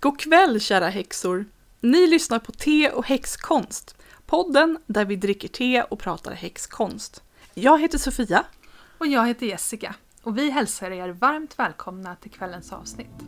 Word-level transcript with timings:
God 0.00 0.20
kväll 0.20 0.60
kära 0.60 0.88
häxor! 0.88 1.44
Ni 1.80 2.06
lyssnar 2.06 2.38
på 2.38 2.52
Te 2.52 2.90
och 2.90 3.06
häxkonst. 3.06 3.96
Podden 4.26 4.78
där 4.86 5.04
vi 5.04 5.16
dricker 5.16 5.48
te 5.48 5.82
och 5.82 5.98
pratar 5.98 6.32
häxkonst. 6.32 7.22
Jag 7.54 7.80
heter 7.80 7.98
Sofia. 7.98 8.44
Och 8.98 9.06
jag 9.06 9.26
heter 9.26 9.46
Jessica. 9.46 9.94
Och 10.22 10.38
vi 10.38 10.50
hälsar 10.50 10.90
er 10.90 11.08
varmt 11.08 11.58
välkomna 11.58 12.16
till 12.16 12.30
kvällens 12.30 12.72
avsnitt. 12.72 13.22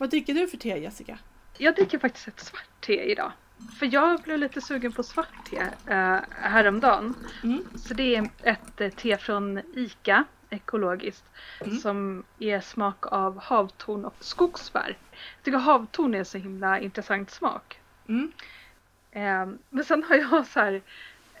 Vad 0.00 0.10
dricker 0.10 0.34
du 0.34 0.48
för 0.48 0.56
te 0.56 0.78
Jessica? 0.78 1.18
Jag 1.58 1.74
dricker 1.74 1.98
faktiskt 1.98 2.28
ett 2.28 2.40
svart 2.40 2.80
te 2.80 3.02
idag. 3.12 3.32
För 3.78 3.94
jag 3.94 4.20
blev 4.20 4.38
lite 4.38 4.60
sugen 4.60 4.92
på 4.92 5.02
svart 5.02 5.46
te 5.50 5.56
eh, 5.86 6.18
häromdagen. 6.30 7.14
Mm. 7.42 7.64
Så 7.76 7.94
det 7.94 8.16
är 8.16 8.30
ett 8.42 8.80
eh, 8.80 8.90
te 8.90 9.16
från 9.16 9.60
ICA, 9.74 10.24
ekologiskt, 10.50 11.24
Mm. 11.60 11.76
som 11.78 12.24
är 12.38 12.60
smak 12.60 13.06
av 13.12 13.38
havtorn 13.38 14.04
och 14.04 14.14
skogsbär. 14.20 14.96
Jag 15.10 15.44
tycker 15.44 15.58
havtorn 15.58 16.14
är 16.14 16.24
så 16.24 16.38
himla 16.38 16.78
intressant 16.80 17.30
smak. 17.30 17.80
Mm. 18.08 18.32
Eh, 19.10 19.48
men 19.70 19.84
sen 19.84 20.02
har 20.04 20.16
jag 20.16 20.46
så 20.46 20.60
här, 20.60 20.82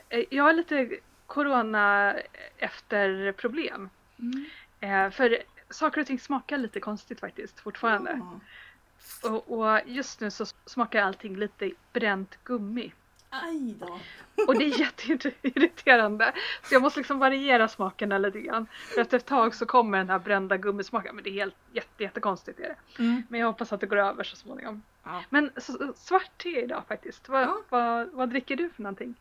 eh, 0.08 0.24
jag 0.30 0.44
har 0.44 0.52
lite 0.52 0.90
corona 1.26 2.14
efter 2.58 3.32
problem. 3.32 3.90
Mm. 4.18 4.44
Eh, 4.80 5.10
för 5.10 5.38
saker 5.70 6.00
och 6.00 6.06
ting 6.06 6.18
smakar 6.20 6.58
lite 6.58 6.80
konstigt 6.80 7.20
faktiskt 7.20 7.60
fortfarande. 7.60 8.20
Ah. 8.22 9.28
Och, 9.28 9.58
och 9.58 9.80
just 9.86 10.20
nu 10.20 10.30
så 10.30 10.46
smakar 10.66 11.02
allting 11.02 11.36
lite 11.36 11.70
bränt 11.92 12.38
gummi. 12.44 12.92
Aj 13.32 13.74
då. 13.80 14.00
Och 14.48 14.58
det 14.58 14.64
är 14.64 14.80
jätteirriterande. 14.80 16.32
Så 16.62 16.74
jag 16.74 16.82
måste 16.82 17.00
liksom 17.00 17.18
variera 17.18 17.68
smakerna 17.68 18.18
lite 18.18 18.40
grann. 18.40 18.66
För 18.94 19.00
efter 19.00 19.16
ett 19.16 19.26
tag 19.26 19.54
så 19.54 19.66
kommer 19.66 19.98
den 19.98 20.10
här 20.10 20.18
brända 20.18 20.56
gummismaken. 20.56 21.14
Men 21.14 21.24
det 21.24 21.30
är 21.30 21.34
helt 21.34 21.56
jätte, 21.72 22.02
jättekonstigt. 22.02 22.60
Är 22.60 22.62
det. 22.62 23.02
Mm. 23.02 23.22
Men 23.28 23.40
jag 23.40 23.46
hoppas 23.46 23.72
att 23.72 23.80
det 23.80 23.86
går 23.86 23.96
över 23.96 24.24
så 24.24 24.36
småningom. 24.36 24.82
Ja. 25.04 25.24
Men 25.30 25.50
så, 25.56 25.92
svart 25.96 26.30
te 26.42 26.62
idag 26.62 26.82
faktiskt. 26.88 27.28
Vad, 27.28 27.42
Ja. 27.42 27.56
vad, 27.68 28.08
vad 28.08 28.30
dricker 28.30 28.56
du 28.56 28.70
för 28.70 28.82
någonting? 28.82 29.14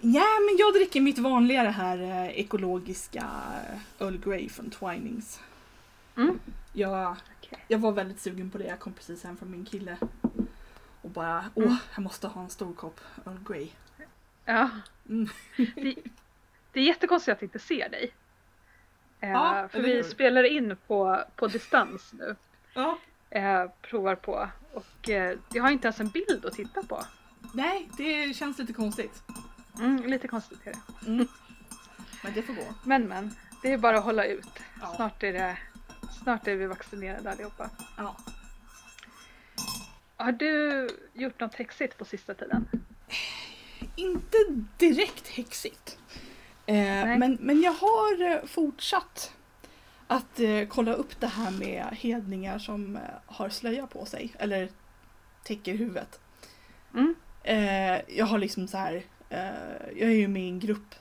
Ja, 0.00 0.26
men 0.46 0.56
jag 0.58 0.74
dricker 0.74 1.00
mitt 1.00 1.18
vanliga 1.18 1.62
det 1.62 1.70
här 1.70 1.98
eh, 2.02 2.38
ekologiska 2.40 3.18
eh, 3.98 4.06
Earl 4.06 4.18
Grey 4.18 4.48
från 4.48 4.70
Twinings. 4.70 5.40
Mm. 6.16 6.38
Jag, 6.72 7.16
Okej. 7.40 7.58
jag 7.68 7.78
var 7.78 7.92
väldigt 7.92 8.20
sugen 8.20 8.50
på 8.50 8.58
det. 8.58 8.64
Jag 8.64 8.78
kom 8.80 8.92
precis 8.92 9.24
hem 9.24 9.36
från 9.36 9.50
min 9.50 9.64
kille. 9.64 9.96
Och 11.02 11.10
bara, 11.10 11.44
åh, 11.54 11.64
Mm. 11.64 11.76
jag 11.94 12.02
måste 12.02 12.28
ha 12.28 12.42
en 12.42 12.50
stor 12.50 12.72
kopp 12.74 13.00
Earl 13.26 13.36
Grey. 13.48 13.68
Ja. 14.44 14.70
Mm. 15.08 15.28
Det, 15.56 15.94
det 16.72 16.80
är 16.80 16.84
jättekonstigt 16.84 17.32
att 17.36 17.42
jag 17.42 17.46
inte 17.46 17.58
ser 17.58 17.88
dig. 17.88 18.12
Eh, 19.20 19.30
Ja, 19.30 19.68
för 19.72 19.82
vi 19.82 20.04
spelar 20.04 20.44
in 20.44 20.76
på, 20.86 21.24
på 21.36 21.46
distans 21.46 22.12
nu. 22.12 22.36
Ja. 22.74 22.98
Eh, 23.30 23.64
provar 23.82 24.14
på. 24.14 24.48
Och 24.72 25.08
eh, 25.10 25.38
jag 25.52 25.62
har 25.62 25.70
inte 25.70 25.86
ens 25.86 26.00
en 26.00 26.08
bild 26.08 26.44
att 26.46 26.52
titta 26.54 26.82
på. 26.82 27.04
Nej, 27.54 27.88
det 27.96 28.36
känns 28.36 28.58
lite 28.58 28.72
konstigt. 28.72 29.22
Mm, 29.80 30.06
lite 30.06 30.28
konstigt 30.28 30.58
är 30.64 30.72
det. 30.72 31.06
Mm. 31.06 31.28
Men 32.24 32.34
det 32.34 32.42
får 32.42 32.54
gå. 32.54 32.74
Men 32.84 33.08
men, 33.08 33.34
det 33.62 33.72
är 33.72 33.78
bara 33.78 33.98
att 33.98 34.04
hålla 34.04 34.24
ut. 34.24 34.60
Ja. 34.80 34.92
Snart, 34.96 35.22
är 35.22 35.32
det, 35.32 35.58
snart 36.22 36.48
är 36.48 36.56
vi 36.56 36.66
vaccinerade 36.66 37.30
allihopa. 37.30 37.70
Ja. 37.96 38.16
Har 40.16 40.32
du 40.32 40.88
gjort 41.12 41.40
något 41.40 41.54
häxigt 41.54 41.98
på 41.98 42.04
sista 42.04 42.34
tiden? 42.34 42.68
Inte 43.96 44.36
direkt 44.78 45.28
häxigt. 45.28 45.98
Eh, 46.66 47.18
men, 47.18 47.38
men 47.40 47.60
jag 47.60 47.72
har 47.72 48.30
eh, 48.30 48.44
fortsatt 48.46 49.34
att 50.06 50.40
eh, 50.40 50.66
kolla 50.68 50.92
upp 50.92 51.20
det 51.20 51.26
här 51.26 51.50
med 51.50 51.86
hedningar 51.92 52.58
som 52.58 52.96
eh, 52.96 53.02
har 53.26 53.48
slöja 53.48 53.86
på 53.86 54.06
sig. 54.06 54.34
Eller 54.38 54.68
täcker 55.42 55.74
huvudet. 55.74 56.20
Mm. 56.94 57.14
Eh, 57.42 58.00
jag 58.18 58.26
har 58.26 58.38
liksom 58.38 58.68
så 58.68 58.76
här. 58.76 59.04
Eh, 59.30 59.48
jag 59.96 60.10
är 60.10 60.14
ju 60.14 60.28
med 60.28 60.42
i 60.42 60.48
en 60.48 60.58
grupp 60.58 60.94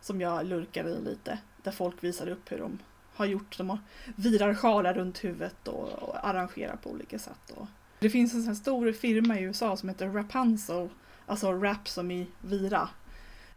som 0.00 0.20
jag 0.20 0.46
lurkar 0.46 0.84
i 0.84 1.00
lite. 1.00 1.38
Där 1.62 1.72
folk 1.72 2.04
visar 2.04 2.28
upp 2.28 2.52
hur 2.52 2.58
de 2.58 2.78
har 3.14 3.26
gjort. 3.26 3.58
De 3.58 3.70
har 3.70 3.78
virar 4.16 4.54
sjalar 4.54 4.94
runt 4.94 5.24
huvudet 5.24 5.68
och, 5.68 5.88
och 5.92 6.28
arrangerar 6.28 6.76
på 6.76 6.90
olika 6.90 7.18
sätt. 7.18 7.50
Och 7.56 7.66
det 7.98 8.10
finns 8.10 8.34
en 8.34 8.42
sån 8.42 8.56
stor 8.56 8.92
firma 8.92 9.38
i 9.38 9.42
USA 9.42 9.76
som 9.76 9.88
heter 9.88 10.08
Rapunzel. 10.08 10.88
Alltså 11.26 11.52
rap 11.52 11.88
som 11.88 12.10
i 12.10 12.26
vira. 12.40 12.88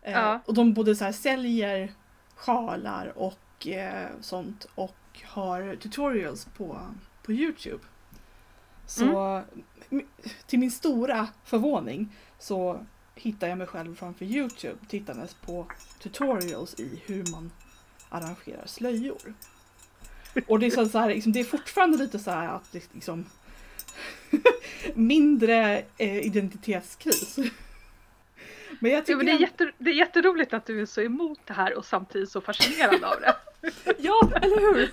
Eh, 0.01 0.11
Ja. 0.13 0.39
Och 0.45 0.53
de 0.53 0.73
både 0.73 0.95
så 0.95 1.05
här 1.05 1.11
säljer 1.11 1.91
sjalar 2.35 3.13
och 3.17 3.67
eh, 3.67 4.09
sånt 4.21 4.65
och 4.75 4.95
har 5.25 5.75
tutorials 5.75 6.45
på, 6.45 6.79
på 7.23 7.31
Youtube. 7.31 7.83
Så 8.85 9.41
m- 9.89 10.07
till 10.47 10.59
min 10.59 10.71
stora 10.71 11.27
förvåning 11.43 12.15
så 12.39 12.85
hittar 13.15 13.47
jag 13.47 13.57
mig 13.57 13.67
själv 13.67 13.95
framför 13.95 14.25
Youtube 14.25 14.77
tittandes 14.87 15.33
på 15.33 15.67
tutorials 15.99 16.79
i 16.79 17.01
hur 17.05 17.31
man 17.31 17.51
arrangerar 18.09 18.65
slöjor. 18.65 19.33
Och 20.47 20.59
det 20.59 20.65
är, 20.65 20.85
så 20.85 20.99
här, 20.99 21.09
liksom, 21.09 21.31
det 21.31 21.39
är 21.39 21.43
fortfarande 21.43 21.97
lite 21.97 22.19
så 22.19 22.31
här 22.31 22.55
att 22.55 22.73
liksom 22.73 23.25
mindre 24.93 25.85
eh, 25.97 26.25
identitetskris. 26.25 27.39
Men 28.79 28.91
jag 28.91 29.05
tycker 29.05 29.17
men 29.17 29.25
det, 29.25 29.31
är 29.31 29.39
jätte, 29.39 29.71
det 29.77 29.89
är 29.89 29.95
jätteroligt 29.95 30.53
att 30.53 30.65
du 30.65 30.81
är 30.81 30.85
så 30.85 31.01
emot 31.01 31.39
det 31.45 31.53
här 31.53 31.77
och 31.77 31.85
samtidigt 31.85 32.31
så 32.31 32.41
fascinerad 32.41 33.03
av 33.03 33.21
det. 33.21 33.35
Ja, 33.97 34.31
eller 34.41 34.59
hur? 34.59 34.91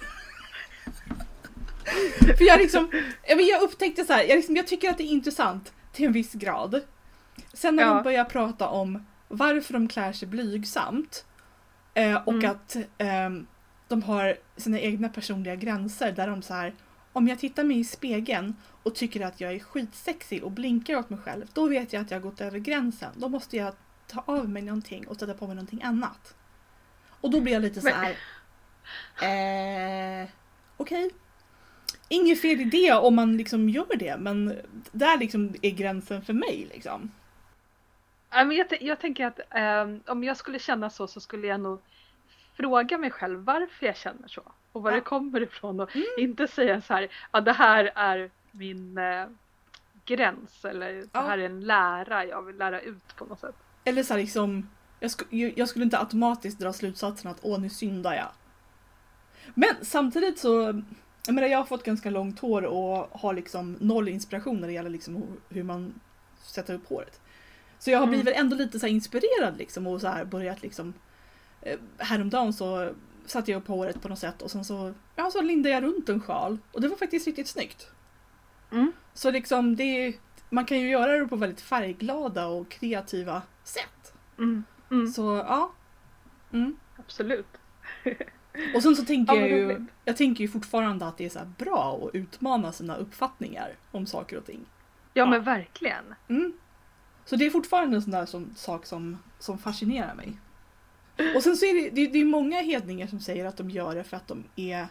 För 2.36 2.44
jag 2.44 2.58
liksom, 2.58 2.90
jag 3.26 3.62
upptäckte 3.62 4.04
så 4.04 4.12
här, 4.12 4.24
jag, 4.24 4.36
liksom, 4.36 4.56
jag 4.56 4.66
tycker 4.66 4.90
att 4.90 4.98
det 4.98 5.04
är 5.04 5.12
intressant 5.12 5.72
till 5.92 6.04
en 6.04 6.12
viss 6.12 6.32
grad. 6.32 6.82
Sen 7.52 7.76
när 7.76 7.82
Ja. 7.82 7.94
de 7.94 8.02
börjar 8.02 8.24
prata 8.24 8.68
om 8.68 9.06
varför 9.28 9.72
de 9.72 9.88
klär 9.88 10.12
sig 10.12 10.28
blygsamt 10.28 11.24
eh, 11.94 12.14
och 12.24 12.32
Mm. 12.32 12.50
att 12.50 12.76
ehm, 12.98 13.46
de 13.88 14.02
har 14.02 14.36
sina 14.56 14.80
egna 14.80 15.08
personliga 15.08 15.54
gränser 15.54 16.12
där 16.12 16.26
de 16.28 16.42
så 16.42 16.54
här 16.54 16.74
om 17.12 17.28
jag 17.28 17.38
tittar 17.38 17.64
mig 17.64 17.78
i 17.80 17.84
spegeln 17.84 18.56
och 18.82 18.94
tycker 18.94 19.20
att 19.26 19.40
jag 19.40 19.52
är 19.52 19.58
skitsexig 19.58 20.44
och 20.44 20.50
blinkar 20.50 20.96
åt 20.96 21.10
mig 21.10 21.18
själv, 21.18 21.46
då 21.52 21.68
vet 21.68 21.92
jag 21.92 22.02
att 22.02 22.10
jag 22.10 22.18
har 22.18 22.22
gått 22.30 22.40
över 22.40 22.58
gränsen. 22.58 23.10
Då 23.16 23.28
måste 23.28 23.56
jag 23.56 23.74
ta 24.06 24.22
av 24.26 24.48
mig 24.48 24.62
någonting 24.62 25.06
och 25.08 25.16
sätta 25.16 25.34
på 25.34 25.46
mig 25.46 25.56
någonting 25.56 25.82
annat. 25.82 26.34
Och 27.20 27.30
då 27.30 27.40
blir 27.40 27.52
jag 27.52 27.62
lite 27.62 27.80
så 27.80 27.88
här. 27.88 28.16
Eh, 30.22 30.28
Okej. 30.76 31.10
Inget 32.08 32.40
fel 32.40 32.60
i 32.60 32.64
det 32.64 32.92
om 32.92 33.14
man 33.14 33.36
liksom 33.36 33.68
gör 33.68 33.96
det, 33.96 34.16
men 34.18 34.58
där 34.92 35.18
liksom 35.18 35.54
är 35.62 35.70
gränsen 35.70 36.22
för 36.22 36.32
mig. 36.32 36.68
Liksom. 36.74 37.10
Jag, 38.30 38.66
jag 38.82 39.00
tänker 39.00 39.26
att 39.26 39.40
ehm, 39.50 40.00
om 40.06 40.24
jag 40.24 40.36
skulle 40.36 40.58
känna 40.58 40.90
så 40.90 41.06
så 41.06 41.20
skulle 41.20 41.46
jag 41.46 41.60
nog 41.60 41.80
fråga 42.56 42.98
mig 42.98 43.10
själv 43.10 43.44
varför 43.44 43.86
jag 43.86 43.96
känner 43.96 44.28
så 44.28 44.42
och 44.72 44.82
var 44.82 44.90
Ja. 44.90 44.94
det 44.94 45.00
kommer 45.00 45.40
ifrån 45.42 45.80
och 45.80 45.96
Mm. 45.96 46.06
inte 46.18 46.48
säga 46.48 46.80
så 46.80 46.94
här, 46.94 47.08
ja 47.32 47.40
det 47.40 47.52
här 47.52 47.92
är 47.94 48.30
min 48.50 48.98
eh, 48.98 49.26
gräns 50.04 50.64
eller 50.64 50.92
det 50.92 51.08
Ja. 51.12 51.20
här 51.20 51.38
är 51.38 51.46
en 51.46 51.60
lära 51.60 52.24
jag 52.24 52.42
vill 52.42 52.56
lära 52.56 52.80
ut 52.80 53.16
på 53.16 53.24
något 53.24 53.40
sätt. 53.40 53.54
Eller 53.84 54.02
så 54.02 54.14
här 54.14 54.20
liksom, 54.20 54.68
jag, 55.00 55.08
sk- 55.08 55.52
jag 55.56 55.68
skulle 55.68 55.84
inte 55.84 55.98
automatiskt 55.98 56.58
dra 56.58 56.72
slutsatsen 56.72 57.30
att 57.30 57.38
åh 57.42 57.60
nu 57.60 57.70
syndar 57.70 58.14
jag. 58.14 58.28
Men 59.54 59.70
samtidigt 59.82 60.38
så, 60.38 60.82
jag 61.26 61.34
menar 61.34 61.48
jag 61.48 61.58
har 61.58 61.64
fått 61.64 61.84
ganska 61.84 62.10
långt 62.10 62.38
hår 62.40 62.62
och 62.64 63.20
har 63.20 63.34
liksom 63.34 63.76
noll 63.80 64.08
inspiration 64.08 64.60
när 64.60 64.66
det 64.66 64.72
gäller 64.74 64.90
liksom 64.90 65.16
hur- 65.16 65.26
hur 65.48 65.62
man 65.62 66.00
sätter 66.42 66.74
upp 66.74 66.88
håret. 66.88 67.20
Så 67.80 67.90
jag 67.90 67.98
har 67.98 68.06
Mm. 68.06 68.20
blivit 68.20 68.40
ändå 68.40 68.56
lite 68.56 68.80
så 68.80 68.86
inspirerad 68.86 69.58
liksom 69.58 69.86
och 69.86 70.00
så 70.00 70.08
här 70.08 70.24
börjat 70.24 70.62
liksom 70.62 70.94
eh, 71.62 71.78
Häromdagen 71.98 72.52
så 72.52 72.90
satte 73.26 73.50
jag 73.50 73.58
upp 73.62 73.68
håret 73.68 74.02
på 74.02 74.08
något 74.08 74.18
sätt 74.18 74.42
och 74.42 74.50
sen 74.50 74.64
så, 74.64 74.94
ja, 75.16 75.30
så 75.30 75.40
lindade 75.42 75.74
jag 75.74 75.82
runt 75.82 76.08
en 76.08 76.20
sjal 76.20 76.58
och 76.72 76.80
det 76.80 76.88
var 76.88 76.96
faktiskt 76.96 77.26
riktigt 77.26 77.48
snyggt. 77.48 77.90
Mm. 78.72 78.92
Så 79.14 79.30
liksom 79.30 79.76
det 79.76 80.14
man 80.50 80.64
kan 80.64 80.80
ju 80.80 80.88
göra 80.90 81.18
det 81.18 81.28
på 81.28 81.36
väldigt 81.36 81.60
färgglada 81.60 82.46
och 82.46 82.68
kreativa 82.70 83.42
sätt. 83.64 84.12
Mm. 84.38 84.64
Mm. 84.90 85.06
Så 85.12 85.22
ja. 85.36 85.72
Mm. 86.52 86.76
Absolut. 86.98 87.46
Och 88.74 88.82
sen 88.82 88.96
så 88.96 89.04
tänker 89.04 89.34
Ja, 89.34 89.40
jag 89.40 89.58
ju, 89.58 89.86
jag 90.04 90.16
tänker 90.16 90.42
ju 90.44 90.48
fortfarande 90.48 91.06
att 91.06 91.18
det 91.18 91.24
är 91.24 91.28
så 91.28 91.38
bra 91.58 92.00
att 92.08 92.14
utmana 92.14 92.72
sina 92.72 92.96
uppfattningar 92.96 93.76
om 93.90 94.06
saker 94.06 94.36
och 94.38 94.46
ting. 94.46 94.60
Ja, 94.66 95.22
Ja. 95.22 95.26
men 95.26 95.42
verkligen. 95.44 96.14
Så 97.30 97.36
det 97.36 97.46
är 97.46 97.50
fortfarande 97.50 97.96
en 97.96 98.02
sån 98.02 98.10
där 98.10 98.26
som, 98.26 98.54
sak 98.56 98.86
som, 98.86 99.18
som 99.38 99.58
fascinerar 99.58 100.14
mig. 100.14 100.32
Och 101.36 101.42
sen 101.42 101.56
så 101.56 101.64
är 101.64 101.74
det, 101.74 101.90
det, 101.90 102.12
det 102.12 102.18
är 102.20 102.24
många 102.24 102.60
hedningar 102.60 103.06
som 103.06 103.20
säger 103.20 103.44
att 103.46 103.56
de 103.56 103.70
gör 103.70 103.94
det 103.94 104.04
för 104.04 104.16
att 104.16 104.28
de 104.28 104.44
är 104.56 104.86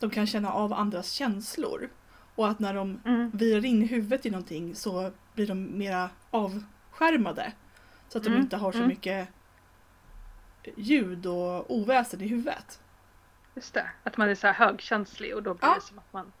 de 0.00 0.10
kan 0.10 0.26
känna 0.26 0.52
av 0.52 0.72
andras 0.72 1.10
känslor. 1.12 1.88
Och 2.34 2.48
att 2.48 2.58
när 2.58 2.74
de 2.74 3.00
Mm. 3.04 3.30
virar 3.34 3.64
in 3.64 3.82
huvudet 3.82 4.26
i 4.26 4.30
någonting 4.30 4.74
så 4.74 5.10
blir 5.34 5.46
de 5.46 5.78
mera 5.78 6.10
avskärmade. 6.30 7.52
Så 8.08 8.18
att 8.18 8.24
de 8.24 8.30
Mm, 8.30 8.42
inte 8.42 8.56
har 8.56 8.72
så 8.72 8.78
mm. 8.78 8.88
mycket 8.88 9.28
ljud 10.76 11.26
och 11.26 11.70
oväsen 11.74 12.20
i 12.20 12.26
huvudet. 12.26 12.80
Just 13.54 13.74
det, 13.74 13.90
att 14.02 14.16
man 14.16 14.28
är 14.28 14.34
så 14.34 14.46
här 14.46 14.54
högkänslig 14.54 15.34
och 15.34 15.42
då 15.42 15.54
blir 15.54 15.68
Ja. 15.68 15.74
det 15.74 15.80
som 15.80 15.98
att 15.98 16.12
man 16.12 16.32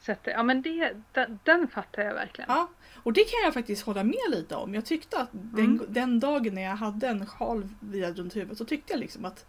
sätter, 0.00 0.30
ja 0.32 0.42
men 0.42 0.62
det, 0.62 0.96
den, 1.12 1.38
den 1.44 1.68
fattar 1.68 2.02
jag 2.02 2.14
verkligen. 2.14 2.50
Ja, 2.50 2.68
och 3.02 3.12
det 3.12 3.20
kan 3.24 3.40
jag 3.44 3.54
faktiskt 3.54 3.82
hålla 3.86 4.04
med 4.04 4.30
lite 4.30 4.56
om. 4.56 4.74
Jag 4.74 4.84
tyckte 4.84 5.18
att 5.20 5.28
den, 5.32 5.64
Mm. 5.64 5.86
den 5.88 6.20
dagen 6.20 6.54
när 6.54 6.62
jag 6.62 6.76
hade 6.76 7.08
en 7.08 7.26
sjal 7.26 7.68
virad 7.80 8.18
runt 8.18 8.36
huvudet 8.36 8.58
så 8.58 8.64
tyckte 8.64 8.92
jag 8.92 9.00
liksom 9.00 9.24
att 9.24 9.46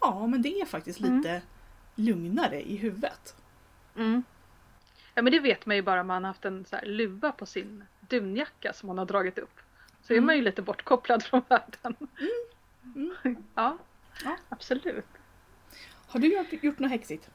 ja, 0.00 0.26
men 0.26 0.42
det 0.42 0.60
är 0.60 0.66
faktiskt 0.66 1.00
Mm. 1.00 1.16
lite 1.16 1.42
lugnare 1.94 2.62
i 2.70 2.76
huvudet. 2.76 3.36
Mm. 3.96 4.22
Ja 5.14 5.22
men 5.22 5.32
det 5.32 5.40
vet 5.40 5.66
man 5.66 5.76
ju 5.76 5.82
bara 5.82 6.00
om 6.00 6.06
man 6.06 6.24
har 6.24 6.28
haft 6.30 6.44
en 6.44 6.64
så 6.64 6.76
här 6.76 6.86
luva 6.86 7.32
på 7.32 7.46
sin 7.46 7.84
dunjacka 8.00 8.72
som 8.72 8.86
man 8.86 8.98
har 8.98 9.04
dragit 9.06 9.38
upp. 9.38 9.60
Så 10.02 10.12
är 10.12 10.16
Mm. 10.16 10.26
man 10.26 10.36
ju 10.36 10.42
lite 10.42 10.62
bortkopplad 10.62 11.22
från 11.22 11.42
världen. 11.48 11.96
Mm. 12.94 13.14
Ja, 13.54 13.78
Ja. 14.24 14.36
absolut. 14.48 15.04
Har 16.08 16.20
du 16.20 16.26
gjort, 16.32 16.62
gjort 16.64 16.78
något 16.78 16.90
häxigt? 16.90 17.30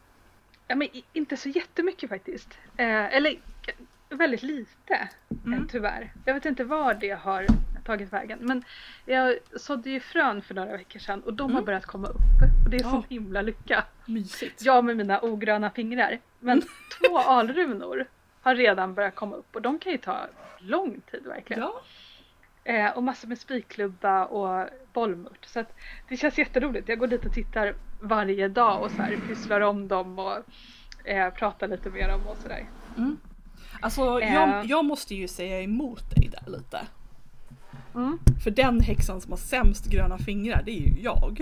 Ja, 0.67 0.75
men 0.75 0.87
inte 1.13 1.37
så 1.37 1.49
jättemycket 1.49 2.09
faktiskt. 2.09 2.49
Eh, 2.77 3.15
eller 3.15 3.39
väldigt 4.17 4.43
lite 4.43 4.93
eh, 4.93 5.07
Mm. 5.45 5.67
tyvärr. 5.71 6.13
Jag 6.25 6.33
vet 6.33 6.45
inte 6.45 6.63
var 6.63 6.93
det 6.93 7.09
har 7.11 7.45
tagit 7.85 8.13
vägen. 8.13 8.39
Men 8.41 8.63
jag 9.05 9.37
sådde 9.55 9.89
ju 9.89 9.99
frön 9.99 10.41
för 10.41 10.53
några 10.55 10.77
veckor 10.77 10.99
sedan 10.99 11.21
och 11.23 11.33
de 11.33 11.43
har 11.43 11.57
Mm. 11.59 11.65
börjat 11.65 11.85
komma 11.85 12.07
upp. 12.07 12.15
Och 12.65 12.69
det 12.69 12.77
är 12.77 12.81
Ja. 12.83 12.89
sån 12.89 13.03
himla 13.09 13.41
lycka. 13.41 13.83
Mysigt. 14.05 14.61
Jag 14.65 14.85
med 14.85 14.97
mina 14.97 15.21
ogröna 15.21 15.69
fingrar. 15.69 16.19
Men 16.39 16.61
två 17.07 17.17
alrunor 17.17 18.05
har 18.41 18.55
redan 18.55 18.93
börjat 18.93 19.15
komma 19.15 19.35
upp 19.35 19.55
och 19.55 19.61
de 19.61 19.79
kan 19.79 19.91
ju 19.91 19.97
ta 19.97 20.27
lång 20.57 21.01
tid 21.11 21.23
verkligen. 21.25 21.61
Ja. 21.61 21.81
Eh, 22.63 22.89
och 22.97 23.03
massor 23.03 23.27
med 23.27 23.37
spikklubba 23.39 24.25
och 24.25 24.69
bollmört. 24.93 25.45
Så 25.45 25.59
att 25.59 25.75
det 26.09 26.17
känns 26.17 26.37
jätteroligt. 26.37 26.89
Jag 26.89 26.99
går 26.99 27.07
dit 27.07 27.25
och 27.25 27.33
tittar 27.33 27.73
varje 28.01 28.47
dag 28.47 28.83
och 28.83 28.91
så 28.91 29.01
här 29.01 29.17
pysslar 29.27 29.61
om 29.61 29.87
dem 29.87 30.19
och 30.19 30.37
eh, 31.07 31.33
pratar 31.33 31.67
lite 31.67 31.89
med 31.89 32.09
dem 32.09 32.21
och 32.27 32.37
sådär. 32.37 32.65
Mm. 32.97 33.17
Alltså 33.81 34.21
Eh. 34.21 34.33
jag, 34.33 34.65
jag 34.65 34.85
måste 34.85 35.15
ju 35.15 35.27
säga 35.27 35.61
emot 35.61 36.15
dig 36.15 36.31
där 36.31 36.51
lite. 36.51 36.81
Mm. 37.95 38.19
För 38.43 38.51
den 38.51 38.79
häxan 38.79 39.21
som 39.21 39.31
har 39.31 39.37
sämst 39.37 39.85
gröna 39.85 40.17
fingrar 40.17 40.61
det 40.65 40.71
är 40.71 40.79
ju 40.81 41.01
jag. 41.03 41.41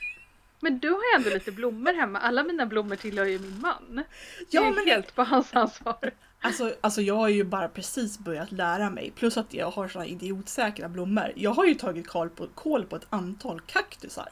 Men 0.60 0.78
du 0.78 0.88
har 0.88 0.96
ju 0.98 1.16
ändå 1.16 1.30
lite 1.30 1.52
blommor 1.52 1.92
hemma. 1.94 2.18
Alla 2.18 2.42
mina 2.44 2.66
blommor 2.66 2.96
tillhör 2.96 3.24
ju 3.26 3.38
min 3.38 3.60
man. 3.60 4.02
Ja, 4.50 4.60
det 4.62 4.66
är 4.68 4.72
men- 4.72 4.86
helt 4.86 5.14
på 5.14 5.22
hans 5.22 5.54
ansvar. 5.54 6.10
Alltså, 6.42 6.74
alltså 6.80 7.02
jag 7.02 7.14
har 7.16 7.28
ju 7.28 7.44
bara 7.44 7.68
precis 7.68 8.18
börjat 8.18 8.52
lära 8.52 8.90
mig. 8.90 9.12
Plus 9.16 9.36
att 9.36 9.54
jag 9.54 9.70
har 9.70 9.88
såna 9.88 10.06
idiotsäkra 10.06 10.88
blommor. 10.88 11.32
Jag 11.36 11.50
har 11.50 11.64
ju 11.64 11.74
tagit 11.74 12.08
koll 12.08 12.28
på, 12.30 12.46
koll 12.54 12.84
på 12.84 12.96
ett 12.96 13.06
antal 13.10 13.60
kaktusar. 13.60 14.28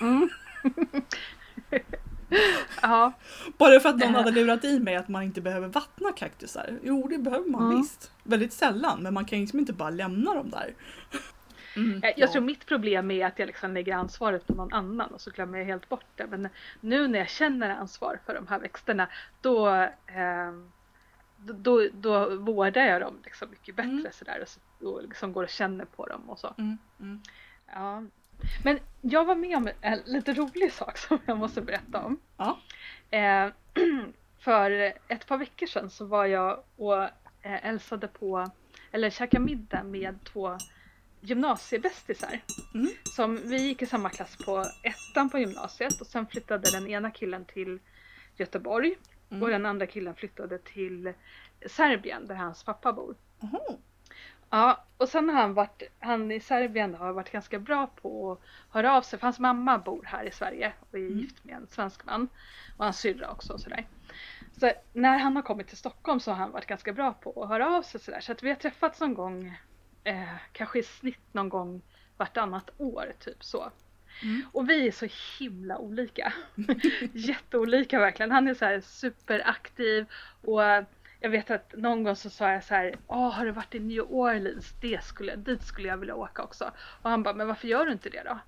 Mm. 0.00 0.28
ja, 2.82 3.12
Bara 3.58 3.80
för 3.80 3.88
att 3.88 3.96
någon 3.98 4.08
Eh. 4.08 4.14
hade 4.14 4.30
lurat 4.30 4.64
i 4.64 4.80
mig 4.80 4.96
att 4.96 5.08
man 5.08 5.22
inte 5.22 5.40
behöver 5.40 5.68
vattna 5.68 6.12
kaktusar. 6.12 6.78
Jo 6.82 7.08
det 7.08 7.18
behöver 7.18 7.48
man 7.50 7.64
Mm. 7.66 7.76
visst. 7.80 8.12
Väldigt 8.24 8.52
sällan 8.52 9.02
men 9.02 9.14
man 9.14 9.24
kan 9.24 9.38
liksom 9.40 9.58
inte 9.58 9.72
bara 9.72 9.90
lämna 9.90 10.34
dem 10.34 10.50
där. 10.50 10.74
Mm, 11.76 11.96
Eh, 12.02 12.08
Jag 12.16 12.28
ja. 12.28 12.32
tror 12.32 12.42
mitt 12.42 12.66
problem 12.66 13.10
är 13.10 13.26
att 13.26 13.38
jag 13.38 13.46
liksom 13.46 13.74
lägger 13.74 13.94
ansvaret 13.94 14.46
på 14.46 14.54
någon 14.54 14.72
annan 14.72 15.10
och 15.10 15.20
så 15.20 15.30
glömmer 15.30 15.58
jag 15.58 15.64
helt 15.66 15.88
bort 15.88 16.04
det. 16.16 16.26
Men 16.26 16.48
nu 16.80 17.08
när 17.08 17.18
jag 17.18 17.28
känner 17.28 17.70
ansvar 17.70 18.18
för 18.26 18.34
de 18.34 18.46
här 18.46 18.58
växterna 18.58 19.08
då, 19.40 19.68
eh, 20.06 20.52
då, 21.36 21.52
då, 21.52 21.88
då 21.92 22.36
vårdar 22.36 22.82
jag 22.82 23.00
dem 23.00 23.14
liksom 23.24 23.50
mycket 23.50 23.76
bättre 23.76 23.90
Mm. 23.90 24.06
sådär 24.12 24.38
och, 24.42 24.48
så, 24.48 24.60
och 24.88 25.02
liksom 25.02 25.32
går 25.32 25.42
och 25.42 25.48
känner 25.48 25.84
på 25.84 26.06
dem 26.06 26.30
och 26.30 26.38
så. 26.38 26.54
Mm, 26.58 26.78
mm. 27.00 27.20
Ja. 27.74 28.02
Men 28.64 28.78
jag 29.00 29.24
var 29.24 29.34
med 29.34 29.56
om 29.56 29.68
en 29.80 30.00
lite 30.04 30.32
rolig 30.32 30.72
sak 30.72 30.98
som 30.98 31.18
jag 31.26 31.38
måste 31.38 31.60
berätta 31.60 32.04
om. 32.04 32.20
Ja. 32.36 32.58
Eh, 33.10 33.48
för 34.38 34.70
ett 35.08 35.26
par 35.26 35.38
veckor 35.38 35.66
sedan 35.66 35.90
så 35.90 36.04
var 36.04 36.26
jag 36.26 36.62
och 36.76 37.02
eh, 37.02 37.10
hälsade 37.42 38.08
på, 38.08 38.50
eller 38.92 39.10
käkade 39.10 39.44
middag 39.44 39.82
med 39.82 40.24
två 40.24 40.58
gymnasiebästisar. 41.20 42.40
Mm. 42.74 42.88
Som, 43.02 43.36
vi 43.44 43.56
gick 43.56 43.82
i 43.82 43.86
samma 43.86 44.10
klass 44.10 44.36
på 44.44 44.64
ettan 44.82 45.30
på 45.30 45.38
gymnasiet 45.38 46.00
och 46.00 46.06
sen 46.06 46.26
flyttade 46.26 46.70
den 46.72 46.86
ena 46.88 47.10
killen 47.10 47.44
till 47.44 47.78
Göteborg 48.36 48.96
Mm. 49.30 49.42
och 49.42 49.48
den 49.48 49.66
andra 49.66 49.86
killen 49.86 50.14
flyttade 50.14 50.58
till 50.58 51.12
Serbien 51.66 52.26
där 52.26 52.34
hans 52.34 52.64
pappa 52.64 52.92
bor. 52.92 53.14
Oho. 53.40 53.78
Ja, 54.50 54.84
och 54.96 55.08
sen 55.08 55.28
har 55.28 55.36
han 55.36 55.54
varit, 55.54 55.82
han 55.98 56.30
i 56.30 56.40
Serbien 56.40 56.94
har 56.94 57.12
varit 57.12 57.32
ganska 57.32 57.58
bra 57.58 57.86
på 57.86 58.32
att 58.32 58.74
höra 58.74 58.96
av 58.96 59.02
sig, 59.02 59.18
för 59.18 59.26
hans 59.26 59.38
mamma 59.38 59.78
bor 59.78 60.04
här 60.06 60.24
i 60.24 60.30
Sverige 60.30 60.72
och 60.80 60.98
är 60.98 60.98
Mm. 61.06 61.18
gift 61.18 61.44
med 61.44 61.54
en 61.54 61.66
svensk 61.66 62.04
man. 62.04 62.28
Och 62.76 62.84
hans 62.84 62.98
syrra 62.98 63.30
också 63.30 63.52
och 63.52 63.60
sådär. 63.60 63.86
Så 64.60 64.72
när 64.92 65.18
han 65.18 65.36
har 65.36 65.42
kommit 65.42 65.68
till 65.68 65.76
Stockholm 65.76 66.20
så 66.20 66.30
har 66.30 66.38
han 66.38 66.50
varit 66.50 66.66
ganska 66.66 66.92
bra 66.92 67.12
på 67.12 67.42
att 67.42 67.48
höra 67.48 67.76
av 67.76 67.82
sig 67.82 68.00
sådär. 68.00 68.20
Så 68.20 68.32
att 68.32 68.42
vi 68.42 68.48
har 68.48 68.56
träffats 68.56 69.00
någon 69.00 69.14
gång, 69.14 69.58
eh, 70.04 70.34
kanske 70.52 70.78
i 70.78 70.82
snitt 70.82 71.34
någon 71.34 71.48
gång 71.48 71.82
vartannat 72.16 72.70
år, 72.78 73.12
typ 73.18 73.44
så. 73.44 73.70
Mm. 74.22 74.42
Och 74.52 74.70
vi 74.70 74.86
är 74.86 74.92
så 74.92 75.06
himla 75.38 75.78
olika. 75.78 76.32
Jätteolika 77.12 77.98
verkligen. 77.98 78.30
Han 78.30 78.48
är 78.48 78.54
så 78.54 78.88
superaktiv 78.88 80.06
och 80.42 80.62
jag 81.20 81.30
vet 81.30 81.50
att 81.50 81.74
någon 81.76 82.02
gång 82.04 82.16
så 82.16 82.30
sa 82.30 82.50
jag 82.52 82.64
så 82.64 82.74
här, 82.74 82.94
Åh, 83.06 83.30
har 83.30 83.44
du 83.44 83.50
varit 83.50 83.74
i 83.74 83.80
New 83.80 84.02
Orleans? 84.02 84.74
Det 84.80 85.04
skulle, 85.04 85.36
dit 85.36 85.62
skulle 85.64 85.88
jag 85.88 85.96
vilja 85.96 86.14
åka 86.14 86.42
också. 86.42 86.70
Och 87.02 87.10
han 87.10 87.22
bara, 87.22 87.34
men 87.34 87.46
varför 87.48 87.68
gör 87.68 87.86
du 87.86 87.92
inte 87.92 88.10
det 88.10 88.22
då? 88.24 88.38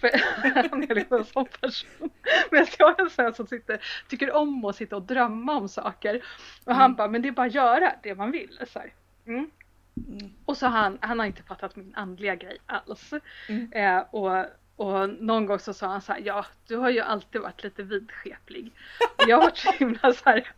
För 0.00 0.10
han 0.70 0.82
är 0.82 0.94
liksom 0.94 1.18
en 1.18 1.24
sån 1.24 1.46
person. 1.60 2.10
Men 2.50 2.66
jag 2.78 3.00
är 3.00 3.04
en 3.04 3.10
sån 3.10 3.34
som 3.34 3.46
sitter, 3.46 3.80
tycker 4.08 4.32
om 4.32 4.64
att 4.64 4.76
sitta 4.76 4.96
och 4.96 5.02
drömma 5.02 5.56
om 5.56 5.68
saker. 5.68 6.24
Och 6.64 6.74
han 6.74 6.84
Mm. 6.84 6.96
bara, 6.96 7.08
men 7.08 7.22
det 7.22 7.28
är 7.28 7.32
bara 7.32 7.46
att 7.46 7.54
göra 7.54 7.92
det 8.02 8.14
man 8.14 8.30
vill. 8.30 8.60
Så. 8.66 8.82
Mm. 9.26 9.50
Mm. 9.96 10.30
Och 10.44 10.56
så 10.56 10.66
han, 10.66 10.98
han 11.00 11.18
har 11.18 11.26
inte 11.26 11.42
fattat 11.42 11.76
min 11.76 11.94
andliga 11.94 12.34
grej 12.34 12.58
alls. 12.66 13.12
Mm. 13.48 13.72
Eh, 13.72 13.98
och, 14.10 14.44
och 14.76 15.10
någon 15.10 15.46
gång 15.46 15.58
så 15.58 15.74
sa 15.74 15.86
han 15.86 16.00
så 16.02 16.12
här, 16.12 16.20
ja 16.24 16.46
du 16.66 16.76
har 16.76 16.90
ju 16.90 17.00
alltid 17.00 17.40
varit 17.40 17.62
lite 17.62 17.82
vidskeplig. 17.82 18.72
Och 19.16 19.24
jag 19.28 19.36
har 19.36 19.42
varit 19.44 19.56
så 19.56 19.72
himla 19.72 20.12
så 20.12 20.30
här, 20.30 20.52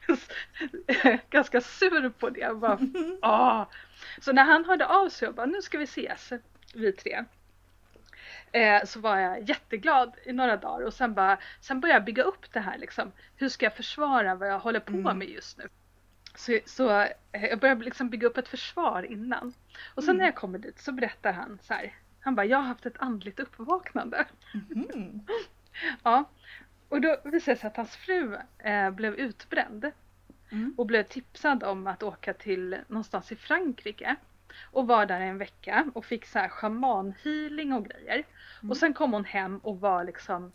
ganska 1.30 1.60
sur 1.60 2.08
på 2.10 2.30
det. 2.30 2.40
Jag 2.40 2.58
Bara, 2.58 2.78
ah. 3.22 3.66
Så 4.20 4.32
när 4.32 4.44
han 4.44 4.64
hörde 4.64 4.86
av 4.86 5.08
sig 5.08 5.28
och 5.28 5.34
bara, 5.34 5.46
nu 5.46 5.62
ska 5.62 5.78
vi 5.78 5.84
ses, 5.84 6.32
vi 6.74 6.92
tre. 6.92 7.24
Eh, 8.52 8.84
så 8.84 9.00
var 9.00 9.18
jag 9.18 9.48
jätteglad 9.48 10.12
i 10.24 10.32
några 10.32 10.56
dagar 10.56 10.86
och 10.86 10.94
sen, 10.94 11.14
bara, 11.14 11.38
sen 11.60 11.80
började 11.80 11.96
jag 11.98 12.04
bygga 12.04 12.22
upp 12.22 12.52
det 12.52 12.60
här 12.60 12.78
liksom. 12.78 13.12
Hur 13.36 13.48
ska 13.48 13.66
jag 13.66 13.76
försvara 13.76 14.34
vad 14.34 14.48
jag 14.48 14.58
håller 14.58 14.80
på 14.80 14.92
Mm. 14.92 15.18
med 15.18 15.28
just 15.28 15.58
nu? 15.58 15.68
Så, 16.34 16.58
så 16.66 16.90
eh, 17.00 17.44
jag 17.44 17.58
började 17.58 17.84
liksom 17.84 18.10
bygga 18.10 18.26
upp 18.26 18.38
ett 18.38 18.48
försvar 18.48 19.02
innan. 19.02 19.54
Och 19.94 20.04
sen 20.04 20.10
Mm. 20.10 20.18
när 20.18 20.24
jag 20.24 20.34
kommer 20.34 20.58
dit 20.58 20.78
så 20.80 20.92
berättar 20.92 21.32
han 21.32 21.58
så 21.62 21.74
här. 21.74 21.94
Han 22.20 22.34
bara, 22.34 22.46
jag 22.46 22.58
har 22.58 22.64
haft 22.64 22.86
ett 22.86 22.96
andligt 22.98 23.40
uppvaknande. 23.40 24.24
Mhm. 24.70 25.26
Ja. 26.02 26.24
Och 26.92 27.00
då 27.00 27.16
visade 27.24 27.54
det 27.54 27.56
sig 27.60 27.66
att 27.66 27.76
hans 27.76 27.96
fru 27.96 28.36
eh, 28.58 28.90
blev 28.90 29.14
utbränd 29.14 29.92
Mm. 30.50 30.74
och 30.78 30.86
blev 30.86 31.02
tipsad 31.02 31.64
om 31.64 31.86
att 31.86 32.02
åka 32.02 32.34
till 32.34 32.78
någonstans 32.88 33.32
i 33.32 33.36
Frankrike 33.36 34.16
och 34.70 34.86
var 34.86 35.06
där 35.06 35.20
en 35.20 35.38
vecka 35.38 35.90
och 35.94 36.04
fick 36.04 36.26
så 36.26 36.38
här 36.38 36.48
shamanhealing 36.48 37.72
och 37.72 37.84
grejer. 37.84 38.14
Mm. 38.60 38.70
Och 38.70 38.76
sen 38.76 38.94
kom 38.94 39.12
hon 39.12 39.24
hem 39.24 39.58
och 39.58 39.80
var 39.80 40.04
liksom 40.04 40.52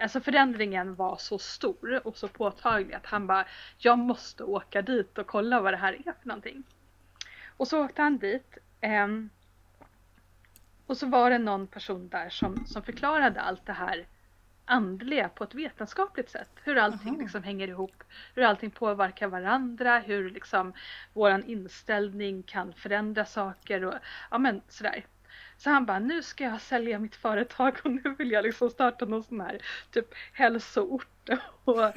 Alltså 0.00 0.20
förändringen 0.20 0.94
var 0.94 1.16
så 1.16 1.38
stor 1.38 2.06
och 2.06 2.16
så 2.16 2.28
påtaglig 2.28 2.94
att 2.94 3.06
han 3.06 3.26
bara 3.26 3.46
Jag 3.78 3.98
måste 3.98 4.44
åka 4.44 4.82
dit 4.82 5.18
och 5.18 5.26
kolla 5.26 5.60
vad 5.60 5.72
det 5.72 5.76
här 5.76 5.92
är 5.92 6.02
för 6.02 6.28
någonting. 6.28 6.62
Och 7.56 7.68
så 7.68 7.84
åkte 7.84 8.02
han 8.02 8.18
dit. 8.18 8.58
ehm, 8.80 9.30
och 10.86 10.96
så 10.96 11.06
var 11.06 11.30
det 11.30 11.38
någon 11.38 11.66
person 11.66 12.08
där 12.08 12.28
som, 12.28 12.66
som 12.66 12.82
förklarade 12.82 13.40
allt 13.40 13.66
det 13.66 13.72
här 13.72 14.06
andliga 14.66 15.28
på 15.28 15.44
ett 15.44 15.54
vetenskapligt 15.54 16.30
sätt. 16.30 16.50
Hur 16.64 16.76
allting 16.76 17.12
Aha. 17.12 17.20
liksom 17.20 17.42
hänger 17.42 17.68
ihop, 17.68 18.04
hur 18.34 18.42
allting 18.42 18.70
påverkar 18.70 19.28
varandra, 19.28 19.98
hur 19.98 20.30
liksom 20.30 20.72
våran 21.12 21.44
inställning 21.44 22.42
kan 22.42 22.72
förändra 22.72 23.24
saker 23.24 23.84
och 23.84 23.94
ja 24.30 24.38
men 24.38 24.62
sådär. 24.68 25.04
Så 25.58 25.70
han 25.70 25.86
bara, 25.86 25.98
nu 25.98 26.22
ska 26.22 26.44
jag 26.44 26.60
sälja 26.60 26.98
mitt 26.98 27.16
företag 27.16 27.76
och 27.84 27.90
nu 27.90 28.14
vill 28.18 28.30
jag 28.30 28.44
liksom 28.44 28.70
starta 28.70 29.04
någon 29.04 29.22
sån 29.24 29.40
här 29.40 29.58
typ 29.90 30.14
hälsoort. 30.32 31.08
Och, 31.64 31.96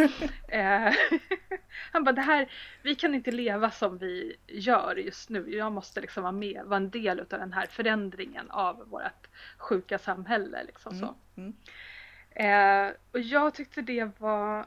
eh, 0.53 0.93
han 1.91 2.03
bara, 2.03 2.11
det 2.11 2.21
här, 2.21 2.51
vi 2.81 2.95
kan 2.95 3.15
inte 3.15 3.31
leva 3.31 3.71
som 3.71 3.97
vi 3.97 4.35
gör 4.47 4.95
just 4.95 5.29
nu. 5.29 5.55
Jag 5.55 5.71
måste 5.71 6.01
liksom 6.01 6.23
vara 6.23 6.31
med, 6.31 6.61
vara 6.65 6.77
en 6.77 6.89
del 6.89 7.19
av 7.19 7.25
den 7.29 7.53
här 7.53 7.65
förändringen 7.65 8.51
av 8.51 8.89
vårt 8.89 9.27
sjuka 9.57 9.97
samhälle. 9.97 10.63
Liksom 10.63 10.99
så. 10.99 11.05
Mm. 11.05 11.15
Mm. 11.37 11.53
Eh, 12.29 12.87
och 13.11 13.19
jag 13.19 13.53
tyckte 13.53 13.81
det 13.81 14.19
var 14.19 14.65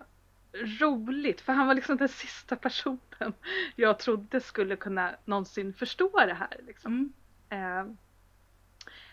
roligt 0.52 1.40
för 1.40 1.52
han 1.52 1.66
var 1.66 1.74
liksom 1.74 1.96
den 1.96 2.08
sista 2.08 2.56
personen 2.56 3.34
jag 3.76 3.98
trodde 3.98 4.40
skulle 4.40 4.76
kunna 4.76 5.14
någonsin 5.24 5.72
förstå 5.74 6.10
det 6.26 6.34
här. 6.34 6.56
Liksom. 6.66 7.12
Mm. 7.50 7.88
Eh, 7.88 7.94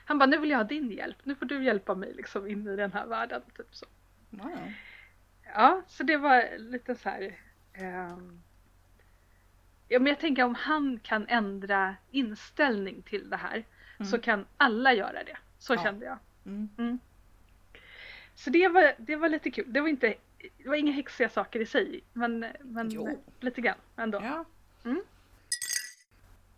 han 0.06 0.18
bara, 0.20 0.26
nu 0.26 0.38
vill 0.38 0.50
jag 0.50 0.58
ha 0.58 0.64
din 0.64 0.92
hjälp, 0.92 1.18
nu 1.24 1.36
får 1.36 1.46
du 1.46 1.64
hjälpa 1.64 1.96
mig 1.96 2.14
liksom 2.14 2.48
in 2.48 2.68
i 2.68 2.76
den 2.76 2.94
här 2.94 3.06
världen. 3.06 3.42
Typ 3.58 3.76
så. 3.76 3.86
Wow. 4.30 4.72
Ja, 5.54 5.82
så 5.88 6.04
det 6.04 6.18
var 6.18 6.58
lite 6.58 6.96
så 6.96 7.10
här. 7.10 7.38
ehm, 7.74 8.42
ja, 9.88 10.00
men 10.00 10.08
jag 10.08 10.20
tänker 10.20 10.44
om 10.44 10.56
han 10.56 11.00
kan 11.04 11.28
ändra 11.28 11.96
inställning 12.12 13.02
till 13.02 13.30
det 13.30 13.38
här 13.38 13.64
Mm. 14.00 14.08
så 14.12 14.20
kan 14.20 14.46
alla 14.58 14.94
göra 14.94 15.24
det. 15.24 15.38
Så 15.58 15.74
Ja. 15.74 15.84
kände 15.84 16.06
jag. 16.06 16.18
Mm. 16.46 17.00
Så 18.40 18.50
det 18.50 18.68
var, 18.68 18.94
det 18.98 19.16
var 19.16 19.30
lite 19.30 19.52
kul. 19.52 19.66
Det 19.74 19.82
var, 19.82 19.88
inte, 19.88 20.14
det 20.64 20.70
var 20.70 20.76
inga 20.76 20.92
häxiga 20.92 21.30
saker 21.30 21.60
i 21.60 21.66
sig, 21.66 22.04
men, 22.14 22.46
men 22.62 22.90
Jo. 22.92 23.24
lite 23.40 23.62
grann 23.62 23.78
ändå. 23.98 24.22
Ja. 24.24 24.46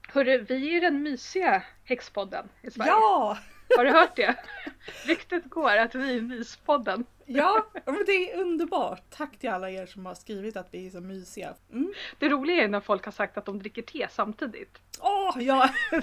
Hörru, 0.07 0.37
vi 0.37 0.55
är 0.67 0.71
ju 0.73 0.79
den 0.79 1.03
mysiga 1.03 1.63
häxpodden 1.83 2.49
i 2.61 2.71
Sverige. 2.71 2.91
ja! 2.91 3.37
Har 3.77 3.85
du 3.85 3.91
hört 3.91 4.15
det? 4.15 4.35
Ryktet 5.05 5.49
går 5.49 5.77
att 5.77 5.95
vi 5.95 6.17
är 6.17 6.21
myspodden. 6.21 7.05
Ja, 7.25 7.67
men 7.85 8.03
det 8.05 8.31
är 8.31 8.41
underbart. 8.41 9.03
Tack 9.09 9.37
till 9.39 9.49
alla 9.49 9.69
er 9.69 9.85
som 9.85 10.05
har 10.05 10.15
skrivit 10.15 10.57
att 10.57 10.67
vi 10.71 10.87
är 10.87 10.89
så 10.89 11.01
mysiga. 11.01 11.53
Mm. 11.71 11.93
Det 12.19 12.29
roliga 12.29 12.63
är 12.63 12.67
när 12.67 12.79
folk 12.79 13.05
har 13.05 13.11
sagt 13.11 13.37
att 13.37 13.45
de 13.45 13.59
dricker 13.59 13.81
te 13.81 14.07
samtidigt. 14.11 14.79
Åh, 14.99 15.37
ja, 15.39 15.69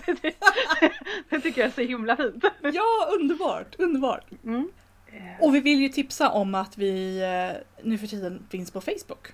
det 1.28 1.40
tycker 1.40 1.60
jag 1.60 1.68
är 1.68 1.70
så 1.70 1.80
himla 1.80 2.16
fint. 2.16 2.44
ja, 2.62 3.08
underbart, 3.20 3.74
underbart. 3.78 4.24
Mm. 4.44 4.68
Och 5.40 5.54
vi 5.54 5.60
vill 5.60 5.78
ju 5.80 5.88
tipsa 5.88 6.30
om 6.30 6.54
att 6.54 6.78
vi 6.78 7.20
eh, 7.22 7.84
nu 7.84 7.98
för 7.98 8.06
tiden 8.06 8.46
finns 8.50 8.70
på 8.70 8.80
Facebook. 8.80 9.28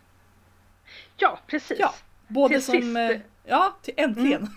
Ja, 1.17 1.39
precis. 1.47 1.79
Ja, 1.81 1.95
både 2.29 2.55
Till 2.55 2.63
som... 2.63 2.73
sist. 2.73 2.85
Mm. 2.85 3.11
eh, 3.13 3.21
Ja, 3.47 3.77
till 3.83 3.95
äntligen. 3.97 4.49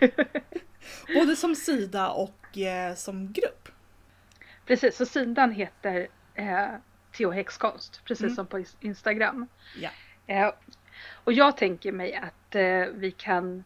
både 1.14 1.36
som 1.36 1.54
sida 1.54 2.08
och 2.10 2.58
eh, 2.58 2.94
som 2.94 3.32
grupp. 3.32 3.68
Precis, 4.66 4.96
så 4.96 5.06
sidan 5.06 5.52
heter 5.52 6.08
eh, 6.34 6.66
TH 7.12 7.30
Häxkonst, 7.34 8.00
precis 8.04 8.24
Mm. 8.24 8.34
som 8.36 8.46
på 8.46 8.64
Instagram. 8.80 9.46
Ja. 9.80 9.90
Eh, 10.26 10.52
och 11.24 11.32
jag 11.32 11.56
tänker 11.56 11.92
mig 11.92 12.14
att 12.14 12.54
eh, 12.54 12.84
vi 12.94 13.14
kan 13.16 13.64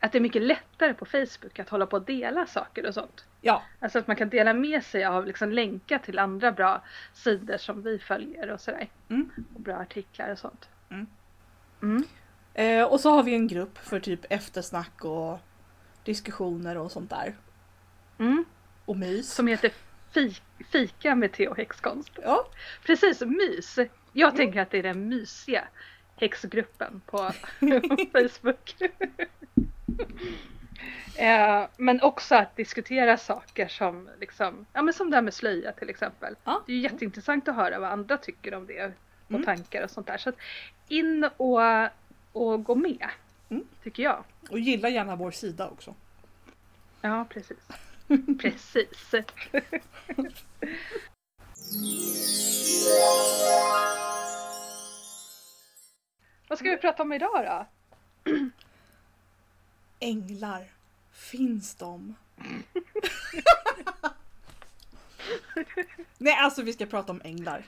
att 0.00 0.12
det 0.12 0.18
är 0.18 0.20
mycket 0.20 0.42
lättare 0.42 0.94
på 0.94 1.04
Facebook 1.04 1.58
att 1.58 1.68
hålla 1.68 1.86
på 1.86 1.96
och 1.96 2.02
dela 2.04 2.46
saker 2.46 2.86
och 2.86 2.94
sånt. 2.94 3.24
Ja, 3.40 3.62
Alltså 3.80 3.98
att 3.98 4.06
man 4.06 4.16
kan 4.16 4.28
dela 4.28 4.54
med 4.54 4.84
sig 4.84 5.04
av 5.04 5.26
liksom 5.26 5.52
länkar 5.52 5.98
till 5.98 6.18
andra 6.18 6.52
bra 6.52 6.82
sidor 7.14 7.56
som 7.56 7.82
vi 7.82 7.98
följer 7.98 8.50
och 8.50 8.60
sådär. 8.60 8.88
Mm. 9.08 9.30
Och 9.54 9.60
bra 9.60 9.76
artiklar 9.76 10.30
och 10.32 10.38
sånt. 10.38 10.68
Mm. 10.90 11.06
Mm. 11.82 12.04
eh, 12.54 12.84
och 12.84 13.00
så 13.00 13.10
har 13.10 13.22
vi 13.22 13.34
en 13.34 13.46
grupp 13.48 13.78
för 13.78 14.00
typ 14.00 14.20
eftersnack 14.30 15.04
och 15.04 15.38
diskussioner 16.04 16.76
och 16.78 16.92
sånt 16.92 17.10
där. 17.10 17.36
Mm. 18.18 18.44
Och 18.84 18.96
mys. 18.96 19.32
Som 19.34 19.46
heter 19.46 19.72
Fi- 20.12 20.40
Fika 20.70 21.14
med 21.14 21.32
te 21.32 21.48
och 21.48 21.56
häxkonst. 21.56 22.10
Ja, 22.22 22.46
Precis, 22.86 23.20
mys. 23.20 23.78
Jag 24.12 24.36
tänker 24.36 24.60
att 24.60 24.70
det 24.70 24.78
är 24.78 24.82
den 24.82 25.08
mysiga 25.08 25.64
häxgruppen 26.16 27.00
på 27.06 27.18
Facebook. 28.12 28.74
Eh, 31.16 31.64
men 31.76 32.02
också 32.02 32.34
att 32.34 32.56
diskutera 32.56 33.16
saker 33.16 33.68
som, 33.68 34.08
liksom, 34.20 34.66
ja, 34.72 34.82
men 34.82 34.94
som 34.94 35.10
det 35.10 35.16
här 35.16 35.22
med 35.22 35.34
slöja 35.34 35.72
till 35.72 35.90
exempel. 35.90 36.34
Ja. 36.44 36.62
Det 36.66 36.72
är 36.72 36.76
ju 36.76 36.82
jätteintressant 36.82 37.48
att 37.48 37.54
höra 37.56 37.78
vad 37.78 37.90
andra 37.90 38.16
tycker 38.16 38.54
om 38.54 38.66
det 38.66 38.84
och 38.84 39.30
Mm. 39.30 39.44
tankar 39.44 39.84
och 39.84 39.90
sånt 39.90 40.06
där. 40.06 40.18
Så 40.18 40.28
att 40.28 40.34
in 40.88 41.28
och, 41.36 41.60
och 42.32 42.64
gå 42.64 42.74
med, 42.74 43.08
Mm. 43.48 43.64
tycker 43.82 44.02
jag. 44.02 44.24
och 44.50 44.58
gilla 44.58 44.88
gärna 44.88 45.16
vår 45.16 45.30
sida 45.30 45.68
också. 45.68 45.94
Ja, 47.00 47.26
precis. 47.30 47.58
precis. 48.40 49.10
Vad 56.48 56.58
ska 56.58 56.70
vi 56.70 56.76
prata 56.76 57.02
om 57.02 57.12
idag 57.12 57.30
då? 57.44 57.66
Änglar, 60.00 60.64
finns 61.12 61.74
de? 61.74 62.14
Nej, 66.18 66.34
alltså 66.34 66.62
vi 66.62 66.72
ska 66.72 66.86
prata 66.86 67.12
om 67.12 67.20
änglar. 67.24 67.64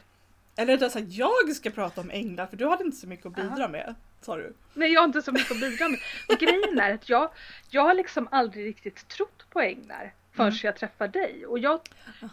Eller 0.57 0.73
rättare 0.73 0.91
sagt, 0.91 1.07
jag 1.09 1.57
ska 1.57 1.71
prata 1.71 2.01
om 2.01 2.11
änglar 2.11 2.47
för 2.47 2.57
du 2.57 2.67
hade 2.69 2.85
inte 2.85 2.97
så 2.97 3.07
mycket 3.07 3.27
att 3.27 3.35
bidra 3.35 3.69
med, 3.69 3.95
sa 4.21 4.37
du. 4.37 4.53
Nej, 4.75 4.93
jag 4.93 5.01
har 5.01 5.05
inte 5.07 5.23
så 5.23 5.33
mycket 5.33 5.51
att 5.51 5.61
bidra 5.61 5.89
med. 5.89 5.99
Och 6.29 6.39
grejen 6.39 6.81
är 6.81 6.95
att 6.95 7.09
jag, 7.09 7.31
jag 7.71 7.83
har 7.83 7.95
liksom 7.95 8.29
aldrig 8.31 8.67
riktigt 8.67 9.09
trott 9.09 9.47
på 9.51 9.61
änglar 9.61 10.13
förrän 10.33 10.49
Mm. 10.49 10.59
jag 10.63 10.77
träffar 10.77 11.09
dig. 11.09 11.47
Och 11.47 11.59
jag, 11.59 11.81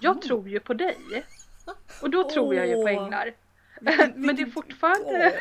jag 0.01 0.22
tror 0.22 0.50
ju 0.50 0.60
på 0.60 0.74
dig. 0.74 1.25
Och 2.01 2.10
då 2.10 2.29
tror 2.29 2.56
jag 2.56 2.68
ju 2.68 2.74
på 2.75 2.88
änglar. 2.88 3.34
Men 4.15 4.36
det 4.36 4.41
är 4.41 4.51
fortfarande... 4.51 5.39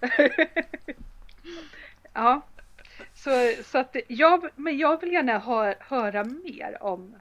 ja. 2.12 2.42
Så, 3.14 3.30
så 3.64 3.78
att 3.78 3.96
jag, 4.08 4.48
men 4.56 4.78
jag 4.78 5.00
vill 5.00 5.12
gärna 5.12 5.38
hö, 5.38 5.74
höra 5.80 6.24
mer 6.24 6.78
om 6.80 7.14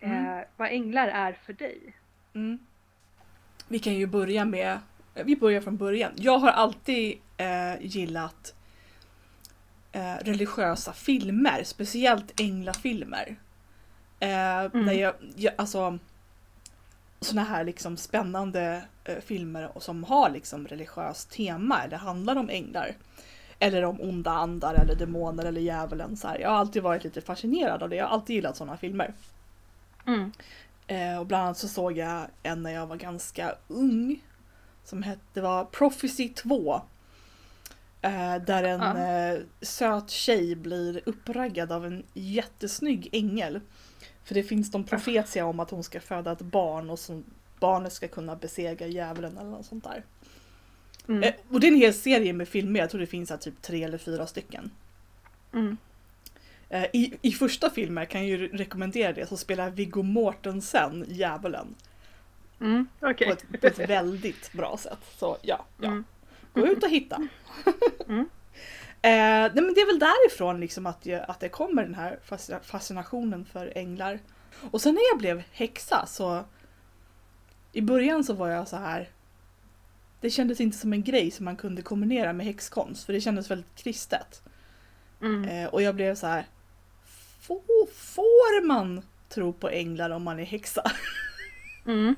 eh, 0.00 0.10
Mm. 0.10 0.44
vad 0.56 0.68
änglar 0.68 1.08
är 1.08 1.32
för 1.32 1.52
dig. 1.52 1.96
Mm. 2.34 2.58
Vi 3.68 3.78
kan 3.78 3.94
ju 3.94 4.06
börja 4.06 4.44
med, 4.44 4.78
vi 5.14 5.36
börjar 5.36 5.60
från 5.60 5.76
början. 5.76 6.12
Jag 6.16 6.38
har 6.38 6.48
alltid 6.48 7.18
eh, 7.36 7.80
gillat 7.80 8.54
eh, 9.92 10.14
religiösa 10.14 10.92
filmer, 10.92 11.62
speciellt 11.64 12.40
änglafilmer. 12.40 13.36
Eh, 14.20 14.28
Där 14.72 14.92
jag, 14.92 15.14
jag, 15.36 15.54
alltså 15.56 15.98
såna 17.20 17.44
här 17.44 17.64
liksom 17.64 17.96
spännande 17.96 18.82
eh, 19.04 19.18
filmer 19.18 19.76
och 19.76 19.82
som 19.82 20.04
har 20.04 20.30
liksom 20.30 20.68
religiöst 20.68 21.30
tema 21.30 21.82
eller 21.84 21.96
handlar 21.96 22.36
om 22.36 22.48
änglar. 22.50 22.94
Eller 23.58 23.84
om 23.84 24.00
onda 24.00 24.30
andar 24.30 24.74
eller 24.74 24.94
demoner 24.94 25.44
eller 25.44 25.60
djävulen. 25.60 26.16
Så 26.16 26.28
här. 26.28 26.38
Jag 26.38 26.48
har 26.48 26.56
alltid 26.56 26.82
varit 26.82 27.04
lite 27.04 27.20
fascinerad 27.20 27.82
av 27.82 27.88
det. 27.88 27.96
Jag 27.96 28.04
har 28.04 28.12
alltid 28.12 28.36
gillat 28.36 28.56
sådana 28.56 28.76
filmer. 28.76 29.14
Mm. 30.06 30.32
Eh, 30.86 31.18
och 31.18 31.26
bland 31.26 31.44
annat 31.44 31.58
så 31.58 31.68
såg 31.68 31.98
jag 31.98 32.26
en 32.42 32.62
när 32.62 32.70
jag 32.70 32.86
var 32.86 32.96
ganska 32.96 33.54
ung. 33.68 34.22
Som 34.84 35.02
hette 35.02 35.40
var 35.40 35.64
Prophecy 35.64 36.28
2. 36.28 36.80
Eh, 38.02 38.36
där 38.36 38.62
en 38.62 38.82
eh, 38.82 39.40
söt 39.60 40.10
tjej 40.10 40.56
blir 40.56 41.00
uppraggad 41.06 41.72
av 41.72 41.86
en 41.86 42.02
jättesnygg 42.14 43.08
ängel. 43.12 43.60
För 44.24 44.34
det 44.34 44.42
finns 44.42 44.70
de 44.70 44.84
profetia 44.84 45.46
om 45.46 45.60
att 45.60 45.70
hon 45.70 45.84
ska 45.84 46.00
föda 46.00 46.32
ett 46.32 46.40
barn 46.40 46.90
och 46.90 46.98
så 46.98 47.22
barnet 47.60 47.92
ska 47.92 48.08
kunna 48.08 48.36
besegra 48.36 48.86
djävulen 48.86 49.38
eller 49.38 49.50
något 49.50 49.66
sånt 49.66 49.84
där. 49.84 50.04
Mm. 51.08 51.22
Eh, 51.22 51.34
och 51.50 51.60
det 51.60 51.66
är 51.66 51.72
en 51.72 51.78
hel 51.78 51.94
serie 51.94 52.32
med 52.32 52.48
filmer, 52.48 52.80
jag 52.80 52.90
tror 52.90 53.00
det 53.00 53.06
finns 53.06 53.30
här 53.30 53.36
typ 53.36 53.62
tre 53.62 53.84
eller 53.84 53.98
fyra 53.98 54.26
stycken. 54.26 54.70
Mm. 55.52 55.76
Eh, 56.68 56.84
I, 56.92 57.18
I 57.22 57.32
första 57.32 57.70
filmen 57.70 58.06
kan 58.06 58.28
jag 58.28 58.40
ju 58.40 58.48
rekommendera 58.48 59.12
det, 59.12 59.26
så 59.26 59.36
spelar 59.36 59.70
Viggo 59.70 60.02
Mortensen 60.02 61.04
djävulen. 61.08 61.74
Mm. 62.60 62.88
Okej. 63.00 63.26
på, 63.26 63.32
ett, 63.32 63.60
på 63.60 63.66
ett 63.66 63.90
väldigt 63.90 64.52
bra 64.52 64.76
sätt. 64.76 64.98
Så 65.16 65.36
ja, 65.42 65.64
ja. 65.80 65.88
Mm. 65.88 66.04
gå 66.52 66.66
ut 66.66 66.82
och 66.82 66.90
hitta. 66.90 67.28
Mm. 68.08 68.28
Eh, 69.02 69.52
nej 69.54 69.64
men 69.64 69.74
det 69.74 69.80
är 69.80 69.86
väl 69.86 69.98
därifrån 69.98 70.60
liksom 70.60 70.86
att, 70.86 71.06
jag, 71.06 71.24
att 71.28 71.40
det 71.40 71.48
kommer 71.48 71.82
den 71.82 71.94
här 71.94 72.18
fascina- 72.24 72.60
fascinationen 72.62 73.44
för 73.44 73.72
änglar. 73.74 74.18
Och 74.70 74.80
sen 74.82 74.94
när 74.94 75.02
jag 75.12 75.18
blev 75.18 75.42
häxa 75.52 76.06
så 76.06 76.44
i 77.72 77.82
början 77.82 78.24
så 78.24 78.32
var 78.34 78.48
jag 78.48 78.68
så 78.68 78.76
här. 78.76 79.08
Det 80.20 80.30
kändes 80.30 80.60
inte 80.60 80.78
som 80.78 80.92
en 80.92 81.02
grej 81.02 81.30
som 81.30 81.44
man 81.44 81.56
kunde 81.56 81.82
kombinera 81.82 82.32
med 82.32 82.46
häxkonst 82.46 83.06
för 83.06 83.12
det 83.12 83.20
kändes 83.20 83.50
väldigt 83.50 83.74
kristet. 83.74 84.42
Mm. 85.20 85.44
Eh, 85.44 85.68
och 85.68 85.82
jag 85.82 85.94
blev 85.94 86.14
så 86.14 86.26
här. 86.26 86.44
Får, 87.40 87.86
får 87.94 88.66
man 88.66 89.02
tro 89.28 89.52
på 89.52 89.68
änglar 89.68 90.10
om 90.10 90.22
man 90.22 90.38
är 90.38 90.44
häxa? 90.44 90.82
Mm. 91.86 92.14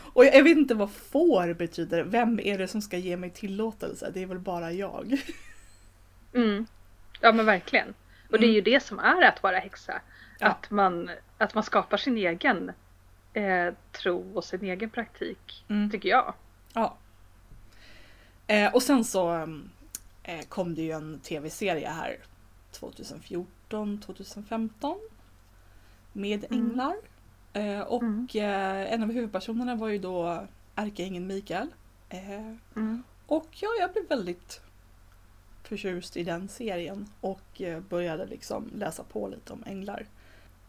Och 0.00 0.24
jag, 0.24 0.34
jag 0.34 0.44
vet 0.44 0.56
inte 0.56 0.74
vad 0.74 0.90
får 0.90 1.54
betyder. 1.54 2.02
Vem 2.02 2.40
är 2.40 2.58
det 2.58 2.68
som 2.68 2.82
ska 2.82 2.96
ge 2.96 3.16
mig 3.16 3.30
tillåtelse? 3.30 4.10
Det 4.14 4.22
är 4.22 4.26
väl 4.26 4.38
bara 4.38 4.72
jag. 4.72 5.22
Mm. 6.34 6.66
Ja 7.20 7.32
men 7.32 7.46
verkligen. 7.46 7.94
Och 8.30 8.40
det 8.40 8.46
är 8.46 8.52
ju 8.52 8.60
det 8.60 8.82
som 8.82 8.98
är 8.98 9.22
att 9.22 9.42
vara 9.42 9.58
häxa. 9.58 10.00
Ja. 10.38 10.46
Att, 10.46 10.70
man, 10.70 11.10
att 11.38 11.54
man 11.54 11.64
skapar 11.64 11.96
sin 11.96 12.16
egen 12.16 12.72
eh, 13.32 13.74
tro 13.92 14.32
och 14.34 14.44
sin 14.44 14.64
egen 14.64 14.90
praktik. 14.90 15.64
Mm. 15.68 15.90
Tycker 15.90 16.08
jag. 16.08 16.34
Ja. 16.74 16.96
Eh, 18.46 18.74
och 18.74 18.82
sen 18.82 19.04
så 19.04 19.34
eh, 20.22 20.40
kom 20.48 20.74
det 20.74 20.82
ju 20.82 20.90
en 20.90 21.18
tv-serie 21.20 21.88
här 21.88 22.16
2014, 22.72 24.00
2015. 24.00 24.98
Med 26.12 26.44
Mm. 26.50 26.64
änglar. 26.70 26.96
Eh, 27.52 27.80
och 27.80 28.02
Mm. 28.02 28.28
eh, 28.34 28.92
en 28.92 29.02
av 29.02 29.12
huvudpersonerna 29.12 29.74
var 29.74 29.88
ju 29.88 29.98
då 29.98 30.46
ärkeängeln 30.74 31.26
Mikael. 31.26 31.68
Eh, 32.08 32.54
Mm. 32.76 33.02
och 33.26 33.46
ja, 33.50 33.68
jag 33.80 33.92
blev 33.92 34.08
väldigt 34.08 34.60
förtjust 35.62 36.16
i 36.16 36.24
den 36.24 36.48
serien 36.48 37.08
och 37.20 37.60
eh, 37.62 37.80
började 37.80 38.26
liksom 38.26 38.70
läsa 38.74 39.02
på 39.04 39.28
lite 39.28 39.52
om 39.52 39.64
änglar. 39.66 40.06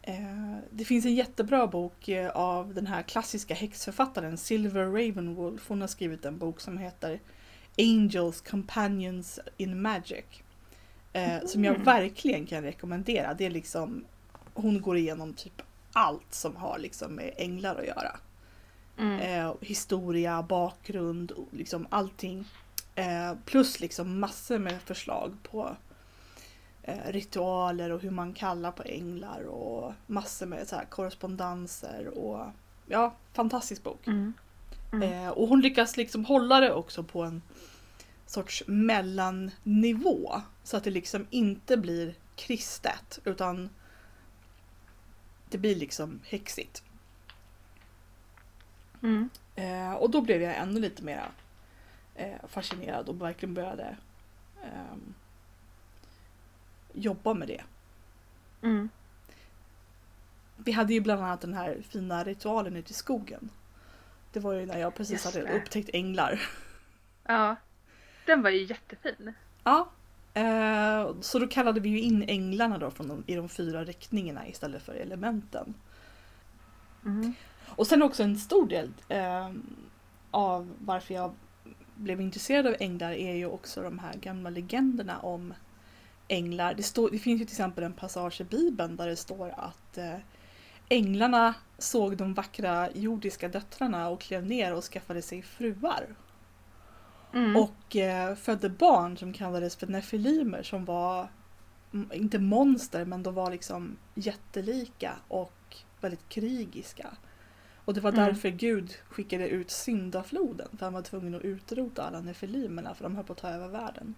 Eh, 0.07 0.57
det 0.71 0.85
finns 0.85 1.05
en 1.05 1.15
jättebra 1.15 1.67
bok 1.67 2.07
eh, 2.07 2.29
av 2.29 2.73
den 2.73 2.87
här 2.87 3.01
klassiska 3.01 3.53
häxförfattaren 3.53 4.37
Silver 4.37 4.85
Ravenwolf. 4.85 5.69
Hon 5.69 5.81
har 5.81 5.87
skrivit 5.87 6.25
en 6.25 6.37
bok 6.37 6.61
som 6.61 6.77
heter 6.77 7.19
Angels 7.77 8.41
Companions 8.41 9.39
in 9.57 9.81
Magic. 9.81 10.25
Eh, 11.13 11.45
Som 11.45 11.63
jag 11.65 11.73
Mm. 11.75 11.85
verkligen 11.85 12.45
kan 12.45 12.63
rekommendera. 12.63 13.33
Det 13.33 13.45
är 13.45 13.49
liksom, 13.49 14.05
hon 14.53 14.81
går 14.81 14.97
igenom 14.97 15.33
typ 15.33 15.61
allt 15.93 16.33
som 16.33 16.55
har 16.55 16.77
liksom 16.79 17.11
med 17.15 17.33
änglar 17.37 17.75
att 17.75 17.87
göra. 17.87 18.17
Mm. 18.97 19.53
Historia, 19.61 20.43
bakgrund, 20.43 21.31
liksom 21.51 21.87
allting. 21.89 22.45
Plus 23.45 23.79
liksom 23.79 24.19
massor 24.19 24.59
med 24.59 24.81
förslag 24.81 25.33
på 25.43 25.75
ritualer 26.85 27.91
och 27.91 28.01
hur 28.01 28.11
man 28.11 28.33
kallar 28.33 28.71
på 28.71 28.83
änglar 28.83 29.43
och 29.47 29.93
massor 30.07 30.45
med 30.45 30.67
så 30.67 30.75
här 30.75 30.85
korrespondenser 30.85 32.17
och 32.17 32.45
ja, 32.87 33.15
fantastisk 33.33 33.83
bok. 33.83 34.07
Mm. 34.07 34.33
Mm. 34.93 35.25
Eh, 35.25 35.29
och 35.29 35.47
hon 35.47 35.61
lyckas 35.61 35.97
liksom 35.97 36.25
hålla 36.25 36.59
det 36.59 36.73
också 36.73 37.03
på 37.03 37.23
en 37.23 37.41
sorts 38.25 38.63
mellannivå. 38.67 40.41
Så 40.63 40.77
att 40.77 40.83
det 40.83 40.91
liksom 40.91 41.27
inte 41.29 41.77
blir 41.77 42.15
kristet 42.35 43.19
utan 43.23 43.69
det 45.49 45.57
blir 45.57 45.75
liksom 45.75 46.21
häxigt. 46.25 46.83
Mm. 49.03 49.29
Eh, 49.55 49.93
och 49.93 50.09
då 50.11 50.21
blev 50.21 50.41
jag 50.41 50.57
ännu 50.57 50.79
lite 50.79 51.03
mer 51.03 51.23
eh, 52.15 52.47
fascinerad 52.47 53.09
och 53.09 53.21
verkligen 53.21 53.53
började 53.53 53.97
ehm, 54.63 55.13
jobba 56.95 57.33
med 57.33 57.47
det. 57.47 57.63
Mm. 58.61 58.89
Vi 60.57 60.71
hade 60.71 60.93
ju 60.93 61.01
bland 61.01 61.21
annat 61.23 61.41
den 61.41 61.53
här 61.53 61.81
fina 61.89 62.23
ritualen 62.23 62.75
ute 62.75 62.91
i 62.91 62.93
skogen. 62.93 63.49
Det 64.33 64.39
var 64.39 64.53
ju 64.53 64.65
när 64.65 64.77
jag 64.77 64.95
precis 64.95 65.11
Just 65.11 65.25
hade 65.25 65.47
det. 65.47 65.57
upptäckt 65.57 65.89
änglar. 65.93 66.41
Ja. 67.23 67.55
Den 68.25 68.41
var 68.41 68.49
ju 68.49 68.63
jättefin. 68.63 69.33
Ja, 69.63 69.89
eh, 70.33 71.15
så 71.21 71.39
då 71.39 71.47
kallade 71.47 71.79
vi 71.79 71.89
ju 71.89 71.99
in 71.99 72.23
änglarna 72.27 72.77
då 72.77 72.91
från 72.91 73.07
de, 73.07 73.23
i 73.27 73.35
de 73.35 73.49
fyra 73.49 73.83
riktningarna 73.83 74.47
istället 74.47 74.83
för 74.83 74.93
elementen. 74.93 75.73
Mm. 77.05 77.33
Och 77.65 77.87
sen 77.87 78.01
också 78.01 78.23
en 78.23 78.37
stor 78.37 78.67
del 78.67 78.93
eh, 79.09 79.51
av 80.31 80.71
varför 80.79 81.13
jag 81.13 81.33
blev 81.95 82.21
intresserad 82.21 82.67
av 82.67 82.75
änglar 82.79 83.11
är 83.11 83.33
ju 83.33 83.45
också 83.45 83.81
de 83.81 83.99
här 83.99 84.13
gamla 84.13 84.49
legenderna 84.49 85.19
om 85.19 85.53
änglar. 86.27 86.73
Det, 86.73 86.83
står, 86.83 87.09
det 87.09 87.19
finns 87.19 87.41
ju 87.41 87.45
till 87.45 87.53
exempel 87.53 87.83
en 87.83 87.93
passage 87.93 88.41
i 88.41 88.43
Bibeln 88.43 88.95
där 88.95 89.07
det 89.07 89.15
står 89.15 89.53
att 89.57 89.97
eh, 89.97 90.17
änglarna 90.89 91.53
såg 91.77 92.17
de 92.17 92.33
vackra 92.33 92.89
jordiska 92.93 93.47
döttrarna 93.47 94.09
och 94.09 94.21
klev 94.21 94.45
ner 94.45 94.73
och 94.73 94.83
skaffade 94.83 95.21
sig 95.21 95.41
fruar. 95.41 96.15
Mm. 97.33 97.55
Och 97.55 97.95
eh, 97.95 98.35
födde 98.35 98.69
barn 98.69 99.17
som 99.17 99.33
kallades 99.33 99.75
för 99.75 99.87
nefilimer 99.87 100.63
som 100.63 100.85
var, 100.85 101.27
mm, 101.93 102.11
inte 102.13 102.39
monster, 102.39 103.05
men 103.05 103.23
de 103.23 103.33
var 103.33 103.51
liksom 103.51 103.97
jättelika 104.15 105.15
och 105.27 105.77
väldigt 106.01 106.29
krigiska. 106.29 107.07
Och 107.85 107.93
det 107.93 108.01
var 108.01 108.11
Mm. 108.11 108.25
därför 108.25 108.49
Gud 108.49 108.97
skickade 109.09 109.49
ut 109.49 109.71
syndafloden, 109.71 110.67
för 110.77 110.85
han 110.85 110.93
var 110.93 111.01
tvungen 111.01 111.35
att 111.35 111.41
utrota 111.41 112.03
alla 112.03 112.21
nefilimerna 112.21 112.95
för 112.95 113.03
de 113.03 113.15
höll 113.15 113.25
på 113.25 113.33
att 113.33 113.39
ta 113.39 113.49
över 113.49 113.67
världen. 113.67 114.15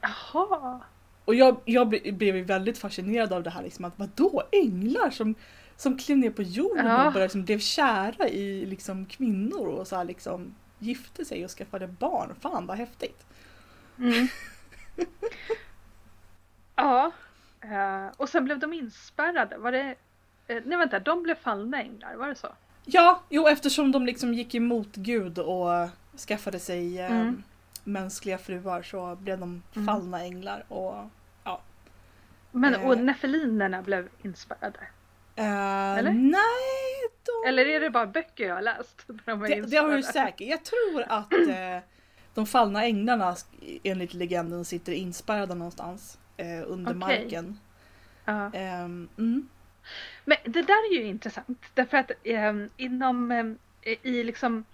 Jaha. 0.00 0.80
Och 1.24 1.34
jag, 1.34 1.60
jag 1.64 1.94
ble- 1.94 2.12
blev 2.12 2.34
väldigt 2.46 2.78
fascinerad 2.78 3.32
av 3.32 3.42
det 3.42 3.50
här, 3.50 3.62
liksom, 3.62 3.84
att 3.84 3.98
vadå 3.98 4.42
änglar 4.52 5.10
som, 5.10 5.34
som 5.76 5.98
klev 5.98 6.18
ner 6.18 6.30
på 6.30 6.42
jorden 6.42 6.86
Ja. 6.86 7.06
och 7.06 7.12
bara 7.12 7.22
liksom 7.22 7.44
blev 7.44 7.58
kära 7.58 8.28
i 8.28 8.66
liksom, 8.66 9.06
kvinnor 9.06 9.66
och 9.66 9.86
så 9.86 9.96
här, 9.96 10.04
liksom, 10.04 10.54
gifte 10.78 11.24
sig 11.24 11.44
och 11.44 11.50
skaffade 11.50 11.86
barn. 11.86 12.34
Fan 12.40 12.66
vad 12.66 12.76
häftigt! 12.76 13.26
Mm. 13.98 14.26
ja. 16.76 17.10
Eh, 17.60 18.06
och 18.16 18.28
sen 18.28 18.44
blev 18.44 18.58
de 18.58 18.72
inspärrade. 18.72 19.58
Var 19.58 19.72
det... 19.72 19.94
Eh, 20.46 20.62
nej 20.64 20.78
vänta, 20.78 20.98
de 20.98 21.22
blev 21.22 21.34
fallna 21.34 21.82
änglar, 21.82 22.14
var 22.14 22.28
det 22.28 22.34
så? 22.34 22.48
Ja, 22.84 23.22
jo 23.28 23.48
eftersom 23.48 23.92
de 23.92 24.06
liksom 24.06 24.34
gick 24.34 24.54
emot 24.54 24.96
Gud 24.96 25.38
och 25.38 25.88
skaffade 26.28 26.58
sig 26.58 27.00
Mm. 27.00 27.42
Mänskliga 27.84 28.38
fruar 28.38 28.82
så 28.82 29.16
blev 29.16 29.38
de 29.38 29.62
Mm. 29.76 29.86
fallna 29.86 30.20
änglar. 30.22 30.64
Och, 30.68 30.94
Men 32.52 32.74
Eh. 32.74 32.86
och 32.88 32.98
nefelinerna 32.98 33.82
blev 33.82 34.08
inspärrade? 34.22 34.78
eh, 35.36 35.98
Eller? 35.98 36.10
Nej, 36.12 37.08
de, 37.24 37.48
Eller 37.48 37.66
är 37.66 37.80
det 37.80 37.90
bara 37.90 38.06
böcker 38.06 38.46
jag 38.46 38.54
har 38.54 38.62
läst? 38.62 39.04
de 39.06 39.40
det, 39.40 39.60
det 39.60 39.76
har 39.76 39.90
du 39.96 40.02
säkert. 40.02 40.48
Jag 40.48 40.64
tror 40.64 41.02
att 41.08 41.32
eh, 41.48 41.78
de 42.34 42.46
fallna 42.46 42.84
änglarna 42.84 43.36
enligt 43.82 44.14
legenden 44.14 44.64
sitter 44.64 44.92
inspärrade 44.92 45.54
någonstans 45.54 46.18
eh, 46.36 46.46
under 46.66 46.90
Okej. 46.90 46.98
marken. 46.98 47.58
Ja. 48.24 48.50
Ehm, 48.54 49.08
mm. 49.18 49.48
Men 50.24 50.36
det 50.44 50.62
där 50.62 50.92
är 50.92 50.94
ju 50.94 51.02
intressant 51.04 51.58
därför 51.74 51.96
att 51.96 52.10
eh, 52.24 52.52
inom 52.76 53.30
eh, 53.82 53.92
i 54.02 54.24
liksom 54.24 54.64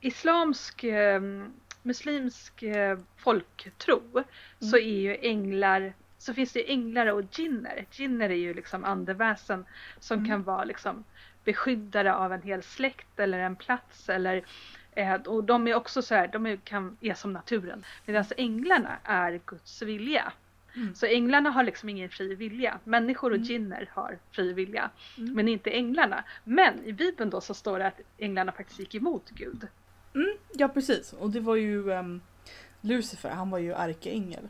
islamsk 0.00 0.84
eh, 0.84 1.22
muslimsk 1.82 2.62
eh, 2.62 2.98
folktro 3.16 4.02
så 4.58 4.76
Mm. 4.76 4.88
är 4.88 5.00
ju 5.00 5.16
änglar 5.20 5.92
så 6.18 6.34
finns 6.34 6.52
det 6.52 6.60
ju 6.60 6.66
änglar 6.72 7.06
och 7.06 7.38
jinner. 7.38 7.86
Jinner 7.92 8.30
är 8.30 8.34
ju 8.34 8.54
liksom 8.54 8.84
andeväsen 8.84 9.64
som 10.00 10.18
Mm. 10.18 10.30
kan 10.30 10.42
vara 10.42 10.64
liksom 10.64 11.04
beskyddare 11.44 12.14
av 12.14 12.32
en 12.32 12.42
hel 12.42 12.62
släkt 12.62 13.20
eller 13.20 13.38
en 13.38 13.56
plats 13.56 14.08
eller 14.08 14.42
eh, 14.92 15.14
och 15.14 15.44
de 15.44 15.68
är 15.68 15.74
också 15.74 16.02
så 16.02 16.14
här, 16.14 16.28
de 16.28 16.46
är, 16.46 16.56
kan, 16.56 16.96
är 17.00 17.14
som 17.14 17.32
naturen. 17.32 17.84
Medan 18.06 18.24
änglarna 18.36 18.96
är 19.04 19.40
Guds 19.46 19.82
vilja. 19.82 20.32
Mm. 20.76 20.94
Så 20.94 21.06
änglarna 21.06 21.50
har 21.50 21.62
liksom 21.64 21.88
ingen 21.88 22.08
fri 22.08 22.34
vilja. 22.34 22.78
Människor 22.84 23.30
och 23.30 23.36
Mm. 23.36 23.48
jinner 23.48 23.90
har 23.92 24.18
fri 24.30 24.52
vilja. 24.52 24.90
Mm. 25.18 25.34
Men 25.34 25.48
inte 25.48 25.70
änglarna. 25.70 26.24
Men 26.44 26.84
i 26.84 26.92
Bibeln 26.92 27.30
då 27.30 27.40
så 27.40 27.54
står 27.54 27.78
det 27.78 27.86
att 27.86 28.00
änglarna 28.18 28.52
faktiskt 28.52 28.80
gick 28.80 28.94
emot 28.94 29.30
Gud. 29.30 29.66
Mm, 30.18 30.36
ja 30.54 30.68
precis, 30.68 31.12
och 31.12 31.30
det 31.30 31.40
var 31.40 31.56
ju 31.56 31.90
um, 31.90 32.20
Lucifer, 32.80 33.30
han 33.30 33.50
var 33.50 33.58
ju 33.58 33.72
ärkeängel. 33.72 34.48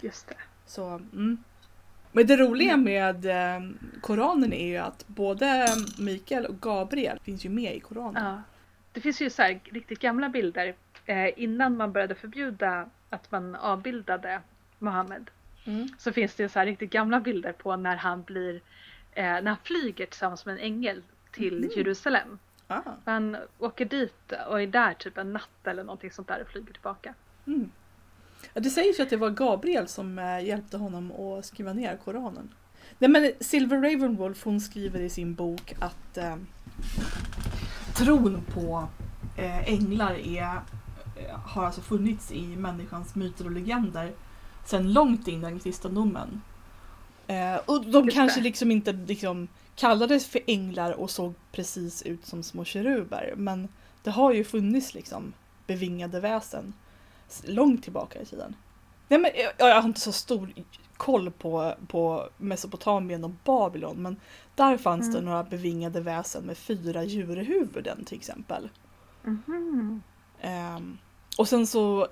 Just 0.00 0.28
det. 0.28 0.34
Så, 0.66 0.88
mm. 0.88 1.38
Men 2.12 2.26
det 2.26 2.36
roliga 2.36 2.76
med 2.76 3.26
eh, 3.26 3.62
Koranen 4.00 4.52
är 4.52 4.66
ju 4.66 4.76
att 4.76 5.04
både 5.08 5.68
Mikael 5.98 6.46
och 6.46 6.60
Gabriel 6.60 7.18
finns 7.24 7.44
ju 7.44 7.48
med 7.50 7.76
i 7.76 7.80
Koranen. 7.80 8.24
Ja. 8.24 8.42
Det 8.92 9.00
finns 9.00 9.20
ju 9.20 9.30
så 9.30 9.42
här 9.42 9.60
riktigt 9.64 9.98
gamla 9.98 10.28
bilder 10.28 10.74
eh, 11.06 11.30
innan 11.42 11.76
man 11.76 11.92
började 11.92 12.14
förbjuda 12.14 12.88
att 13.10 13.30
man 13.30 13.54
avbildade 13.54 14.40
Mohammed. 14.78 15.30
Mm. 15.64 15.88
Så 15.98 16.12
finns 16.12 16.34
det 16.34 16.48
så 16.48 16.58
här 16.58 16.66
riktigt 16.66 16.90
gamla 16.90 17.20
bilder 17.20 17.52
på 17.52 17.76
när 17.76 17.96
han 17.96 18.22
blir 18.22 18.54
eh, 19.12 19.24
när 19.24 19.46
han 19.46 19.56
flyger 19.62 20.06
tillsammans 20.06 20.46
med 20.46 20.52
en 20.52 20.60
ängel 20.60 21.02
till 21.32 21.58
Mhm. 21.60 21.70
Jerusalem. 21.76 22.38
Ah, 22.76 22.92
Han 23.04 23.36
åker 23.58 23.84
dit 23.84 24.32
och 24.48 24.62
är 24.62 24.66
där 24.66 24.94
typ 24.94 25.18
en 25.18 25.32
natt 25.32 25.48
eller 25.66 25.84
någonting 25.84 26.10
sånt 26.10 26.28
där 26.28 26.42
och 26.42 26.48
flyger 26.48 26.72
tillbaka. 26.72 27.14
mm. 27.46 27.70
Det 28.54 28.70
sägs 28.70 28.98
ju 28.98 29.02
att 29.02 29.10
det 29.10 29.16
var 29.16 29.30
Gabriel 29.30 29.88
som 29.88 30.18
eh, 30.18 30.44
hjälpte 30.44 30.76
honom 30.76 31.12
att 31.12 31.44
skriva 31.46 31.72
ner 31.72 31.96
Koranen. 32.04 32.50
Nej 32.98 33.10
men 33.10 33.32
Silver 33.40 33.76
Ravenwolf 33.76 34.44
hon 34.44 34.60
skriver 34.60 35.00
i 35.00 35.10
sin 35.10 35.34
bok 35.34 35.74
att 35.80 36.16
eh, 36.16 36.36
tron 37.94 38.42
på 38.54 38.88
eh, 39.36 39.68
änglar 39.68 40.14
är, 40.14 40.60
eh, 41.16 41.38
har 41.44 41.64
alltså 41.64 41.80
funnits 41.80 42.32
i 42.32 42.56
människans 42.56 43.14
myter 43.14 43.44
och 43.44 43.50
legender 43.50 44.12
sedan 44.64 44.92
långt 44.92 45.28
innan 45.28 45.58
kristendomen. 45.58 46.42
Eh, 47.26 47.56
och 47.66 47.84
de 47.86 48.04
Just 48.04 48.16
kanske 48.16 48.40
det. 48.40 48.44
liksom 48.44 48.70
inte 48.70 48.92
liksom 48.92 49.48
kallades 49.74 50.26
för 50.26 50.40
änglar 50.46 50.92
och 50.92 51.10
såg 51.10 51.34
precis 51.52 52.02
ut 52.02 52.26
som 52.26 52.42
små 52.42 52.64
keruber 52.64 53.34
men 53.36 53.68
det 54.02 54.10
har 54.10 54.32
ju 54.32 54.44
funnits 54.44 54.94
liksom 54.94 55.32
bevingade 55.66 56.20
väsen 56.20 56.72
långt 57.44 57.82
tillbaka 57.82 58.20
i 58.22 58.26
tiden. 58.26 58.54
Nej, 59.08 59.20
men 59.20 59.30
jag, 59.34 59.68
jag 59.70 59.80
har 59.80 59.88
inte 59.88 60.00
så 60.00 60.12
stor 60.12 60.52
koll 60.96 61.30
på, 61.30 61.74
på 61.88 62.28
Mesopotamien 62.36 63.24
och 63.24 63.30
Babylon 63.44 64.02
men 64.02 64.16
där 64.54 64.76
fanns 64.76 65.06
det 65.12 65.18
Mm. 65.18 65.24
några 65.24 65.44
bevingade 65.44 66.00
väsen 66.00 66.44
med 66.44 66.58
fyra 66.58 67.04
djurhuvuden 67.04 68.04
till 68.04 68.18
exempel. 68.18 68.68
Mhm. 69.22 70.02
Ehm, 70.40 70.98
och 71.38 71.48
sen 71.48 71.66
så 71.66 72.08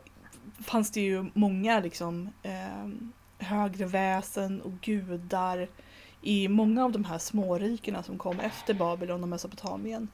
fanns 0.60 0.90
det 0.90 1.00
ju 1.00 1.30
många 1.34 1.80
liksom 1.80 2.28
ehm, 2.42 3.12
högre 3.38 3.86
väsen 3.86 4.60
och 4.60 4.72
gudar 4.80 5.68
i 6.22 6.48
många 6.48 6.84
av 6.84 6.92
de 6.92 7.04
här 7.04 7.18
smårikena 7.18 8.02
som 8.02 8.18
kom 8.18 8.40
efter 8.40 8.74
Babylon 8.74 9.22
och 9.22 9.28
Mesopotamien 9.28 10.08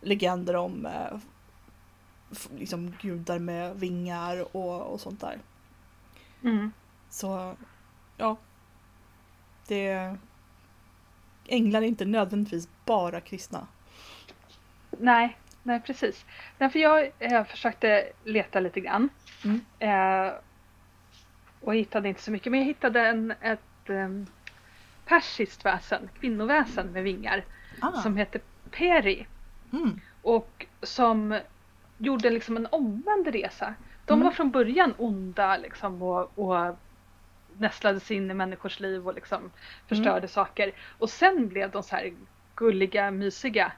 legender 0.00 0.56
om 0.56 0.86
eh, 0.86 1.18
liksom 2.58 2.94
gudar 3.00 3.38
med 3.38 3.76
vingar 3.76 4.56
och, 4.56 4.92
och 4.92 5.00
sånt 5.00 5.20
där. 5.20 5.38
Mm. 6.42 6.72
Så 7.10 7.56
ja, 8.16 8.36
det 9.68 10.16
Änglar 11.48 11.82
är 11.82 11.86
inte 11.86 12.04
nödvändigtvis 12.04 12.68
bara 12.84 13.20
kristna. 13.20 13.66
Nej, 14.90 15.36
nej 15.62 15.80
precis. 15.80 16.24
Därför 16.58 16.78
jag 16.78 17.10
eh, 17.18 17.44
försökte 17.44 18.08
leta 18.24 18.60
lite 18.60 18.80
grann. 18.80 19.08
Mm. 19.44 19.60
Eh, 19.78 20.32
och 21.60 21.74
hittade 21.74 22.08
inte 22.08 22.22
så 22.22 22.30
mycket. 22.30 22.50
Men 22.50 22.60
jag 22.60 22.66
hittade 22.66 23.00
en, 23.00 23.30
ett 23.30 23.90
eh, 23.90 24.08
persiskt 25.06 25.64
väsen, 25.64 26.08
kvinnoväsen 26.20 26.86
med 26.92 27.02
vingar. 27.02 27.44
Ah. 27.80 27.92
Som 27.92 28.16
heter 28.16 28.40
Peri. 28.70 29.26
Mm. 29.72 30.00
Och 30.22 30.66
som 30.82 31.40
gjorde 31.98 32.30
liksom 32.30 32.56
en 32.56 32.66
omvänd 32.72 33.26
resa. 33.28 33.74
De 34.04 34.12
Mm. 34.12 34.24
var 34.24 34.32
från 34.32 34.50
början 34.50 34.94
onda 34.98 35.56
liksom 35.56 36.02
och, 36.02 36.38
och 36.38 36.76
nästlade 37.58 38.00
sig 38.00 38.16
in 38.16 38.30
i 38.30 38.34
människors 38.34 38.80
liv 38.80 39.06
och 39.08 39.14
liksom 39.14 39.50
förstörde 39.86 40.18
Mm. 40.18 40.28
saker. 40.28 40.72
Och 40.98 41.10
sen 41.10 41.48
blev 41.48 41.70
de 41.70 41.82
så 41.82 41.96
här 41.96 42.12
gulliga, 42.54 43.10
mysiga 43.10 43.72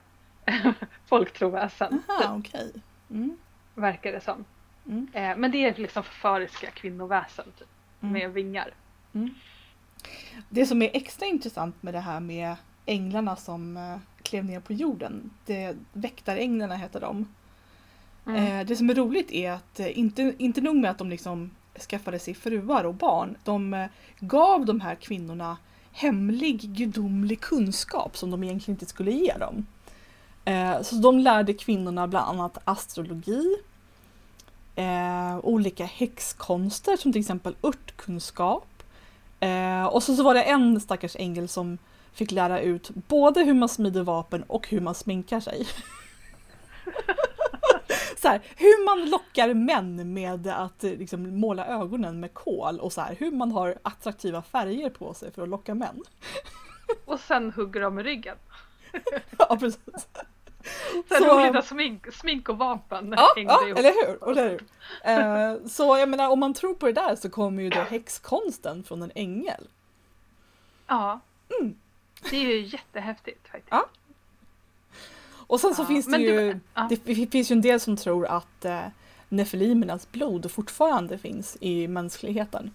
folktroväsen. 1.07 2.03
Aha, 2.09 2.37
okej. 2.39 2.73
Mm. 3.11 3.37
Verkar 3.75 4.13
det 4.13 4.21
som. 4.21 4.45
Mm. 4.87 5.09
Eh, 5.13 5.37
men 5.37 5.51
det 5.51 5.59
är 5.65 5.75
liksom 5.75 6.03
förföriska 6.03 6.71
kvinnoväsen 6.71 7.45
typ, 7.59 7.69
Mm. 8.01 8.13
med 8.13 8.33
vingar. 8.33 8.71
Det 10.49 10.67
som 10.67 10.83
är 10.83 10.91
extra 10.93 11.27
intressant 11.27 11.83
med 11.83 11.95
det 11.95 12.01
här 12.01 12.21
med 12.21 12.57
änglarna 12.89 13.37
som 13.37 13.77
eh, 13.77 13.97
klev 14.23 14.45
ner 14.45 14.61
på 14.61 14.73
jorden, 14.73 15.31
det, 15.47 15.77
väktaränglarna 15.93 16.77
heter 16.77 17.01
de. 17.01 17.27
Mm. 18.27 18.61
Eh, 18.61 18.67
det 18.67 18.77
som 18.77 18.91
är 18.91 18.95
roligt 18.95 19.33
är 19.33 19.53
att 19.53 19.81
eh, 19.81 19.99
inte, 19.99 20.35
inte 20.39 20.61
nog 20.61 20.77
med 20.77 20.91
att 20.91 20.99
de 20.99 21.11
liksom 21.11 21.51
skaffade 21.91 22.19
sig 22.19 22.35
fruar 22.35 22.85
och 22.85 22.95
barn, 22.95 23.37
de 23.45 23.89
gav 24.21 24.67
de 24.67 24.81
här 24.81 24.95
kvinnorna 24.95 25.57
hemlig 25.93 26.61
gudomlig 26.61 27.41
kunskap 27.41 28.17
som 28.17 28.31
de 28.31 28.45
egentligen 28.45 28.75
inte 28.75 28.87
skulle 28.87 29.11
ge 29.11 29.35
dem. 29.35 29.67
Så 30.83 30.95
de 30.95 31.19
lärde 31.19 31.55
kvinnorna 31.55 32.09
bland 32.09 32.29
annat 32.29 32.59
astrologi, 32.65 33.57
olika 35.43 35.85
häxkonster 35.85 36.97
som 36.97 37.13
till 37.13 37.21
exempel 37.21 37.57
örtkunskap. 37.63 38.68
Eh, 39.41 39.85
och 39.85 40.03
så, 40.03 40.17
så 40.17 40.23
var 40.23 40.35
det 40.35 40.43
en 40.43 40.81
stackars 40.81 41.17
ängel 41.17 41.49
som 41.49 41.79
fick 42.13 42.31
lära 42.31 42.61
ut 42.61 42.91
både 42.91 43.45
hur 43.45 43.55
man 43.55 43.69
smider 43.69 44.03
vapen 44.03 44.43
och 44.43 44.69
hur 44.69 44.81
man 44.81 44.95
sminkar 44.95 45.41
sig. 45.41 45.67
så 48.17 48.29
här, 48.29 48.41
hur 48.57 48.85
man 48.85 49.11
lockar 49.11 49.55
män 49.55 50.13
med 50.13 50.47
att 50.47 50.85
eh, 50.85 50.91
liksom, 50.91 51.41
måla 51.41 51.67
ögonen 51.67 52.21
med 52.21 52.35
kol 52.35 52.81
och 52.81 52.93
så 52.93 53.01
här, 53.01 53.17
hur 53.19 53.31
man 53.31 53.53
har 53.53 53.79
attraktiva 53.83 54.43
färger 54.43 54.91
på 54.91 55.15
sig 55.15 55.33
för 55.33 55.43
att 55.43 55.49
locka 55.49 55.75
män. 55.75 56.03
Och 57.05 57.21
sen 57.21 57.53
hugger 57.53 57.81
de 57.81 58.03
ryggen. 58.03 58.37
ja, 59.39 59.57
precis. 59.61 60.09
Så, 61.19 61.59
att 61.59 61.67
smink, 61.67 62.13
smink 62.15 62.49
och 62.49 62.59
vapen 62.59 63.15
Ja, 63.17 63.33
hängde 63.37 63.53
ja 63.53 63.67
ihop. 63.67 63.79
eller 63.79 63.93
hur? 64.07 64.31
Eller 64.31 64.51
hur? 64.51 64.63
Eh, 65.63 65.69
så 65.69 65.99
jag 65.99 66.09
menar, 66.09 66.29
om 66.31 66.41
man 66.41 66.55
tror 66.55 66.75
på 66.75 66.87
det 66.87 66.93
där 66.93 67.17
så 67.17 67.31
kommer 67.31 67.63
ju 67.63 67.71
då 67.71 67.81
häxkonsten 67.81 68.85
från 68.85 69.03
en 69.03 69.13
ängel. 69.15 69.69
Ja. 70.87 71.21
Mm. 71.61 71.75
Det 72.31 72.37
är 72.37 72.41
ju 72.45 72.61
jättehäftigt 72.61 73.49
faktiskt. 73.49 73.69
Ja. 73.71 73.87
Och 75.47 75.61
sen 75.61 75.75
så 75.75 75.83
Ja, 75.83 75.87
finns 75.87 76.07
det 76.07 76.17
ju, 76.19 76.53
du- 76.53 76.61
ja. 76.75 76.89
det 77.05 77.27
finns 77.31 77.51
ju 77.51 77.53
en 77.53 77.61
del 77.61 77.81
som 77.81 77.97
tror 77.97 78.27
att 78.27 78.65
eh, 78.65 78.81
Nefilimernas 79.29 80.13
blod 80.13 80.51
fortfarande 80.51 81.19
finns 81.19 81.57
i 81.61 81.89
mänskligheten. 81.89 82.71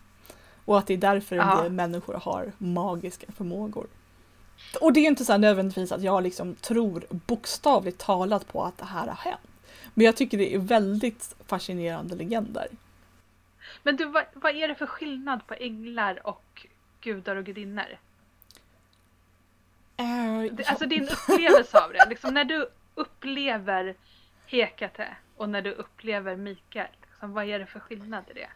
Och 0.65 0.77
att 0.77 0.88
det 0.88 0.93
är 0.93 0.97
därför 0.97 1.36
Ja. 1.36 1.69
människor 1.69 2.13
har 2.13 2.51
magiska 2.58 3.32
förmågor. 3.38 3.88
Och 4.82 4.93
det 4.93 4.99
är 4.99 5.08
inte 5.08 5.26
så 5.26 5.38
nödvändigtvis 5.38 5.91
att 5.91 6.04
jag 6.04 6.23
liksom 6.23 6.56
tror 6.56 7.04
bokstavligt 7.10 7.97
talat 7.99 8.47
på 8.47 8.63
att 8.63 8.78
det 8.78 8.86
här 8.86 9.08
har 9.08 9.15
hänt. 9.32 9.39
Men 9.93 10.06
jag 10.06 10.15
tycker 10.15 10.38
det 10.38 10.56
är 10.56 10.60
väldigt 10.60 11.36
fascinerande 11.45 12.15
legender. 12.15 12.67
Men 13.84 13.95
du, 13.95 14.06
vad, 14.06 14.23
vad 14.34 14.56
är 14.56 14.67
det 14.67 14.76
för 14.76 14.86
skillnad 14.86 15.47
på 15.47 15.54
änglar 15.54 16.28
och 16.28 16.67
gudar 17.02 17.36
och 17.36 17.43
gudinnor? 17.45 17.97
Eh, 19.97 20.43
Det- 20.54 20.65
Alltså 20.67 20.86
din 20.86 21.10
upplevelse 21.10 21.80
av 21.80 21.93
det. 21.93 22.06
Liksom 22.10 22.34
när 22.34 22.43
du 22.45 22.67
upplever 22.95 23.95
Hekate 24.45 25.08
och 25.38 25.49
när 25.49 25.62
du 25.62 25.71
upplever 25.71 26.36
Mikael. 26.36 26.88
Liksom, 27.02 27.34
vad 27.34 27.45
är 27.45 27.60
det 27.60 27.65
för 27.65 27.80
skillnad 27.80 28.23
i 28.30 28.34
det? 28.34 28.49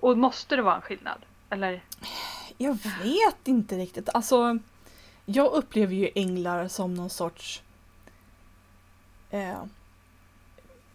Och 0.00 0.18
måste 0.18 0.56
det 0.56 0.62
vara 0.62 0.74
en 0.76 0.82
skillnad? 0.82 1.18
Eller? 1.54 1.82
Jag 2.58 2.78
vet 3.02 3.48
inte 3.48 3.76
riktigt. 3.76 4.08
Alltså, 4.14 4.58
jag 5.24 5.52
upplever 5.52 5.94
ju 5.94 6.10
änglar 6.14 6.68
som 6.68 6.94
någon 6.94 7.10
sorts 7.10 7.62
eh, 9.30 9.62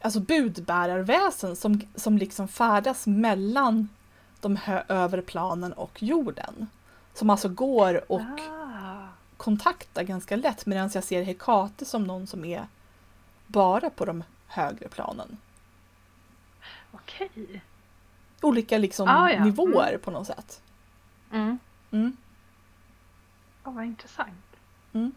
alltså 0.02 0.20
budbärarväsen 0.20 1.56
som, 1.56 1.82
som 1.96 2.18
liksom 2.18 2.48
färdas 2.48 3.08
mellan 3.08 3.90
de 4.40 4.56
hö- 4.56 4.84
övre 4.88 5.22
planen 5.22 5.74
och 5.74 6.04
jorden. 6.04 6.68
Som 7.14 7.30
alltså 7.30 7.50
går 7.50 8.12
och 8.12 8.22
Ah, 8.22 9.08
kontaktar 9.38 10.04
ganska 10.04 10.36
lätt 10.36 10.66
medan 10.66 10.90
jag 10.94 11.04
ser 11.04 11.24
Hekate 11.24 11.86
som 11.86 12.04
någon 12.04 12.28
som 12.28 12.46
är 12.46 12.68
bara 13.48 13.90
på 13.90 14.06
de 14.06 14.24
högre 14.48 14.88
planen. 14.88 15.38
Okej. 16.92 17.62
Olika 18.42 18.78
liksom 18.78 19.08
Ah, 19.08 19.30
ja. 19.32 19.44
nivåer 19.46 19.98
på 19.98 20.12
något 20.12 20.28
sätt. 20.28 20.62
Mm. 21.32 21.58
Mm. 21.92 22.18
Ja, 23.64 23.72
vad 23.72 23.86
intressant. 23.86 24.46
Mm. 24.94 25.12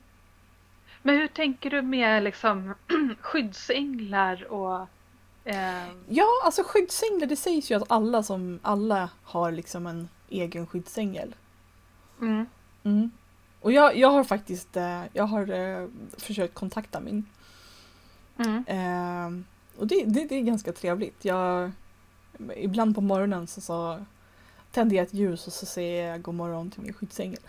Men 1.02 1.14
hur 1.18 1.28
tänker 1.28 1.70
du 1.70 1.82
med 1.82 2.22
liksom 2.22 2.74
skyddsänglar 3.20 4.52
och 4.52 4.86
eh, 5.44 5.88
Ja, 6.08 6.26
alltså 6.44 6.62
skyddsänglar, 6.66 7.26
det 7.26 7.36
sägs 7.36 7.70
ju 7.70 7.74
att 7.74 7.90
alla 7.92 8.22
som 8.22 8.58
alla 8.62 9.10
har 9.22 9.52
liksom 9.52 9.86
en 9.86 10.08
egen 10.28 10.66
skyddsängel. 10.66 11.34
mm, 12.20 12.46
Mm. 12.84 13.10
Och 13.60 13.72
jag, 13.72 13.96
jag 13.96 14.10
har 14.10 14.24
faktiskt 14.24 14.76
eh, 14.76 15.02
jag 15.12 15.24
har 15.24 15.50
eh, 15.52 15.88
försökt 16.18 16.54
kontakta 16.54 17.00
min. 17.00 17.26
mm. 18.36 18.64
Eh, 18.66 19.44
och 19.80 19.86
det, 19.86 20.04
det, 20.04 20.24
det 20.28 20.34
är 20.34 20.42
ganska 20.42 20.72
trevligt. 20.72 21.24
Jag, 21.24 21.72
ibland 22.56 22.94
på 22.94 23.00
morgonen 23.00 23.46
så, 23.46 23.60
så 23.60 24.04
tänder 24.70 24.96
jag 24.96 25.06
ett 25.06 25.14
ljus 25.14 25.46
och 25.46 25.52
så 25.52 25.66
säger 25.66 26.10
jag 26.10 26.22
god 26.22 26.34
morgon 26.34 26.70
till 26.70 26.82
min 26.82 26.92
skyddsängel. 26.92 27.40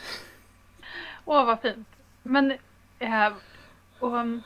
Åh, 1.25 1.45
vad 1.45 1.59
fint. 1.59 1.87
Men 2.23 2.51
eh, 2.99 3.33
och, 3.99 4.13
um, 4.13 4.41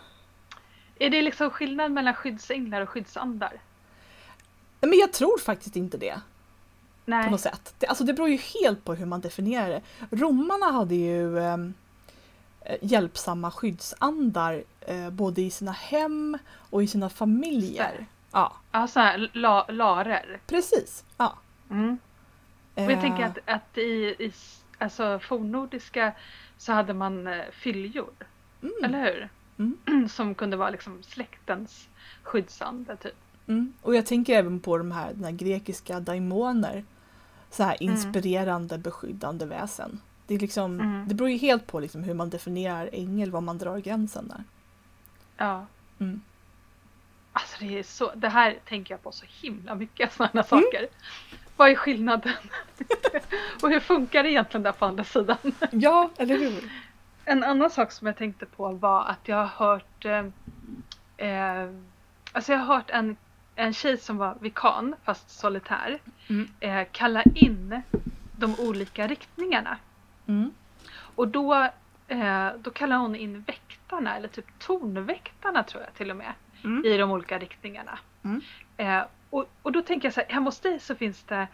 är 0.99 1.09
det 1.09 1.21
liksom 1.21 1.49
skillnad 1.49 1.91
mellan 1.91 2.13
skyddsänglar 2.13 2.81
och 2.81 2.89
skyddsandar? 2.89 3.53
Men 4.81 4.99
jag 4.99 5.13
tror 5.13 5.37
faktiskt 5.37 5.75
inte 5.75 5.97
det. 5.97 6.13
på 6.13 6.21
Nej. 7.05 7.31
något 7.31 7.41
sätt. 7.41 7.75
Det, 7.77 7.87
alltså 7.87 8.03
det 8.03 8.13
beror 8.13 8.29
ju 8.29 8.37
helt 8.37 8.85
på 8.85 8.93
hur 8.93 9.05
man 9.05 9.21
definierar 9.21 9.69
det. 9.69 9.81
Romarna 10.15 10.71
hade 10.71 10.95
ju 10.95 11.39
ehm, 11.39 11.73
eh, 12.61 12.77
hjälpsamma 12.81 13.51
skyddsandar 13.51 14.63
eh, 14.81 15.09
både 15.09 15.41
i 15.41 15.51
sina 15.51 15.71
hem 15.71 16.37
och 16.47 16.83
i 16.83 16.87
sina 16.87 17.09
familjer. 17.09 18.05
Ja, 18.31 18.53
Ja, 18.71 18.87
så 18.87 18.99
här 18.99 19.29
la, 19.33 19.65
larer. 19.69 20.39
precis. 20.47 21.05
Ja. 21.17 21.37
Mm. 21.69 21.97
Och 22.75 22.81
jag 22.83 22.91
Eh, 22.91 23.01
tänker 23.01 23.23
att, 23.25 23.37
att 23.45 23.77
i, 23.77 24.15
i 24.19 24.31
alltså, 24.77 25.19
fornnordiska 25.19 26.13
så 26.57 26.73
hade 26.73 26.93
man 26.93 27.27
eh, 27.27 27.45
fylljord. 27.51 28.25
mm, 28.61 28.73
Eller 28.83 29.01
hur? 29.03 29.29
Mm. 29.57 30.09
Som 30.09 30.35
kunde 30.35 30.57
vara 30.57 30.69
liksom 30.69 31.03
släktens 31.03 31.87
skyddsande 32.23 32.95
typ. 32.95 33.15
mm. 33.47 33.73
Och 33.81 33.95
jag 33.95 34.05
tänker 34.05 34.35
även 34.39 34.59
på 34.59 34.77
de 34.77 34.91
här, 34.91 35.13
här 35.23 35.31
grekiska 35.31 35.99
daimoner. 35.99 36.83
Så 37.51 37.63
här 37.63 37.77
Mm. 37.81 37.93
inspirerande, 37.93 38.77
beskyddande 38.77 39.45
väsen. 39.45 40.01
Det, 40.27 40.35
är 40.35 40.39
liksom, 40.39 40.79
Mm. 40.79 41.07
det 41.07 41.15
beror 41.15 41.29
ju 41.29 41.37
helt 41.37 41.67
på 41.67 41.79
liksom 41.79 42.03
hur 42.03 42.13
man 42.13 42.29
definierar 42.29 42.89
ängel, 42.93 43.31
var 43.31 43.41
man 43.41 43.57
drar 43.57 43.77
gränsen 43.77 44.27
där. 44.27 44.43
Ja. 45.37 45.65
Mm. 45.99 46.21
Alltså 47.37 47.57
det 47.59 47.79
är 47.79 47.83
så, 47.83 48.11
det 48.15 48.29
här 48.29 48.57
tänker 48.65 48.93
jag 48.93 49.03
på 49.03 49.11
så 49.11 49.25
himla 49.29 49.75
mycket 49.75 50.13
sådana 50.17 50.43
saker. 50.43 50.87
Vad 51.57 51.69
är 51.69 51.75
skillnaden? 51.75 52.33
och 53.61 53.69
hur 53.69 53.79
funkar 53.79 54.23
det 54.23 54.29
egentligen 54.31 54.63
där 54.63 54.71
på 54.71 54.85
andra 54.85 55.03
sidan? 55.03 55.37
Ja, 55.71 56.09
eller 56.17 56.37
hur? 56.37 56.71
En 57.25 57.43
annan 57.43 57.69
sak 57.69 57.91
som 57.91 58.07
jag 58.07 58.17
tänkte 58.17 58.45
på 58.45 58.71
var 58.71 59.05
att 59.05 59.27
jag 59.27 59.35
har 59.45 59.45
hört 59.67 60.05
eh, 60.05 60.25
eh, 61.27 61.69
Alltså 62.31 62.51
jag 62.51 62.59
har 62.59 62.75
hört 62.75 62.89
en, 62.89 63.17
en 63.55 63.73
tjej 63.73 63.97
som 63.97 64.17
var 64.17 64.37
vikan, 64.41 64.95
fast 65.03 65.29
solitär, 65.29 65.99
Mm. 66.29 66.49
eh, 66.59 66.87
kalla 66.91 67.23
in 67.23 67.81
de 68.37 68.59
olika 68.59 69.07
riktningarna 69.07 69.77
Mm. 70.27 70.51
Och 71.15 71.27
då, 71.27 71.69
eh, 72.07 72.49
då 72.57 72.71
kallar 72.71 72.97
hon 72.97 73.15
in 73.15 73.41
väktarna, 73.41 74.15
eller 74.15 74.27
typ 74.27 74.45
tornväktarna 74.59 75.63
tror 75.63 75.83
jag 75.83 75.93
till 75.93 76.11
och 76.11 76.17
med, 76.17 76.33
Mm. 76.67 76.85
i 76.85 76.97
de 76.97 77.11
olika 77.11 77.39
riktningarna. 77.39 77.99
Mm. 78.23 78.41
Eh, 78.77 79.01
och, 79.29 79.45
och 79.61 79.71
då 79.71 79.81
tänker 79.81 80.05
jag 80.05 80.13
så 80.13 80.21
här, 80.21 80.29
hemma 80.29 80.45
hos 80.47 80.59
dig 80.59 80.79
så 80.79 80.95
finns 80.95 81.23
det 81.23 81.47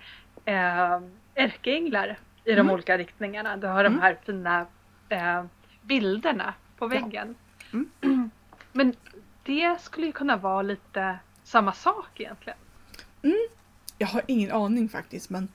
eh, 0.45 0.99
ärkeänglar 1.35 2.17
i 2.45 2.51
de 2.53 2.59
Mm. 2.61 2.73
olika 2.73 2.97
riktningarna. 2.97 3.57
Du 3.57 3.67
har 3.67 3.83
de 3.83 3.87
Mm. 3.87 4.01
här 4.01 4.17
fina 4.25 4.65
eh, 5.09 5.43
bilderna 5.81 6.53
på 6.77 6.87
väggen. 6.87 7.35
Mm. 7.73 7.89
Men 8.71 8.95
det 9.43 9.81
skulle 9.81 10.05
ju 10.07 10.11
kunna 10.11 10.37
vara 10.37 10.61
lite 10.61 11.17
samma 11.43 11.73
sak 11.73 12.19
egentligen. 12.19 12.57
Jag 13.97 14.07
har 14.07 14.21
ingen 14.27 14.51
aning 14.51 14.89
faktiskt 14.89 15.29
men 15.29 15.47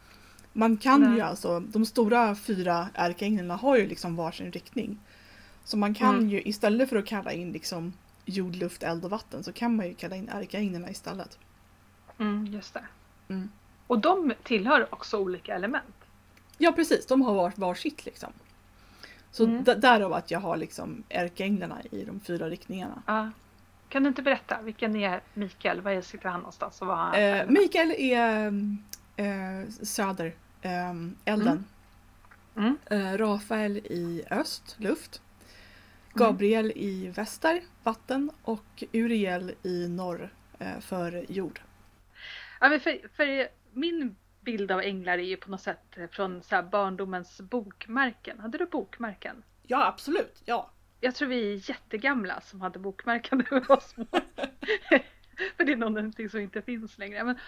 man 0.52 0.76
kan 0.76 1.00
Nej. 1.00 1.14
ju 1.14 1.20
alltså, 1.20 1.60
de 1.60 1.86
stora 1.86 2.34
fyra 2.34 2.88
ärkeänglarna 2.94 3.56
har 3.56 3.76
ju 3.76 3.86
liksom 3.86 4.16
varsin 4.16 4.52
riktning. 4.52 4.98
Så 5.64 5.76
man 5.76 5.94
kan 5.94 6.14
Mm. 6.14 6.28
ju 6.28 6.42
istället 6.44 6.88
för 6.88 6.96
att 6.96 7.06
kalla 7.06 7.32
in 7.32 7.52
liksom 7.52 7.92
jord, 8.28 8.56
luft, 8.56 8.82
eld 8.82 9.04
och 9.04 9.10
vatten 9.10 9.44
så 9.44 9.52
kan 9.52 9.76
man 9.76 9.86
ju 9.86 9.94
kalla 9.94 10.16
in 10.16 10.28
ärkeänglarna 10.28 10.90
istället. 10.90 11.38
Mm, 12.18 12.46
just 12.46 12.74
det. 12.74 12.84
Mm. 13.28 13.48
Och 13.86 13.98
de 13.98 14.32
tillhör 14.42 14.86
också 14.94 15.18
olika 15.18 15.54
element. 15.54 15.94
Ja 16.58 16.72
precis, 16.72 17.06
de 17.06 17.22
har 17.22 17.34
var, 17.34 17.52
var 17.56 17.74
sitt 17.74 18.04
liksom. 18.06 18.32
Så 19.30 19.44
Mm. 19.44 19.64
därav 19.64 20.12
att 20.12 20.30
jag 20.30 20.40
har 20.40 20.56
liksom 20.56 21.02
ärkeänglarna 21.08 21.82
i 21.90 22.04
de 22.04 22.20
fyra 22.20 22.48
riktningarna. 22.50 23.02
Ja. 23.06 23.30
Kan 23.88 24.02
du 24.02 24.08
inte 24.08 24.22
berätta, 24.22 24.62
vilken 24.62 24.96
är 24.96 25.20
Mikael? 25.34 25.80
Var 25.80 26.00
sitter 26.02 26.28
han 26.28 26.40
någonstans? 26.40 26.80
Och 26.82 26.86
vad 26.88 27.14
Eh? 27.14 27.46
Mikael 27.48 27.90
är 27.90 28.46
eh, 29.16 29.68
söder, 29.82 30.34
eh, 30.62 30.94
elden. 31.24 31.64
Mm. 32.56 32.76
Eh, 32.86 33.18
Rafael 33.18 33.76
i 33.76 34.24
öst, 34.30 34.76
luft. 34.78 35.22
Gabriel 36.18 36.72
i 36.76 37.08
väster, 37.08 37.62
vatten. 37.82 38.30
Och 38.42 38.84
Uriel 38.92 39.54
i 39.62 39.88
norr, 39.88 40.32
eh, 40.58 40.80
för 40.80 41.24
jord. 41.28 41.60
Ja, 42.60 42.78
för, 42.78 43.08
för 43.16 43.48
min 43.72 44.16
bild 44.40 44.70
av 44.70 44.80
änglar 44.80 45.18
är 45.18 45.22
ju 45.22 45.36
på 45.36 45.50
något 45.50 45.62
sätt 45.62 45.98
från 46.10 46.42
så 46.42 46.62
barndomens 46.62 47.40
bokmärken. 47.40 48.40
Hade 48.40 48.58
du 48.58 48.66
bokmärken? 48.66 49.42
Ja 49.62 49.86
absolut, 49.86 50.42
ja. 50.44 50.70
Jag 51.00 51.14
tror 51.14 51.28
vi 51.28 51.52
är 51.52 51.70
jättegamla 51.70 52.40
som 52.40 52.60
hade 52.60 52.78
bokmärken 52.78 53.38
när 53.38 53.60
vi 53.60 53.66
var 53.66 53.80
små. 53.80 54.06
för 55.56 55.64
det 55.64 55.72
är 55.72 55.76
någonting 55.76 56.28
som 56.28 56.40
inte 56.40 56.62
finns 56.62 56.98
längre. 56.98 57.24
Men, 57.24 57.38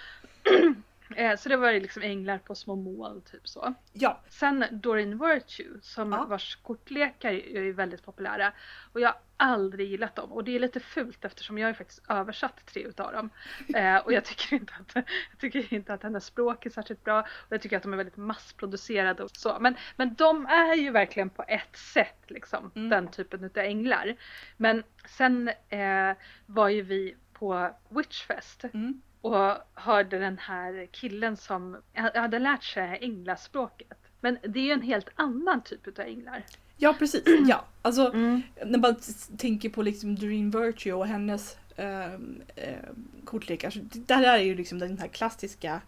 eh, 1.16 1.36
så 1.36 1.48
det 1.48 1.56
var 1.56 1.72
liksom 1.72 2.02
änglar 2.02 2.38
på 2.38 2.54
små 2.54 2.76
moln, 2.76 3.22
typ 3.22 3.48
så. 3.48 3.74
Ja, 3.92 4.20
Sen 4.28 4.64
Doreen 4.70 5.18
Virtue 5.18 5.78
som 5.82 6.12
Ja. 6.12 6.24
vars 6.24 6.56
kortlekar 6.56 7.32
är 7.32 7.72
väldigt 7.72 8.02
populära. 8.04 8.52
Och 8.92 9.00
jag 9.00 9.08
har 9.08 9.16
aldrig 9.36 9.88
gillat 9.90 10.16
dem. 10.16 10.32
Och 10.32 10.44
det 10.44 10.56
är 10.56 10.60
lite 10.60 10.80
fult 10.80 11.24
eftersom 11.24 11.58
jag 11.58 11.68
har 11.68 11.72
faktiskt 11.74 12.02
översatt 12.10 12.66
tre 12.66 12.82
utav 12.82 13.12
dem. 13.12 13.30
Eh, 13.74 13.96
och 13.96 14.12
jag 14.12 14.24
tycker, 14.24 14.56
inte 14.56 14.72
att, 14.80 14.94
jag 15.30 15.38
tycker 15.38 15.74
inte 15.74 15.94
att 15.94 16.02
hennes 16.02 16.24
språk 16.26 16.66
är 16.66 16.70
särskilt 16.70 17.04
bra. 17.04 17.20
Och 17.20 17.52
jag 17.52 17.62
tycker 17.62 17.76
att 17.76 17.82
de 17.82 17.92
är 17.92 17.96
väldigt 17.96 18.16
massproducerade 18.16 19.22
och 19.22 19.30
så. 19.36 19.56
Men, 19.60 19.76
men 19.96 20.14
de 20.14 20.46
är 20.46 20.74
ju 20.74 20.90
verkligen 20.90 21.30
på 21.30 21.44
ett 21.48 21.76
sätt 21.76 22.24
liksom 22.26 22.70
Mm. 22.74 22.88
den 22.88 23.08
typen 23.08 23.44
utav 23.44 23.64
änglar. 23.64 24.16
Men 24.56 24.82
sen 25.08 25.48
eh, 25.68 26.12
var 26.46 26.68
ju 26.68 26.82
vi 26.82 27.16
på 27.32 27.70
Witchfest 27.88 28.64
mm. 28.64 29.02
Och 29.20 29.54
hörde 29.74 30.18
den 30.18 30.38
här 30.38 30.86
killen 30.92 31.36
som 31.36 31.76
hade 32.14 32.38
lärt 32.38 32.64
sig 32.64 32.98
änglaspråket. 33.00 33.98
Men 34.20 34.38
det 34.48 34.58
är 34.60 34.64
ju 34.64 34.72
en 34.72 34.82
helt 34.82 35.08
annan 35.14 35.60
typ 35.62 35.86
utav 35.86 36.04
änglar. 36.06 36.44
ja 36.76 36.94
precis. 36.98 37.22
Ja. 37.48 37.64
Alltså, 37.82 38.12
Mm. 38.12 38.42
när 38.66 38.78
man 38.78 38.96
tänker 39.38 39.68
på 39.68 39.82
liksom 39.82 40.14
Doreen 40.16 40.50
Virtue 40.50 40.92
och 40.92 41.06
hennes 41.06 41.56
eh, 41.76 42.14
eh, 42.56 42.76
kortlekar. 43.24 43.70
Så 43.70 43.78
det 43.78 44.06
där 44.08 44.22
är 44.22 44.38
ju 44.38 44.54
liksom 44.54 44.78
den 44.78 44.98
här 44.98 45.08
klassiska 45.08 45.80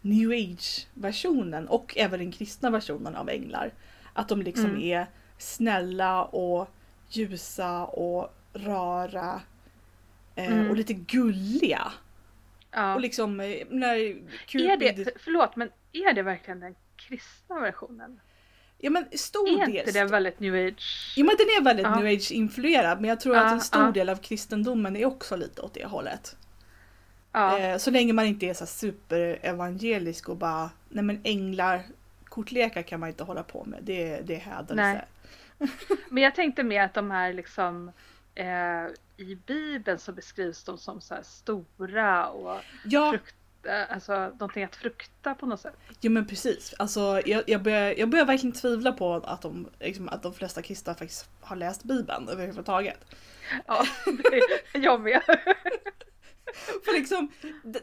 new 0.00 0.30
age-versionen 0.30 1.68
och 1.68 1.94
även 1.96 2.18
den 2.20 2.32
kristna 2.32 2.70
versionen 2.70 3.16
av 3.16 3.28
änglar. 3.28 3.70
Att 4.12 4.28
de 4.28 4.42
liksom 4.42 4.64
Mm. 4.66 4.82
är 4.82 5.06
snälla 5.38 6.24
och 6.24 6.68
ljusa 7.08 7.84
och 7.84 8.34
rara. 8.54 9.40
Eh, 10.34 10.52
Mm. 10.52 10.70
Och 10.70 10.76
lite 10.76 10.92
gulliga. 10.94 11.92
Ja. 12.70 12.94
Och 12.94 13.00
liksom 13.00 13.40
eh, 13.40 13.66
när 13.68 13.94
Är 13.96 14.14
Cupid... 14.46 14.78
det, 14.96 15.04
för- 15.04 15.12
förlåt, 15.18 15.56
men 15.56 15.70
är 15.92 16.12
det 16.12 16.22
verkligen 16.22 16.60
den 16.60 16.74
kristna 16.96 17.60
versionen? 17.60 18.20
Ja 18.78 18.90
men 18.90 19.04
stor 19.18 19.48
Är 19.48 19.66
del. 19.66 19.76
inte 19.76 19.90
det 19.92 20.04
väldigt 20.04 20.40
new 20.40 20.54
age? 20.68 21.14
Jo 21.16 21.26
men 21.26 21.36
den 21.38 21.46
är 21.46 21.64
väldigt 21.64 21.86
Ja. 21.86 21.94
new 22.00 22.06
age-influerad 22.16 23.00
men 23.00 23.08
jag 23.08 23.20
tror 23.20 23.36
Ja, 23.36 23.42
att 23.46 23.52
en 23.52 23.60
stor 23.60 23.82
ja. 23.82 23.90
del 23.90 24.08
av 24.08 24.16
kristendomen 24.16 24.96
är 24.96 25.04
också 25.06 25.36
lite 25.36 25.62
åt 25.62 25.74
det 25.74 25.84
hållet. 25.84 26.36
Ja. 27.32 27.58
Eh, 27.58 27.76
så 27.78 27.90
länge 27.90 28.12
man 28.12 28.26
inte 28.26 28.46
är 28.46 28.54
så 28.54 28.66
superevangelisk 28.66 30.28
och 30.28 30.36
bara, 30.36 30.70
nej 30.88 31.04
men 31.04 31.20
änglar, 31.24 31.82
kortlekar 32.24 32.82
kan 32.82 33.00
man 33.00 33.08
inte 33.08 33.24
hålla 33.24 33.42
på 33.42 33.64
med. 33.64 33.78
Det, 33.82 34.20
det 34.20 34.34
är 34.34 34.40
hädelse. 34.40 35.04
Men 36.08 36.22
jag 36.22 36.34
tänkte 36.34 36.62
mer 36.62 36.82
att 36.82 36.94
de 36.94 37.10
här 37.10 37.32
liksom 37.32 37.92
eh, 38.34 38.44
i 39.20 39.38
bibeln 39.46 39.98
så 39.98 40.12
beskrivs 40.12 40.64
de 40.64 40.78
som 40.78 41.00
så 41.00 41.14
stora 41.22 42.28
och 42.28 42.60
Ja, 42.84 43.10
frukta, 43.10 43.84
alltså 43.84 44.28
någonting 44.28 44.64
att 44.64 44.76
frukta 44.76 45.34
på 45.34 45.46
något 45.46 45.60
sätt. 45.60 45.74
jo 46.00 46.10
men 46.10 46.26
precis. 46.26 46.74
Alltså, 46.78 47.20
jag, 47.26 47.42
jag, 47.46 47.62
börjar, 47.62 47.94
jag 47.98 48.08
börjar 48.08 48.24
verkligen 48.24 48.52
tvivla 48.52 48.92
på 48.92 49.14
att 49.14 49.42
de, 49.42 49.68
liksom, 49.80 50.08
att 50.08 50.22
de 50.22 50.34
flesta 50.34 50.62
kristna 50.62 50.94
faktiskt 50.94 51.28
har 51.40 51.56
läst 51.56 51.84
bibeln 51.84 52.28
överhuvudtaget. 52.28 53.04
Ja, 53.66 53.84
det, 54.06 54.78
jag 54.78 55.00
med. 55.00 55.22
För 56.84 56.92
liksom, 56.92 57.32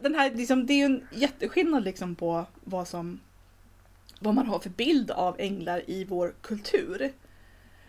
den 0.01 0.15
här, 0.15 0.31
liksom, 0.31 0.65
det 0.65 0.73
är 0.73 0.77
ju 0.77 0.85
en 0.85 1.07
jätteskillnad 1.11 1.83
liksom 1.83 2.15
på 2.15 2.45
vad 2.63 2.87
som 2.87 3.19
vad 4.19 4.35
man 4.35 4.47
har 4.47 4.59
för 4.59 4.69
bild 4.69 5.11
av 5.11 5.35
änglar 5.39 5.81
i 5.87 6.05
vår 6.05 6.33
kultur. 6.41 7.13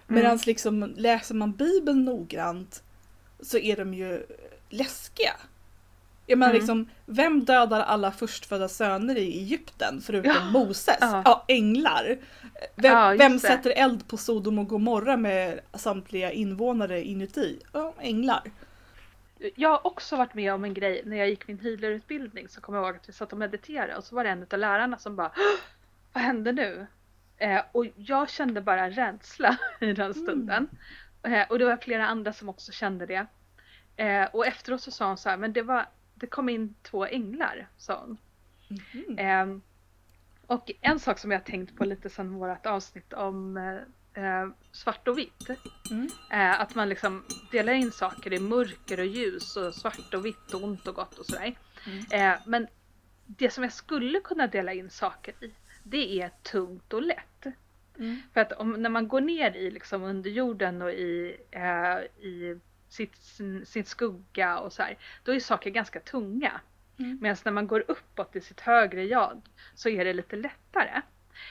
Medan 0.07 0.39
liksom, 0.47 0.95
läser 0.97 1.35
man 1.35 1.53
bibeln 1.53 2.05
noggrant 2.05 2.83
så 3.41 3.59
är 3.59 3.77
de 3.77 3.95
ju 3.95 4.27
läskiga. 4.69 5.33
Jag 6.27 6.39
menar 6.39 6.51
Mm. 6.53 6.61
liksom, 6.61 6.89
vem 7.07 7.45
dödar 7.45 7.81
alla 7.81 8.13
förstfödda 8.13 8.69
söner 8.69 9.17
i 9.19 9.39
Egypten 9.39 10.01
förutom 10.01 10.33
Ja. 10.35 10.51
Moses? 10.51 10.97
Ja. 11.01 11.23
Ja, 11.25 11.45
änglar. 11.49 12.19
Vem, 12.77 12.93
Ja, 12.93 13.15
vem 13.19 13.39
sätter 13.39 13.71
eld 13.77 14.09
på 14.09 14.17
Sodom 14.17 14.59
och 14.59 14.69
Gomorra 14.69 15.17
med 15.17 15.61
samtliga 15.75 16.33
invånare 16.33 17.05
inuti? 17.05 17.59
Ja, 17.73 17.95
änglar. 18.01 18.43
Jag 19.55 19.69
har 19.69 19.87
också 19.87 20.17
varit 20.17 20.35
med 20.35 20.55
om 20.55 20.65
en 20.65 20.75
grej 20.75 21.03
när 21.05 21.17
jag 21.17 21.29
gick 21.29 21.49
min 21.49 21.59
healerutbildning 21.59 22.49
så 22.49 22.61
kommer 22.61 22.79
jag 22.79 22.87
ihåg 22.87 22.97
att 22.97 23.09
vi 23.09 23.13
satt 23.13 23.33
och 23.33 23.39
mediterade 23.39 23.97
och 23.97 24.05
så 24.05 24.15
var 24.15 24.25
det 24.25 24.31
en 24.31 24.47
av 24.53 24.59
lärarna 24.59 24.99
som 24.99 25.17
bara 25.17 25.33
"Åh, 25.37 25.61
Vad 26.13 26.23
hände 26.23 26.53
nu? 26.53 26.87
Eh, 27.37 27.61
och 27.73 27.87
jag 27.97 28.31
kände 28.31 28.61
bara 28.61 28.91
rädsla 28.91 29.57
i 29.81 29.93
den 29.93 30.15
stunden. 30.15 30.69
Eh, 30.73 30.79
och 31.49 31.59
det 31.59 31.65
var 31.65 31.77
flera 31.77 32.07
andra 32.07 32.33
som 32.33 32.49
också 32.49 32.73
kände 32.73 33.07
det. 33.07 33.27
Eh, 33.97 34.25
och 34.33 34.47
efteråt 34.47 34.83
så 34.83 34.91
sa 34.91 35.07
hon 35.07 35.17
så 35.17 35.29
här, 35.29 35.37
men 35.37 35.53
det 35.53 35.63
var 35.63 35.87
det 36.15 36.27
kom 36.27 36.49
in 36.49 36.75
två 36.83 37.07
änglar, 37.07 37.69
sa 37.77 38.01
hon. 38.01 38.19
Ehm, 39.19 39.63
och 40.47 40.71
en 40.81 41.01
sak 41.01 41.19
som 41.19 41.31
jag 41.31 41.45
tänkt 41.45 41.77
på 41.77 41.85
lite 41.85 42.11
sedan 42.11 42.35
vårt 42.35 42.67
avsnitt 42.67 43.13
om 43.13 43.57
eh, 43.57 44.25
eh, 44.25 44.49
svart 44.73 45.09
och 45.09 45.19
vitt. 45.19 45.49
Mm. 45.91 46.09
Eh, 46.31 46.61
att 46.61 46.75
man 46.75 46.89
liksom 46.89 47.25
delar 47.51 47.73
in 47.73 47.93
saker 47.93 48.33
i 48.33 48.41
mörker 48.41 49.01
och 49.01 49.07
ljus 49.07 49.57
och 49.57 49.75
svart 49.75 50.15
och 50.15 50.27
vitt 50.27 50.55
och 50.55 50.63
ont 50.63 50.87
och 50.87 50.95
gott 50.95 51.19
och 51.19 51.27
sådär. 51.27 51.55
Mm. 51.87 52.33
Eh, 52.33 52.41
men 52.47 52.67
det 53.27 53.51
som 53.51 53.65
jag 53.65 53.73
skulle 53.73 54.21
kunna 54.21 54.47
dela 54.47 54.73
in 54.73 54.91
saker 54.91 55.45
i, 55.45 55.55
det 55.83 56.21
är 56.21 56.31
tungt 56.43 56.93
och 56.93 57.03
lätt. 57.03 57.28
Mm. 57.99 58.17
För 58.35 58.41
att 58.41 58.53
om, 58.53 58.73
när 58.73 58.91
man 58.91 59.09
går 59.09 59.21
ner 59.21 59.57
i 59.57 59.71
liksom 59.71 60.03
under 60.03 60.31
jorden 60.31 60.83
och 60.83 60.91
i, 60.91 61.37
eh, 61.51 61.99
i 62.27 62.61
sitt, 62.89 63.17
sin, 63.17 63.67
sin 63.67 63.85
skugga 63.85 64.59
och 64.59 64.73
så 64.73 64.83
här, 64.83 64.99
då 65.25 65.35
är 65.35 65.41
saker 65.41 65.71
ganska 65.71 66.01
tunga. 66.01 66.61
Mm. 66.99 67.19
Medan 67.23 67.37
när 67.45 67.53
man 67.53 67.67
går 67.67 67.85
uppåt 67.89 68.37
i 68.37 68.41
sitt 68.41 68.61
högre 68.61 69.05
jag 69.05 69.41
så 69.75 69.89
är 69.89 70.05
det 70.05 70.13
lite 70.13 70.37
lättare. 70.37 71.03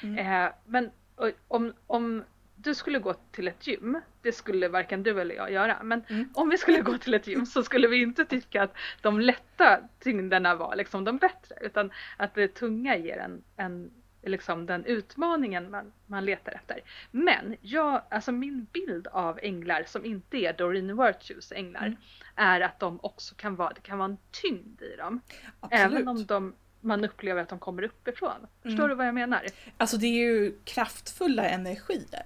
Mm. 0.04 0.18
Eh, 0.18 0.52
men 0.66 0.92
och, 1.16 1.32
om, 1.48 1.74
om 1.88 2.24
du 2.56 2.76
skulle 2.76 3.00
gå 3.00 3.14
till 3.32 3.48
ett 3.48 3.68
gym, 3.68 4.02
det 4.22 4.32
skulle 4.32 4.68
varken 4.68 5.04
du 5.04 5.22
eller 5.22 5.36
jag 5.36 5.52
göra, 5.52 5.84
men 5.84 6.04
Mm. 6.10 6.30
om 6.34 6.50
vi 6.50 6.58
skulle 6.58 6.82
gå 6.82 6.98
till 6.98 7.14
ett 7.14 7.28
gym 7.28 7.46
så 7.46 7.64
skulle 7.64 7.88
vi 7.88 8.02
inte 8.02 8.26
tycka 8.26 8.64
att 8.64 8.74
de 9.02 9.20
lätta 9.20 9.80
tyngderna 10.00 10.56
var 10.56 10.76
liksom 10.76 11.04
de 11.04 11.18
bättre, 11.18 11.56
utan 11.62 11.92
att 12.18 12.36
det 12.36 12.48
tunga 12.48 12.98
ger 12.98 13.18
en, 13.18 13.44
en 13.58 13.92
liksom 14.28 14.66
den 14.66 14.86
utmaningen 14.86 15.72
man, 15.72 15.92
man 16.06 16.26
letar 16.26 16.52
efter. 16.52 16.80
Men 17.12 17.56
jag, 17.62 18.02
alltså 18.10 18.32
min 18.32 18.68
bild 18.74 19.08
av 19.08 19.40
änglar 19.42 19.84
som 19.88 20.06
inte 20.06 20.38
är 20.38 20.54
Doreen 20.54 20.98
Virtues 20.98 21.52
änglar 21.52 21.86
Mm. 21.86 21.98
är 22.36 22.62
att 22.62 22.80
de 22.80 23.00
också 23.04 23.36
kan 23.36 23.56
vara, 23.56 23.74
det 23.74 23.82
kan 23.82 23.98
vara 23.98 24.10
en 24.10 24.18
tyngd 24.32 24.82
i 24.82 24.96
dem. 24.96 25.22
Absolut. 25.60 25.86
Även 25.86 26.08
om 26.08 26.26
de 26.26 26.54
man 26.82 27.06
upplever 27.06 27.42
att 27.42 27.50
de 27.50 27.60
kommer 27.60 27.84
uppifrån. 27.84 28.48
Förstår 28.64 28.80
Mm. 28.84 28.90
du 28.90 28.96
vad 28.96 29.08
jag 29.08 29.16
menar? 29.16 29.46
Alltså 29.78 29.98
det 29.98 30.06
är 30.08 30.18
ju 30.32 30.56
kraftfulla 30.64 31.50
energier. 31.50 32.26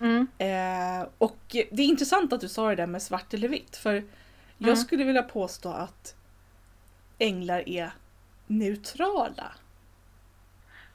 Mm. 0.00 0.26
Eh, 0.38 1.08
och 1.18 1.38
det 1.48 1.82
är 1.82 1.86
intressant 1.86 2.32
att 2.32 2.40
du 2.40 2.48
sa 2.48 2.68
det 2.68 2.74
där 2.76 2.86
med 2.86 3.02
svart 3.02 3.34
eller 3.34 3.48
vitt. 3.48 3.76
För 3.76 3.94
jag 4.58 4.68
Mm. 4.68 4.76
skulle 4.76 5.04
vilja 5.04 5.22
påstå 5.22 5.68
att 5.68 6.14
änglar 7.18 7.68
är 7.68 7.90
neutrala. 8.46 9.52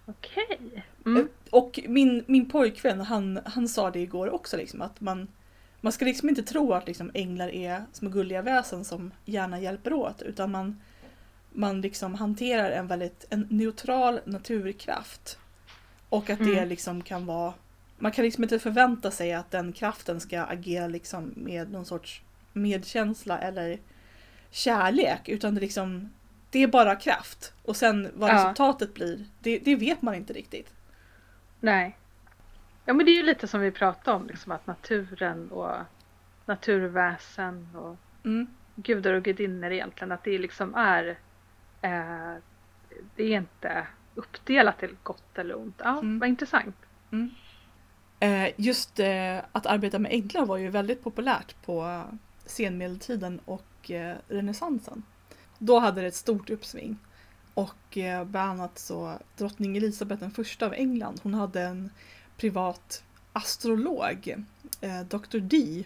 Okej. 0.05 0.83
Mm. 1.05 1.29
Och 1.49 1.79
min, 1.87 2.23
min 2.27 2.49
pojkvän 2.49 3.01
han, 3.01 3.39
han 3.45 3.67
sa 3.67 3.91
det 3.91 3.99
igår 3.99 4.29
också 4.33 4.57
liksom 4.57 4.81
att 4.81 5.01
man, 5.01 5.27
man 5.81 5.93
ska 5.93 6.05
liksom 6.05 6.29
inte 6.29 6.43
tro 6.43 6.73
att 6.73 6.87
liksom 6.87 7.11
änglar 7.13 7.49
är 7.49 7.85
små 7.91 8.09
gulliga 8.09 8.41
väsen 8.41 8.85
som 8.85 9.11
gärna 9.25 9.59
hjälper 9.59 9.93
åt 9.93 10.21
utan 10.21 10.51
man, 10.51 10.81
man 11.51 11.81
liksom 11.81 12.15
hanterar 12.15 12.71
en 12.71 12.87
väldigt 12.87 13.25
en 13.29 13.47
neutral 13.49 14.19
naturkraft. 14.25 15.37
Och 16.09 16.29
att 16.29 16.39
det 16.39 16.57
Mm. 16.57 16.69
liksom 16.69 17.01
kan 17.01 17.25
vara 17.25 17.53
man 17.97 18.11
kan 18.11 18.25
liksom 18.25 18.43
inte 18.43 18.59
förvänta 18.59 19.11
sig 19.11 19.33
att 19.33 19.51
den 19.51 19.73
kraften 19.73 20.19
ska 20.19 20.41
agera 20.41 20.87
liksom 20.87 21.33
med 21.35 21.71
någon 21.71 21.85
sorts 21.85 22.21
medkänsla 22.53 23.39
eller 23.39 23.79
kärlek 24.51 25.29
utan 25.29 25.55
det 25.55 25.61
liksom 25.61 26.09
det 26.53 26.63
är 26.63 26.67
bara 26.67 26.95
kraft. 26.95 27.53
Och 27.63 27.75
sen 27.75 28.09
vad 28.15 28.29
Ja. 28.29 28.35
resultatet 28.35 28.93
blir, 28.93 29.25
det, 29.39 29.59
det 29.59 29.75
vet 29.75 30.01
man 30.01 30.15
inte 30.15 30.33
riktigt. 30.33 30.73
Nej. 31.59 31.97
Ja 32.85 32.93
men 32.93 33.05
det 33.05 33.11
är 33.11 33.15
ju 33.17 33.23
lite 33.23 33.47
som 33.47 33.61
vi 33.61 33.71
pratade 33.71 34.17
om, 34.17 34.27
liksom 34.27 34.51
att 34.51 34.67
naturen 34.67 35.51
och 35.51 35.75
naturväsen 36.45 37.67
och 37.75 37.97
Mm. 38.25 38.47
gudar 38.75 39.13
och 39.13 39.23
gudinnor 39.23 39.71
egentligen, 39.71 40.11
att 40.11 40.23
det 40.23 40.37
liksom 40.37 40.75
är 40.75 41.07
eh, 41.81 42.33
det 43.15 43.23
är 43.23 43.37
inte 43.37 43.87
uppdelat 44.15 44.79
till 44.79 44.95
gott 45.03 45.37
eller 45.37 45.57
ont. 45.59 45.81
Ja, 45.83 45.91
Mm. 45.99 46.19
vad 46.19 46.29
intressant. 46.29 46.75
Eh, 48.19 48.49
just 48.57 48.99
eh, 48.99 49.37
att 49.51 49.65
arbeta 49.65 49.99
med 49.99 50.11
änglar 50.13 50.45
var 50.45 50.57
ju 50.57 50.69
väldigt 50.69 51.03
populärt 51.03 51.55
på 51.65 52.03
senmedeltiden 52.45 53.39
och 53.45 53.91
eh, 53.91 54.15
renässansen. 54.27 55.03
Då 55.65 55.80
hade 55.80 56.02
det 56.02 56.08
ett 56.08 56.15
stort 56.15 56.49
uppsving. 56.49 56.97
Och 57.54 57.97
eh, 57.97 58.26
bland 58.26 58.52
annat 58.52 58.80
så 58.80 59.19
drottning 59.38 59.78
Elisabeth 59.78 60.21
den 60.21 60.32
första 60.32 60.65
av 60.65 60.73
England, 60.73 61.19
hon 61.23 61.34
hade 61.34 61.62
en 61.62 61.89
privat 62.38 63.04
astrolog, 63.34 64.36
eh, 64.82 65.02
Dr. 65.02 65.38
D, 65.38 65.84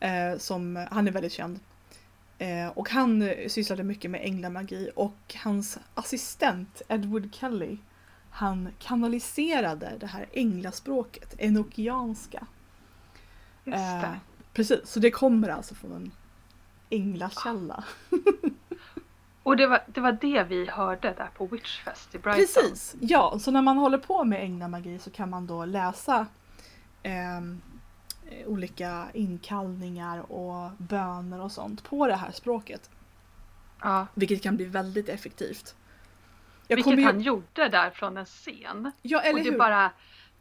eh, 0.00 0.38
som, 0.38 0.86
han 0.90 1.08
är 1.08 1.12
väldigt 1.12 1.32
känd. 1.32 1.60
Eh, 2.38 2.68
och 2.68 2.90
han 2.90 3.22
eh, 3.22 3.48
sysslade 3.48 3.82
mycket 3.82 4.10
med 4.10 4.20
änglamagi 4.24 4.90
och 4.96 5.34
hans 5.44 5.78
assistent 5.94 6.82
Edward 6.88 7.34
Kelly 7.34 7.78
han 8.30 8.68
kanaliserade 8.78 9.92
det 10.00 10.06
här 10.06 10.26
änglaspråket, 10.32 11.34
enokianska. 11.38 12.46
Just 13.64 13.76
det. 13.76 14.20
precis, 14.52 14.80
så 14.84 15.00
det 15.00 15.10
kommer 15.10 15.48
alltså 15.48 15.74
från 15.74 15.92
en 15.92 16.12
änglakälla. 16.90 17.84
Och 19.42 19.56
det 19.56 19.66
var, 19.66 19.82
det 19.86 20.00
var 20.00 20.12
det 20.12 20.42
vi 20.48 20.66
hörde 20.70 21.14
där 21.16 21.30
på 21.36 21.46
Witchfest 21.46 22.14
i 22.14 22.18
Brighton. 22.18 22.40
Precis, 22.64 22.96
ja. 23.00 23.38
Så 23.38 23.50
när 23.50 23.62
man 23.62 23.76
håller 23.78 23.98
på 23.98 24.24
med 24.24 24.40
änglamagi 24.42 24.98
så 24.98 25.10
kan 25.10 25.30
man 25.30 25.46
då 25.46 25.64
läsa 25.64 26.26
eh, 27.02 27.40
olika 28.46 29.06
inkallningar 29.14 30.32
och 30.32 30.70
böner 30.78 31.40
och 31.40 31.52
sånt 31.52 31.84
på 31.84 32.06
det 32.06 32.14
här 32.16 32.30
språket. 32.30 32.90
Ja, 33.82 34.06
Vilket 34.14 34.42
kan 34.42 34.56
bli 34.56 34.64
väldigt 34.64 35.08
effektivt. 35.08 35.74
Jag 36.68 36.76
vilket 36.76 36.98
ju- 36.98 37.04
han 37.04 37.20
gjorde 37.20 37.68
där 37.68 37.90
från 37.90 38.16
en 38.16 38.24
scen. 38.26 38.92
Ja, 39.02 39.20
eller 39.20 39.38
och 39.38 39.44
det 39.44 39.50
hur? 39.50 39.58
bara 39.58 39.90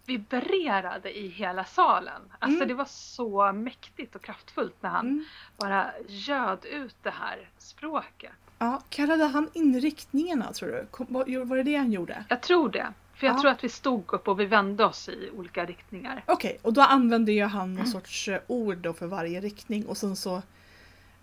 vibrerade 0.06 1.18
i 1.20 1.28
hela 1.28 1.64
salen. 1.66 2.22
Alltså 2.40 2.56
Mm. 2.58 2.68
det 2.68 2.74
var 2.74 2.86
så 2.86 3.52
mäktigt 3.54 4.16
och 4.16 4.22
kraftfullt 4.22 4.76
när 4.82 4.90
han 4.90 5.08
Mm. 5.08 5.26
bara 5.58 5.92
göd 6.08 6.66
ut 6.66 6.96
det 7.04 7.10
här 7.20 7.50
språket. 7.58 8.32
Ja, 8.62 8.82
kallade 8.90 9.24
han 9.24 9.50
inriktningarna 9.54 10.54
tror 10.54 10.70
du? 10.70 10.86
Kom, 10.92 11.06
var, 11.10 11.56
det 11.58 11.64
det 11.64 11.76
han 11.76 11.92
gjorde? 11.92 12.24
Jag 12.30 12.42
tror 12.42 12.70
det. 12.70 12.88
För 13.14 13.28
jag 13.28 13.36
Ja. 13.36 13.42
tror 13.42 13.52
att 13.52 13.64
vi 13.64 13.70
stod 13.70 14.14
upp 14.14 14.28
och 14.28 14.40
vi 14.40 14.46
vände 14.46 14.86
oss 14.86 15.10
i 15.10 15.30
olika 15.36 15.66
riktningar. 15.66 16.24
Okej, 16.28 16.58
och 16.62 16.74
då 16.74 16.82
använde 16.82 17.32
ju 17.32 17.44
han 17.44 17.62
Mm. 17.70 17.76
någon 17.76 17.88
sorts 17.88 18.28
eh, 18.28 18.40
ord 18.48 18.78
då 18.78 18.94
för 18.94 19.08
varje 19.08 19.42
riktning 19.42 19.86
och 19.86 19.98
sen 19.98 20.16
så 20.16 20.42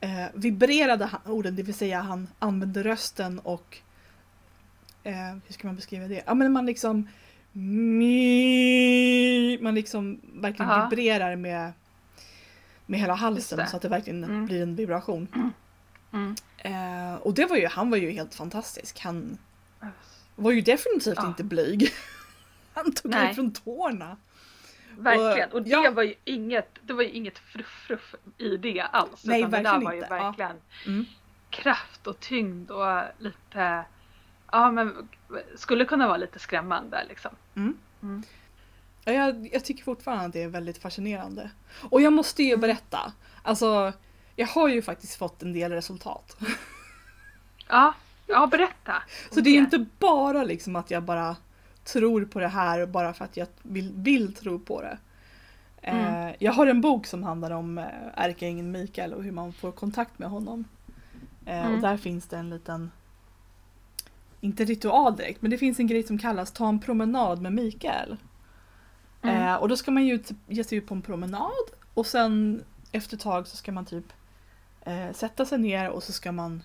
eh, 0.01 0.27
vibrerade 0.35 1.05
han 1.05 1.21
orden, 1.27 1.57
det 1.57 1.63
vill 1.63 1.75
säga 1.75 2.01
han 2.01 2.29
använde 2.39 2.83
rösten 2.83 3.39
och 3.39 3.79
eh, 5.05 5.15
hur 5.47 5.53
ska 5.53 5.67
man 5.67 5.77
beskriva 5.77 6.09
det? 6.09 6.23
Ja 6.27 6.35
men 6.35 6.53
man 6.53 6.67
liksom 6.67 7.09
man 9.61 9.75
liksom 9.75 10.21
verkligen 10.35 10.71
Ja. 10.71 10.89
vibrerar 10.91 11.37
med 11.37 11.73
med 12.87 13.01
hela 13.01 13.15
halsen 13.15 13.67
så 13.69 13.77
att 13.77 13.83
det 13.83 13.89
verkligen 13.89 14.25
Mm. 14.25 14.47
blir 14.47 14.63
en 14.63 14.75
vibration. 14.77 15.53
Mm. 16.13 16.35
Eh, 16.59 17.15
och 17.15 17.35
det 17.35 17.47
var 17.47 17.57
ju, 17.57 17.67
han 17.67 17.91
var 17.91 17.99
ju 17.99 18.11
helt 18.11 18.35
fantastisk. 18.35 19.01
Han 19.01 19.39
var 20.37 20.51
ju 20.51 20.61
definitivt 20.61 21.15
Ja. 21.17 21.27
inte 21.27 21.45
blyg. 21.45 21.93
Han 22.75 22.93
tog 22.93 23.11
Nej. 23.11 23.31
ifrån 23.33 23.53
tårna. 23.53 24.17
Verkligen. 24.99 25.51
Och 25.53 25.63
det 25.63 25.71
ja. 25.71 25.91
var 25.91 26.03
ju 26.03 26.15
inget, 26.25 26.69
det 26.83 26.93
var 26.93 27.03
ju 27.03 27.11
inget 27.11 27.39
fruff-fruff 27.39 28.15
i 28.39 28.57
det 28.57 28.81
alls. 28.81 29.25
Nej, 29.25 29.41
utan 29.41 29.51
det 29.51 29.57
där 29.57 29.63
verkligen 29.63 29.85
var 29.85 29.93
ju 29.93 29.99
inte. 30.03 30.15
Ja. 30.15 30.25
verkligen 30.25 30.57
Mm. 30.87 31.05
kraft 31.51 32.07
och 32.07 32.21
tyngd 32.21 32.71
och 32.71 33.03
lite, 33.19 33.85
ja 34.53 34.71
men 34.71 35.09
skulle 35.57 35.85
kunna 35.85 36.07
vara 36.07 36.17
lite 36.17 36.39
skrämmande 36.39 37.05
liksom. 37.09 37.31
Ja, 39.05 39.13
jag, 39.13 39.49
jag 39.53 39.65
tycker 39.65 39.85
fortfarande 39.85 40.25
att 40.25 40.33
det 40.33 40.43
är 40.43 40.49
väldigt 40.49 40.79
fascinerande. 40.79 41.51
Och 41.91 42.01
jag 42.03 42.13
måste 42.13 42.43
ju 42.43 42.57
berätta. 42.57 43.13
Alltså, 43.43 43.93
jag 44.39 44.47
har 44.47 44.69
ju 44.69 44.83
faktiskt 44.83 45.17
fått 45.17 45.43
en 45.43 45.53
del 45.53 45.73
resultat. 45.73 46.37
Ja, 47.69 47.95
ja 48.27 48.47
berätta. 48.47 49.03
Så 49.31 49.41
det 49.41 49.51
är 49.51 49.59
inte 49.59 49.87
bara 49.99 50.45
liksom 50.45 50.77
att 50.77 50.91
jag 50.91 51.03
bara 51.03 51.37
tror 51.85 52.25
på 52.25 52.41
det 52.41 52.49
här 52.49 52.87
bara 52.87 53.15
för 53.15 53.25
att 53.25 53.37
jag 53.37 53.47
vill, 53.63 53.93
vill 53.95 54.35
tro 54.35 54.59
på 54.59 54.83
det. 54.83 54.99
Eh, 55.83 56.31
jag 56.39 56.53
har 56.53 56.67
en 56.67 56.81
bok 56.81 57.07
som 57.07 57.23
handlar 57.23 57.51
om 57.51 57.79
eh, 57.79 57.85
ärkeängeln 58.15 58.71
Mikael 58.71 59.15
och 59.15 59.23
hur 59.23 59.33
man 59.33 59.53
får 59.53 59.73
kontakt 59.73 60.19
med 60.19 60.29
honom. 60.29 60.65
Eh, 61.47 61.59
Mm. 61.61 61.75
Och 61.75 61.81
där 61.81 61.97
finns 61.97 62.29
det 62.29 62.37
en 62.37 62.51
liten, 62.51 62.91
inte 64.41 64.65
ritual 64.65 65.17
direkt, 65.17 65.43
men 65.43 65.51
det 65.51 65.59
finns 65.59 65.79
en 65.79 65.87
grej 65.87 66.03
som 66.03 66.19
kallas 66.19 66.53
ta 66.53 66.69
en 66.69 66.81
promenad 66.81 67.43
med 67.43 67.53
Mikael. 67.53 68.17
Mm. 69.23 69.59
Och 69.59 69.69
då 69.69 69.77
ska 69.77 69.91
man 69.91 70.07
ju 70.07 70.23
ge 70.47 70.65
sig 70.65 70.79
ut 70.79 70.87
på 70.87 70.95
en 70.95 71.03
promenad 71.03 71.67
och 71.95 72.07
sen 72.07 72.65
efter 72.93 73.17
ett 73.17 73.23
tag 73.23 73.47
så 73.47 73.57
ska 73.57 73.73
man 73.73 73.87
typ 73.87 74.13
eh, 74.89 75.13
sätta 75.13 75.45
sig 75.47 75.59
ner 75.59 75.91
och 75.91 76.03
så 76.03 76.13
ska 76.13 76.33
man 76.33 76.63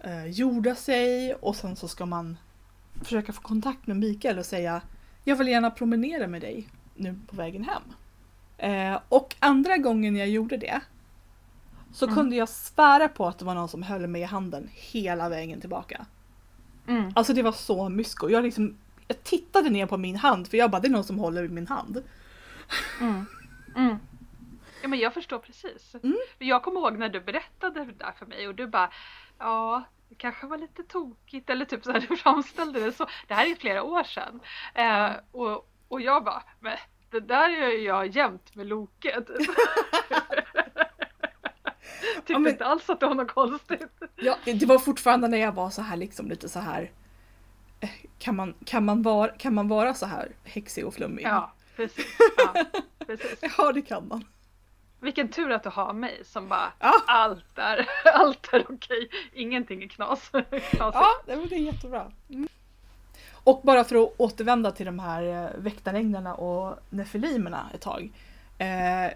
eh, 0.00 0.26
jorda 0.26 0.74
sig 0.74 1.34
och 1.34 1.56
sen 1.56 1.76
så 1.76 1.88
ska 1.88 2.06
man 2.06 2.36
försöka 3.02 3.32
få 3.32 3.42
kontakt 3.42 3.86
med 3.86 3.96
Mikael 3.96 4.38
och 4.38 4.46
säga 4.46 4.82
jag 5.24 5.36
vill 5.36 5.48
gärna 5.48 5.70
promenera 5.70 6.26
med 6.26 6.40
dig 6.40 6.68
nu 6.94 7.18
på 7.26 7.36
vägen 7.36 7.64
hem. 7.64 7.82
Eh, 8.58 9.00
och 9.08 9.34
andra 9.38 9.76
gången 9.76 10.16
jag 10.16 10.28
gjorde 10.28 10.56
det 10.56 10.80
så 11.92 12.04
Mm. 12.04 12.14
kunde 12.16 12.36
jag 12.36 12.48
svära 12.48 13.08
på 13.08 13.26
att 13.26 13.38
det 13.38 13.44
var 13.44 13.54
någon 13.54 13.68
som 13.68 13.82
höll 13.82 14.06
mig 14.06 14.20
i 14.20 14.24
handen 14.24 14.68
hela 14.72 15.28
vägen 15.28 15.60
tillbaka. 15.60 16.06
Mm. 16.86 17.12
Alltså 17.14 17.32
det 17.32 17.42
var 17.42 17.52
så 17.52 17.88
mysko. 17.88 18.28
Jag, 18.28 18.44
liksom, 18.44 18.76
jag 19.08 19.22
tittade 19.24 19.70
ner 19.70 19.86
på 19.86 19.96
min 19.96 20.16
hand 20.16 20.48
för 20.48 20.56
jag 20.56 20.70
bara 20.70 20.80
det 20.80 20.88
är 20.88 20.92
någon 20.92 21.04
som 21.04 21.18
håller 21.18 21.44
i 21.44 21.48
min 21.48 21.66
hand. 21.66 22.02
Mm. 23.00 23.98
Ja 24.82 24.88
men 24.88 24.98
jag 24.98 25.14
förstår 25.14 25.38
precis. 25.38 25.94
Mm. 26.02 26.16
Jag 26.38 26.62
kommer 26.62 26.80
ihåg 26.80 26.98
när 26.98 27.08
du 27.08 27.20
berättade 27.20 27.84
det 27.84 27.92
där 27.92 28.12
för 28.18 28.26
mig 28.26 28.48
och 28.48 28.54
du 28.54 28.66
bara 28.66 28.90
ja 29.38 29.82
det 30.08 30.14
kanske 30.14 30.46
var 30.46 30.58
lite 30.58 30.82
tokigt 30.82 31.50
eller 31.50 31.64
typ 31.64 31.84
så 31.84 31.92
här 31.92 32.00
du 32.08 32.16
framställde 32.16 32.80
det 32.80 32.92
så. 32.92 33.06
Det 33.28 33.34
här 33.34 33.50
är 33.50 33.54
flera 33.54 33.82
år 33.82 34.04
sedan. 34.04 34.40
Eh, 34.74 35.10
och, 35.32 35.68
och 35.88 36.00
jag 36.00 36.24
bara 36.24 36.42
men 36.60 36.76
det 37.10 37.20
där 37.20 37.48
gör 37.48 37.68
jag 37.68 38.06
jämt 38.06 38.54
med 38.54 38.66
Loket. 38.66 39.26
Tyckte 42.16 42.32
Ja, 42.32 42.38
men- 42.38 42.52
inte 42.52 42.64
alls 42.66 42.90
att 42.90 43.00
det 43.00 43.06
var 43.06 43.14
något 43.14 43.30
konstigt. 43.30 44.02
Ja, 44.16 44.36
det 44.44 44.66
var 44.66 44.78
fortfarande 44.78 45.28
när 45.28 45.38
jag 45.38 45.52
var 45.52 45.70
så 45.70 45.82
här 45.82 45.96
liksom 45.96 46.28
lite 46.28 46.48
så 46.48 46.58
här. 46.58 46.90
eh, 47.80 47.90
Kan 48.18 48.36
man, 48.36 48.54
kan 48.64 48.84
man, 48.84 49.02
vara, 49.02 49.28
kan 49.28 49.54
man 49.54 49.68
vara 49.68 49.94
så 49.94 50.06
här 50.06 50.32
häxig 50.44 50.86
och 50.86 50.94
flummig? 50.94 51.22
Ja 51.24 51.52
precis. 51.76 52.06
Ja, 52.36 52.64
precis. 53.06 53.38
ja 53.58 53.72
det 53.72 53.82
kan 53.82 54.08
man. 54.08 54.24
Vilken 55.06 55.28
tur 55.28 55.50
att 55.52 55.62
du 55.62 55.68
har 55.68 55.92
mig 55.92 56.20
som 56.24 56.48
bara 56.48 56.72
Ja. 56.78 56.92
allt 57.06 57.58
är, 57.58 57.86
allt 58.14 58.48
är 58.52 58.64
okej, 58.72 59.08
ingenting 59.34 59.82
är 59.82 59.88
knas. 59.88 60.30
Ja, 60.78 61.04
det 61.26 61.32
är 61.32 61.56
jättebra. 61.58 62.12
Mm. 62.30 62.48
Och 63.32 63.60
bara 63.64 63.84
för 63.84 63.96
att 64.02 64.14
återvända 64.18 64.70
till 64.70 64.86
de 64.86 64.98
här 64.98 65.22
eh, 65.22 65.50
väktaränglarna 65.58 66.34
och 66.34 66.78
nefilimerna 66.90 67.70
ett 67.74 67.80
tag. 67.80 68.12
Eh, 68.58 69.12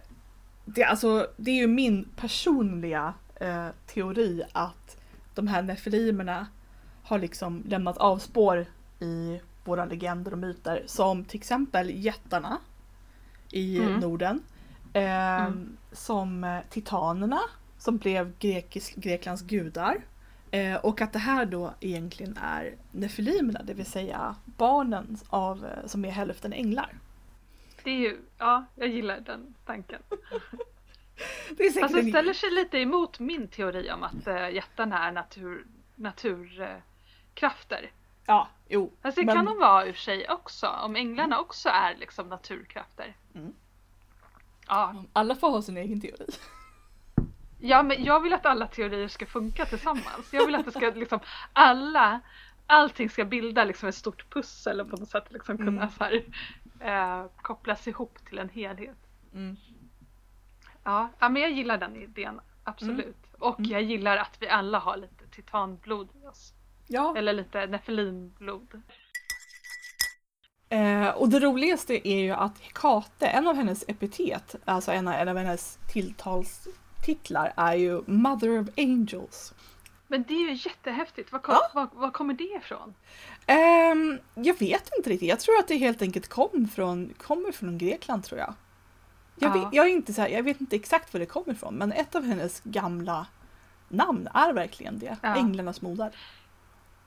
det, 0.64 0.84
alltså, 0.84 1.26
det 1.36 1.50
är 1.50 1.54
ju 1.56 1.66
min 1.66 2.08
personliga 2.16 3.14
eh, 3.36 3.66
teori 3.86 4.42
att 4.52 4.96
de 5.34 5.46
här 5.48 5.62
nefilimerna 5.62 6.46
har 7.04 7.18
liksom 7.18 7.62
lämnat 7.66 7.96
avspår 7.98 8.66
i 9.00 9.40
våra 9.64 9.84
legender 9.84 10.32
och 10.32 10.38
myter 10.38 10.82
som 10.86 11.24
till 11.24 11.38
exempel 11.40 11.90
jättarna 11.94 12.58
i 13.52 13.78
Mm. 13.80 14.00
Norden. 14.00 14.42
Eh, 14.92 15.44
Mm. 15.46 15.76
Som 15.92 16.44
eh, 16.44 16.58
titanerna 16.70 17.40
som 17.78 17.98
blev 17.98 18.38
grekisk, 18.38 18.94
Greklands 18.96 19.42
gudar. 19.42 20.00
Eh, 20.50 20.76
och 20.76 21.00
att 21.00 21.12
det 21.12 21.18
här 21.18 21.44
då 21.46 21.74
egentligen 21.80 22.36
är 22.42 22.74
nefilimerna, 22.92 23.62
det 23.62 23.74
vill 23.74 23.86
säga 23.86 24.34
barnen 24.44 25.18
av, 25.28 25.64
eh, 25.66 25.86
som 25.86 26.04
är 26.04 26.10
hälften 26.10 26.52
änglar. 26.52 26.94
Det 27.84 27.90
är 27.90 27.98
ju, 27.98 28.18
ja, 28.38 28.64
jag 28.74 28.88
gillar 28.88 29.20
den 29.20 29.54
tanken. 29.66 30.02
Det 31.56 31.62
är 31.64 31.80
Fast 31.80 31.94
det 31.94 32.00
en- 32.00 32.08
ställer 32.10 32.32
sig 32.32 32.50
lite 32.50 32.78
emot 32.78 33.18
min 33.18 33.48
teori 33.48 33.90
om 33.92 34.02
att 34.02 34.26
äh, 34.26 34.50
jättarna 34.50 35.06
är 35.08 35.12
natur, 35.12 35.66
naturkrafter. 35.94 37.90
Ja, 38.26 38.48
jo. 38.68 38.92
Fast 39.02 39.16
det 39.16 39.24
men- 39.24 39.36
kan 39.36 39.44
de 39.44 39.58
vara 39.58 39.84
för 39.84 39.92
sig 39.92 40.28
också, 40.28 40.66
om 40.66 40.96
änglarna 40.96 41.38
också 41.40 41.68
är 41.68 41.96
liksom 41.96 42.28
naturkrafter. 42.28 43.16
Mm. 43.34 43.52
Ja, 44.70 45.04
Alla 45.12 45.34
får 45.34 45.50
ha 45.50 45.62
sin 45.62 45.76
egen 45.76 46.00
teori. 46.00 46.26
ja, 47.58 47.82
men 47.82 48.04
jag 48.04 48.20
vill 48.20 48.32
att 48.32 48.46
alla 48.46 48.66
teorier 48.66 49.08
ska 49.08 49.26
funka 49.26 49.64
tillsammans. 49.66 50.32
Jag 50.32 50.46
vill 50.46 50.54
att 50.54 50.64
det 50.64 50.70
ska 50.72 50.86
liksom 50.94 51.20
alla, 51.52 52.20
allting 52.66 53.10
ska 53.10 53.24
bilda 53.24 53.64
liksom 53.64 53.88
ett 53.88 53.94
stort 53.94 54.30
pussel 54.30 54.80
och 54.80 54.90
på 54.90 54.96
något 54.96 55.08
sätt 55.08 55.24
liksom 55.32 55.56
kunna 55.58 55.70
Mm. 55.82 55.88
så 55.90 56.04
här, 56.04 56.22
eh, 56.80 57.26
kopplas 57.42 57.88
ihop 57.88 58.18
till 58.28 58.38
en 58.38 58.48
helhet. 58.48 58.96
Mm. 59.34 59.56
Ja, 60.84 61.08
ja, 61.18 61.28
men 61.28 61.42
jag 61.42 61.50
gillar 61.52 61.78
den 61.78 61.96
idén, 61.96 62.40
absolut. 62.64 63.16
Och 63.38 63.58
Mm. 63.58 63.70
jag 63.70 63.82
gillar 63.82 64.16
att 64.16 64.36
vi 64.42 64.48
alla 64.48 64.78
har 64.78 64.96
lite 64.96 65.26
titanblod 65.30 66.08
i 66.22 66.26
oss. 66.26 66.52
Ja, 66.86 67.16
Eller 67.16 67.32
lite 67.32 67.66
nefelinblod. 67.66 68.82
Eh, 70.72 71.08
och 71.08 71.28
det 71.28 71.40
roligaste 71.40 72.08
är 72.08 72.18
ju 72.20 72.30
att 72.30 72.58
Hekate, 72.60 73.26
en 73.26 73.46
av 73.46 73.56
hennes 73.56 73.84
epitet, 73.88 74.54
alltså 74.64 74.92
en 74.92 75.08
av, 75.08 75.14
en 75.14 75.28
av 75.28 75.36
hennes 75.36 75.78
tilltalstitlar 75.92 77.52
är 77.56 77.74
ju 77.74 78.02
Mother 78.06 78.60
of 78.60 78.68
Angels. 78.76 79.54
Men 80.06 80.22
det 80.28 80.34
är 80.34 80.50
ju 80.50 80.52
jättehäftigt. 80.52 81.32
Var, 81.32 81.38
kom, 81.38 81.54
Ja. 81.54 81.70
var, 81.74 81.88
var 82.00 82.10
kommer 82.10 82.34
det 82.34 82.44
ifrån? 82.44 82.94
Ehm, 83.46 84.18
jag 84.34 84.58
vet 84.58 84.90
inte 84.98 85.10
riktigt, 85.10 85.28
jag 85.28 85.40
tror 85.40 85.58
att 85.58 85.68
det 85.68 85.76
helt 85.76 86.02
enkelt 86.02 86.28
kom 86.28 86.68
från, 86.74 87.14
kommer 87.18 87.52
från 87.52 87.78
Grekland 87.78 88.24
tror 88.24 88.40
jag. 88.40 88.54
Jag, 89.36 89.56
Ja. 89.56 89.64
vet, 89.64 89.74
jag, 89.74 89.86
är 89.86 89.90
inte 89.90 90.12
så 90.14 90.20
här, 90.20 90.28
jag 90.28 90.42
vet 90.42 90.60
inte 90.60 90.76
exakt 90.76 91.12
var 91.12 91.20
det 91.20 91.26
kommer 91.26 91.52
ifrån 91.52 91.74
men 91.74 91.92
ett 91.92 92.14
av 92.14 92.24
hennes 92.24 92.60
gamla 92.64 93.26
namn 93.88 94.28
är 94.34 94.52
verkligen 94.52 94.98
det, 94.98 95.16
Ja. 95.22 95.36
Änglarnas 95.36 95.82
moder. 95.82 96.10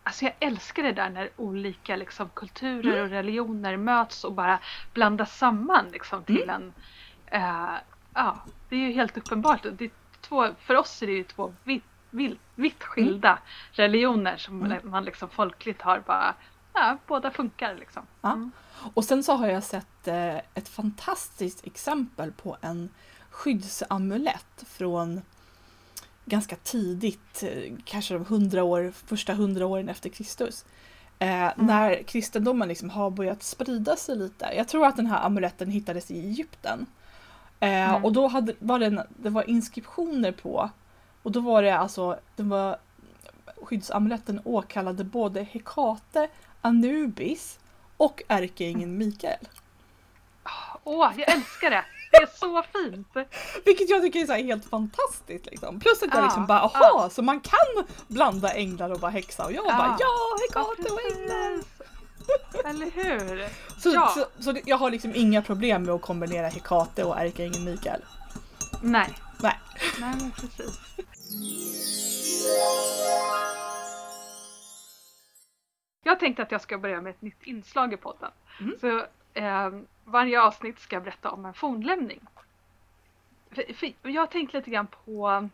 Alltså 0.04 0.26
jag 0.26 0.34
älskar 0.40 0.84
det 0.84 0.92
där 0.92 1.10
när 1.10 1.30
olika 1.38 1.96
liksom, 1.96 2.30
kulturer 2.34 2.92
Mm. 2.94 3.04
och 3.04 3.10
religioner 3.10 3.78
möts 3.78 4.24
och 4.24 4.34
bara 4.34 4.60
blandas 4.94 5.38
samman 5.38 5.86
liksom, 5.92 6.24
till 6.24 6.50
en... 6.50 6.74
eh, 7.26 7.74
ja, 8.14 8.38
det 8.70 8.76
är 8.76 8.80
ju 8.80 8.92
helt 8.94 9.18
uppenbart. 9.18 9.66
Det 9.74 9.92
två, 10.22 10.50
för 10.60 10.76
oss 10.76 11.02
är 11.04 11.08
det 11.08 11.14
ju 11.14 11.24
två 11.24 11.54
vitt, 11.64 11.84
vitt, 12.10 12.40
vitt 12.56 12.84
skilda 12.84 13.40
religioner 13.72 14.38
som 14.38 14.62
Mm. 14.66 14.78
man 14.84 15.06
liksom 15.06 15.30
folkligt 15.30 15.82
har 15.82 16.00
bara... 16.00 16.36
Ja, 16.74 16.98
båda 17.08 17.32
funkar 17.32 17.76
liksom. 17.76 18.04
Ja. 18.22 18.32
Mm. 18.32 18.52
Och 18.94 19.04
sen 19.06 19.24
så 19.24 19.34
har 19.36 19.48
jag 19.48 19.64
sett 19.64 20.08
eh, 20.08 20.36
ett 20.38 20.70
fantastiskt 20.70 21.66
exempel 21.66 22.32
på 22.32 22.58
en 22.62 22.90
skyddsamulett 23.30 24.64
från 24.68 25.22
ganska 26.26 26.56
tidigt, 26.56 27.44
eh, 27.44 27.74
kanske 27.86 28.14
de 28.14 28.26
hundra 28.26 28.64
år, 28.64 28.94
första 29.06 29.34
hundra 29.34 29.66
åren 29.66 29.90
efter 29.90 30.10
Kristus. 30.10 30.66
Eh, 31.20 31.50
När 31.56 32.04
kristendomen 32.04 32.68
liksom 32.68 32.90
har 32.90 33.10
börjat 33.10 33.44
sprida 33.44 33.96
sig 33.96 34.16
lite. 34.16 34.46
Jag 34.56 34.68
tror 34.68 34.86
att 34.86 34.96
den 34.96 35.06
här 35.08 35.26
amuletten 35.26 35.70
hittades 35.70 36.12
i 36.12 36.20
Egypten. 36.20 36.86
Eh, 37.60 37.90
Mm. 37.90 38.06
Och 38.06 38.14
då 38.14 38.28
hade, 38.28 38.54
var 38.60 38.80
det, 38.80 38.86
en, 38.86 39.02
det 39.10 39.30
var 39.30 39.50
inskriptioner 39.50 40.32
på 40.32 40.70
och 41.24 41.32
då 41.32 41.40
var 41.40 41.64
det 41.64 41.78
alltså, 41.78 42.20
det 42.36 42.44
var 42.44 42.78
skyddsamuletten 43.62 44.42
åkallade 44.44 45.04
både 45.04 45.44
Hekate, 45.44 46.30
Anubis 46.62 47.60
och 47.98 48.24
ärkeängeln 48.28 48.98
Mikael. 48.98 49.48
Åh, 50.84 51.12
jag 51.18 51.32
älskar 51.32 51.70
det! 51.70 51.86
Det 52.14 52.24
är 52.24 52.30
så 52.38 52.64
fint! 52.74 53.08
Vilket 53.66 53.90
jag 53.90 54.02
tycker 54.02 54.20
är 54.20 54.26
så 54.26 54.34
helt 54.34 54.70
fantastiskt. 54.70 55.46
Liksom. 55.46 55.80
Plus 55.80 56.04
att 56.04 56.10
jag 56.14 56.18
Ja, 56.22 56.24
liksom 56.26 56.46
bara, 56.46 56.72
ja. 56.74 56.90
aha, 56.92 57.10
så 57.10 57.22
man 57.22 57.40
kan 57.40 57.86
blanda 58.08 58.54
änglar 58.54 58.90
och 58.92 59.00
vara 59.00 59.12
häxa. 59.12 59.46
Och 59.46 59.52
jag 59.52 59.66
Ja. 59.66 59.78
bara, 59.78 59.98
ja, 60.00 60.08
Ja, 60.08 60.38
Hekate 60.42 60.94
och 60.94 61.00
änglar! 61.18 61.64
Eller 62.66 62.92
hur? 62.92 63.48
Så, 63.82 63.90
Ja. 63.90 64.08
så, 64.16 64.44
så 64.44 64.58
jag 64.66 64.78
har 64.78 64.92
liksom 64.92 65.12
inga 65.16 65.42
problem 65.42 65.84
med 65.84 65.96
att 65.96 66.02
kombinera 66.02 66.48
Hekate 66.48 67.04
och 67.04 67.18
ärkeängeln 67.20 67.64
Mikael. 67.66 68.02
Nej. 68.82 69.14
Nej. 69.42 69.60
Nej 70.00 70.16
men 70.20 70.32
precis. 70.32 70.80
Jag 76.04 76.20
tänkte 76.20 76.44
att 76.44 76.52
jag 76.52 76.62
ska 76.62 76.78
börja 76.78 77.02
med 77.02 77.10
ett 77.10 77.22
nytt 77.22 77.44
inslag 77.44 77.94
i 77.94 77.98
podden. 77.98 78.32
Mm. 78.60 78.76
Så 78.82 79.06
eh, 79.34 79.70
varje 80.06 80.42
avsnitt 80.42 80.80
ska 80.80 80.96
jag 80.96 81.04
berätta 81.04 81.32
om 81.32 81.46
en 81.46 81.54
fornlämning. 81.54 82.20
För, 83.52 83.74
för 83.74 84.10
jag 84.10 84.22
har 84.22 84.28
tänkt 84.28 84.54
lite 84.54 84.70
grann 84.72 84.88
på, 85.06 85.50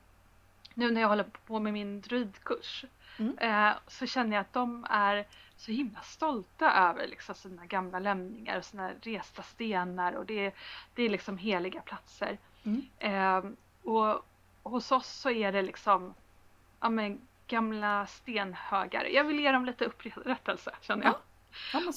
nu 0.74 0.92
när 0.92 1.02
jag 1.02 1.08
håller 1.08 1.24
på 1.48 1.60
med 1.60 1.74
min 1.74 2.02
druidkurs, 2.02 2.86
Mm. 3.20 3.38
eh, 3.38 3.74
så 3.88 4.06
känner 4.08 4.36
jag 4.36 4.42
att 4.42 4.54
de 4.54 4.86
är 4.90 5.26
så 5.58 5.72
himla 5.72 6.02
stolta 6.02 6.72
över 6.90 7.08
liksom, 7.08 7.36
sina 7.36 7.66
gamla 7.66 8.00
lämningar 8.00 8.58
och 8.58 8.66
sina 8.66 8.92
resta 9.02 9.44
stenar 9.44 10.14
och 10.14 10.26
det, 10.26 10.46
är- 10.46 10.54
det 10.94 11.04
är 11.04 11.10
liksom 11.10 11.38
heliga 11.38 11.82
platser. 11.82 12.38
Mm. 12.64 12.82
Eh, 13.00 13.52
och 13.92 14.26
hos 14.64 14.92
oss 14.92 15.08
så 15.08 15.30
är 15.30 15.52
det 15.52 15.62
liksom 15.62 16.14
ja, 16.80 16.90
men, 16.90 17.20
gamla 17.48 18.06
stenhögar. 18.08 19.04
Jag 19.06 19.24
vill 19.24 19.40
ge 19.40 19.52
dem 19.52 19.66
lite 19.66 19.86
upprättelse 19.86 20.72
känner 20.82 21.04
jag. 21.06 21.14
Ja, 21.14 21.20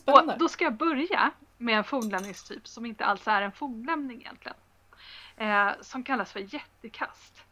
Ja. 0.07 0.21
Och 0.33 0.39
då 0.39 0.49
ska 0.49 0.65
jag 0.65 0.75
börja 0.75 1.31
med 1.63 1.79
en 1.79 1.85
fornlämningstyp 1.85 2.69
som 2.69 2.87
inte 2.87 3.05
alls 3.05 3.29
är 3.29 3.43
en 3.43 3.53
fornlämning 3.53 4.21
egentligen. 4.21 4.57
Eh, 5.37 5.71
som 5.81 6.03
kallas 6.03 6.33
för 6.33 6.55
jättekast. 6.55 7.45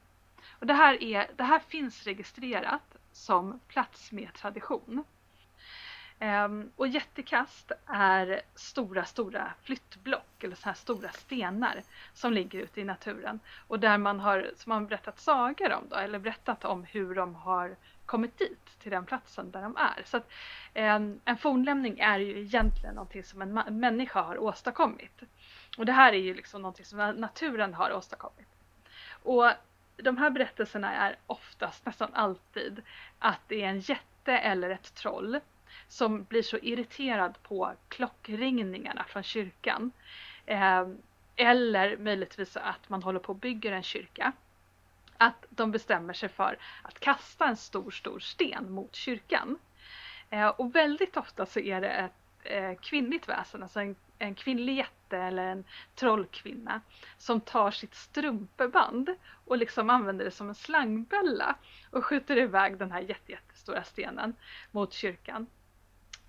Och 0.59 0.67
det, 0.67 0.75
här 0.75 1.03
är, 1.03 1.31
det 1.37 1.45
här 1.45 1.59
finns 1.59 2.05
registrerat 2.05 2.97
som 3.13 3.61
plats 3.69 4.13
med 4.13 4.35
tradition. 4.35 5.05
Ehm, 6.19 6.71
och 6.77 6.89
jättekast 6.89 7.73
är 7.87 8.41
stora, 8.55 9.05
stora 9.05 9.53
flyttblock 9.63 10.45
eller 10.45 10.57
så 10.57 10.65
här 10.65 10.75
stora 10.75 11.11
stenar 11.11 11.83
som 12.15 12.33
ligger 12.33 12.61
ute 12.61 12.81
i 12.81 12.85
naturen 12.85 13.41
och 13.69 13.81
där 13.81 13.99
man 13.99 14.21
har, 14.21 14.51
som 14.57 14.71
man 14.71 14.87
berättat 14.87 15.21
sagor 15.21 15.73
om 15.73 15.85
då, 15.89 15.97
eller 15.97 16.19
berättat 16.19 16.65
om 16.65 16.85
hur 16.85 17.15
de 17.15 17.35
har 17.35 17.77
kommit 18.11 18.39
dit 18.39 18.79
till 18.79 18.91
den 18.91 19.07
platsen 19.07 19.51
där 19.51 19.63
de 19.63 19.77
är. 19.77 20.03
Så 20.05 20.17
att, 20.17 20.31
en, 20.75 21.21
en 21.25 21.37
fornlämning 21.37 21.99
är 21.99 22.19
ju 22.19 22.41
egentligen 22.41 22.95
någonting 22.95 23.25
som 23.25 23.43
en 23.43 23.59
en 23.59 23.81
människa 23.81 24.23
har 24.23 24.39
åstadkommit. 24.39 25.23
Och 25.79 25.87
det 25.87 25.93
här 25.93 26.13
är 26.13 26.19
ju 26.19 26.35
liksom 26.35 26.63
någonting 26.63 26.85
som 26.85 26.99
naturen 26.99 27.75
har 27.75 27.93
åstadkommit. 27.93 28.49
Och 29.23 29.51
de 29.97 30.17
här 30.17 30.31
berättelserna 30.31 30.95
är 30.95 31.17
oftast, 31.27 31.87
nästan 31.87 32.15
alltid, 32.15 32.83
att 33.19 33.41
det 33.49 33.63
är 33.63 33.69
en 33.69 33.81
jätte 33.81 34.33
eller 34.33 34.71
ett 34.71 34.95
troll 34.95 35.41
som 35.89 36.25
blir 36.25 36.43
så 36.43 36.59
irriterad 36.59 37.43
på 37.43 37.73
klockringningarna 37.89 39.05
från 39.05 39.23
kyrkan. 39.23 39.93
Eh, 40.47 40.89
eller 41.37 41.97
möjligtvis 41.97 42.57
att 42.57 42.89
man 42.89 43.03
håller 43.03 43.21
på 43.21 43.33
och 43.33 43.39
bygger 43.39 43.73
en 43.73 43.83
kyrka. 43.83 44.33
Att 45.23 45.47
de 45.51 45.71
bestämmer 45.71 46.13
sig 46.13 46.29
för 46.29 46.59
att 46.83 47.01
kasta 47.01 47.47
en 47.49 47.57
stor, 47.57 47.91
stor 47.91 48.19
sten 48.19 48.73
mot 48.73 48.95
kyrkan. 48.95 49.59
Eh, 50.31 50.49
och 50.49 50.75
väldigt 50.75 51.17
ofta 51.17 51.47
så 51.47 51.61
är 51.61 51.81
det 51.81 51.89
ett 51.89 52.13
eh, 52.45 52.75
kvinnligt 52.75 53.29
väsen, 53.29 53.63
alltså 53.63 53.81
en, 53.81 53.97
en 54.19 54.35
kvinnlig 54.35 54.77
jätte 54.77 55.19
eller 55.19 55.45
en 55.45 55.65
trollkvinna 55.95 56.81
som 57.19 57.41
tar 57.41 57.71
sitt 57.71 57.95
strumpeband 57.95 59.11
och 59.45 59.59
liksom 59.59 59.91
använder 59.91 60.25
det 60.25 60.31
som 60.31 60.49
en 60.49 60.55
slangbälla 60.55 61.57
och 61.91 62.05
skjuter 62.05 62.37
iväg 62.37 62.77
den 62.77 62.93
här 62.93 63.01
jätte, 63.01 63.33
jättestora 63.33 63.85
stenen 63.85 64.35
mot 64.71 64.93
kyrkan. 64.93 65.47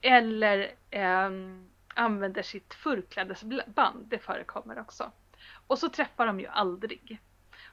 Eller 0.02 0.72
eh, 0.89 1.30
använder 1.88 2.42
sitt 2.44 2.74
förklädesband, 2.74 4.06
det 4.08 4.20
förekommer 4.20 4.80
också. 4.80 5.12
Och 5.68 5.80
så 5.80 5.89
träffar 5.89 6.26
de 6.28 6.39
ju 6.39 6.48
aldrig. 6.48 7.20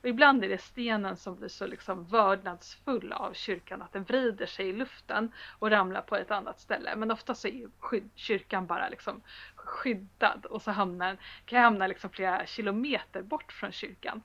Och 0.01 0.09
ibland 0.09 0.45
är 0.45 0.49
det 0.49 0.59
stenen 0.59 1.17
som 1.17 1.37
blir 1.37 1.49
så 1.49 1.67
liksom 1.67 2.05
vördnadsfull 2.05 3.13
av 3.13 3.33
kyrkan 3.33 3.83
att 3.83 3.93
den 3.93 4.05
vrider 4.05 4.47
sig 4.47 4.69
i 4.69 4.73
luften 4.73 5.33
och 5.59 5.71
ramlar 5.71 6.03
på 6.03 6.17
ett 6.17 6.31
annat 6.31 6.61
ställe. 6.61 6.97
Men 6.97 7.11
ofta 7.11 7.35
så 7.35 7.49
är 7.49 7.69
kyrkan 8.15 8.67
bara 8.67 8.89
liksom 8.89 9.23
skyddad 9.55 10.47
och 10.47 10.63
så 10.63 10.71
hamnar, 10.71 11.17
kan 11.45 11.57
jag 11.57 11.65
hamna 11.65 11.87
liksom 11.87 12.11
flera 12.11 12.47
kilometer 12.47 13.23
bort 13.23 13.53
från 13.53 13.73
kyrkan. 13.73 14.23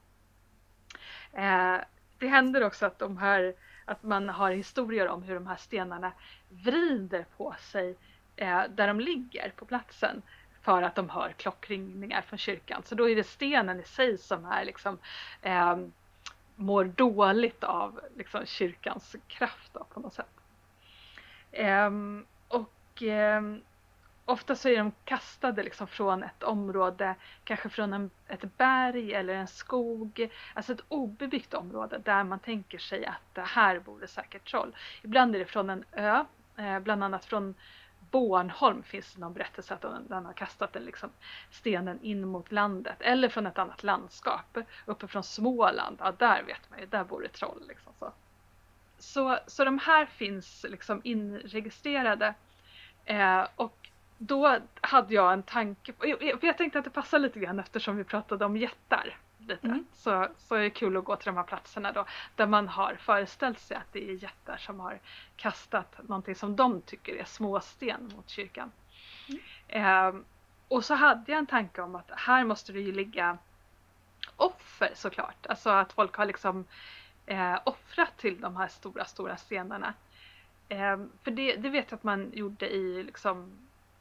Eh, 1.33 1.77
det 2.17 2.27
händer 2.27 2.63
också 2.63 2.85
att 2.85 2.99
de 2.99 3.17
här 3.17 3.55
att 3.85 4.03
man 4.03 4.29
har 4.29 4.51
historier 4.51 5.07
om 5.07 5.23
hur 5.23 5.33
de 5.33 5.47
här 5.47 5.55
stenarna 5.55 6.11
vrider 6.49 7.25
på 7.37 7.55
sig 7.59 7.97
eh, 8.35 8.63
där 8.69 8.87
de 8.87 8.99
ligger 8.99 9.49
på 9.49 9.65
platsen 9.65 10.21
för 10.63 10.81
att 10.81 10.95
de 10.95 11.09
hör 11.09 11.31
klockringningar 11.37 12.21
från 12.21 12.39
kyrkan. 12.39 12.81
Så 12.85 12.95
då 12.95 13.09
är 13.09 13.15
det 13.15 13.23
stenen 13.23 13.79
i 13.79 13.83
sig 13.83 14.17
som 14.17 14.45
är 14.45 14.65
liksom 14.65 14.97
eh, 15.41 15.77
mår 16.55 16.85
dåligt 16.85 17.63
av 17.63 17.99
liksom, 18.17 18.45
kyrkans 18.45 19.15
kraft 19.27 19.73
då, 19.73 19.83
på 19.83 19.99
något 19.99 20.13
sätt. 20.13 20.25
Eh, 21.51 21.89
och 22.47 23.03
eh, 23.03 23.41
ofta 24.25 24.55
så 24.55 24.69
är 24.69 24.77
de 24.77 24.91
kastade 25.05 25.63
liksom 25.63 25.87
från 25.87 26.23
ett 26.23 26.43
område, 26.43 27.15
kanske 27.43 27.69
från 27.69 27.93
en, 27.93 28.09
ett 28.27 28.57
berg 28.57 29.13
eller 29.13 29.33
en 29.33 29.47
skog, 29.47 30.29
alltså 30.53 30.73
ett 30.73 30.83
obebyggt 30.87 31.53
område 31.53 31.97
där 31.97 32.23
man 32.23 32.39
tänker 32.39 32.77
sig 32.77 33.05
att 33.05 33.33
det 33.33 33.41
här 33.41 33.79
bor 33.79 33.99
det 33.99 34.07
säkert 34.07 34.49
troll. 34.49 34.75
Ibland 35.01 35.35
är 35.35 35.39
det 35.39 35.45
från 35.45 35.69
en 35.69 35.83
ö, 35.91 36.25
eh, 36.57 36.79
bland 36.79 37.03
annat 37.03 37.25
från 37.25 37.55
Bornholm 38.13 38.83
finns 38.83 39.13
det 39.13 39.21
någon 39.21 39.33
berättelse 39.33 39.73
att 39.73 39.81
den 40.09 40.25
har 40.25 40.33
kastat 40.33 40.73
den 40.73 40.83
liksom 40.83 41.09
stenen 41.49 42.01
in 42.01 42.27
mot 42.27 42.51
landet. 42.51 42.97
Eller 42.99 43.29
från 43.29 43.47
ett 43.47 43.57
annat 43.57 43.83
landskap. 43.83 44.57
Uppe 44.85 45.07
från 45.07 45.23
Småland, 45.23 45.97
ja 45.99 46.11
där 46.11 46.43
vet 46.43 46.69
man 46.69 46.79
ju, 46.79 46.85
där 46.85 47.03
bor 47.03 47.21
det 47.21 47.27
troll. 47.27 47.63
Liksom 47.67 47.93
så. 47.99 48.13
Så, 48.97 49.39
så 49.47 49.65
de 49.65 49.79
här 49.79 50.05
finns 50.05 50.65
liksom 50.69 51.01
inregistrerade. 51.03 52.33
Eh, 53.05 53.47
och 53.55 53.89
då 54.17 54.57
hade 54.81 55.13
jag 55.13 55.33
en 55.33 55.43
tanke, 55.43 55.93
jag, 55.99 56.43
jag 56.43 56.57
tänkte 56.57 56.79
att 56.79 56.85
det 56.85 56.91
passar 56.91 57.19
lite 57.19 57.39
grann 57.39 57.59
eftersom 57.59 57.97
vi 57.97 58.03
pratade 58.03 58.45
om 58.45 58.57
jättar 58.57 59.17
lite. 59.47 59.67
Mm. 59.67 59.85
Så, 59.93 60.27
så 60.37 60.55
är 60.55 60.59
det 60.59 60.69
kul 60.69 60.97
att 60.97 61.03
gå 61.03 61.15
till 61.15 61.25
de 61.25 61.37
här 61.37 61.43
platserna 61.43 61.91
då 61.91 62.05
där 62.35 62.47
man 62.47 62.67
har 62.67 62.95
föreställt 62.95 63.59
sig 63.59 63.77
att 63.77 63.93
det 63.93 64.09
är 64.09 64.23
jättar 64.23 64.57
som 64.57 64.79
har 64.79 64.99
kastat 65.35 66.07
någonting 66.07 66.35
som 66.35 66.55
de 66.55 66.81
tycker 66.81 67.15
är 67.15 67.25
småsten 67.25 68.11
mot 68.15 68.29
kyrkan. 68.29 68.71
Mm. 69.27 69.41
Eh, 69.67 70.21
och 70.67 70.85
så 70.85 70.93
hade 70.93 71.31
jag 71.31 71.39
en 71.39 71.47
tanke 71.47 71.81
om 71.81 71.95
att 71.95 72.11
här 72.15 72.43
måste 72.43 72.73
det 72.73 72.79
ju 72.79 72.91
ligga 72.91 73.37
offer 74.35 74.91
såklart. 74.95 75.45
Alltså 75.45 75.69
att 75.69 75.93
folk 75.93 76.15
har 76.15 76.25
liksom 76.25 76.65
eh, 77.25 77.59
offrat 77.63 78.17
till 78.17 78.41
de 78.41 78.55
här 78.55 78.67
stora, 78.67 79.05
stora 79.05 79.37
stenarna. 79.37 79.93
Eh, 80.69 80.97
för 81.23 81.31
det, 81.31 81.55
det, 81.55 81.69
vet 81.69 81.91
jag 81.91 81.97
att 81.97 82.03
man 82.03 82.31
gjorde 82.33 82.73
i, 82.73 83.03
liksom, 83.03 83.51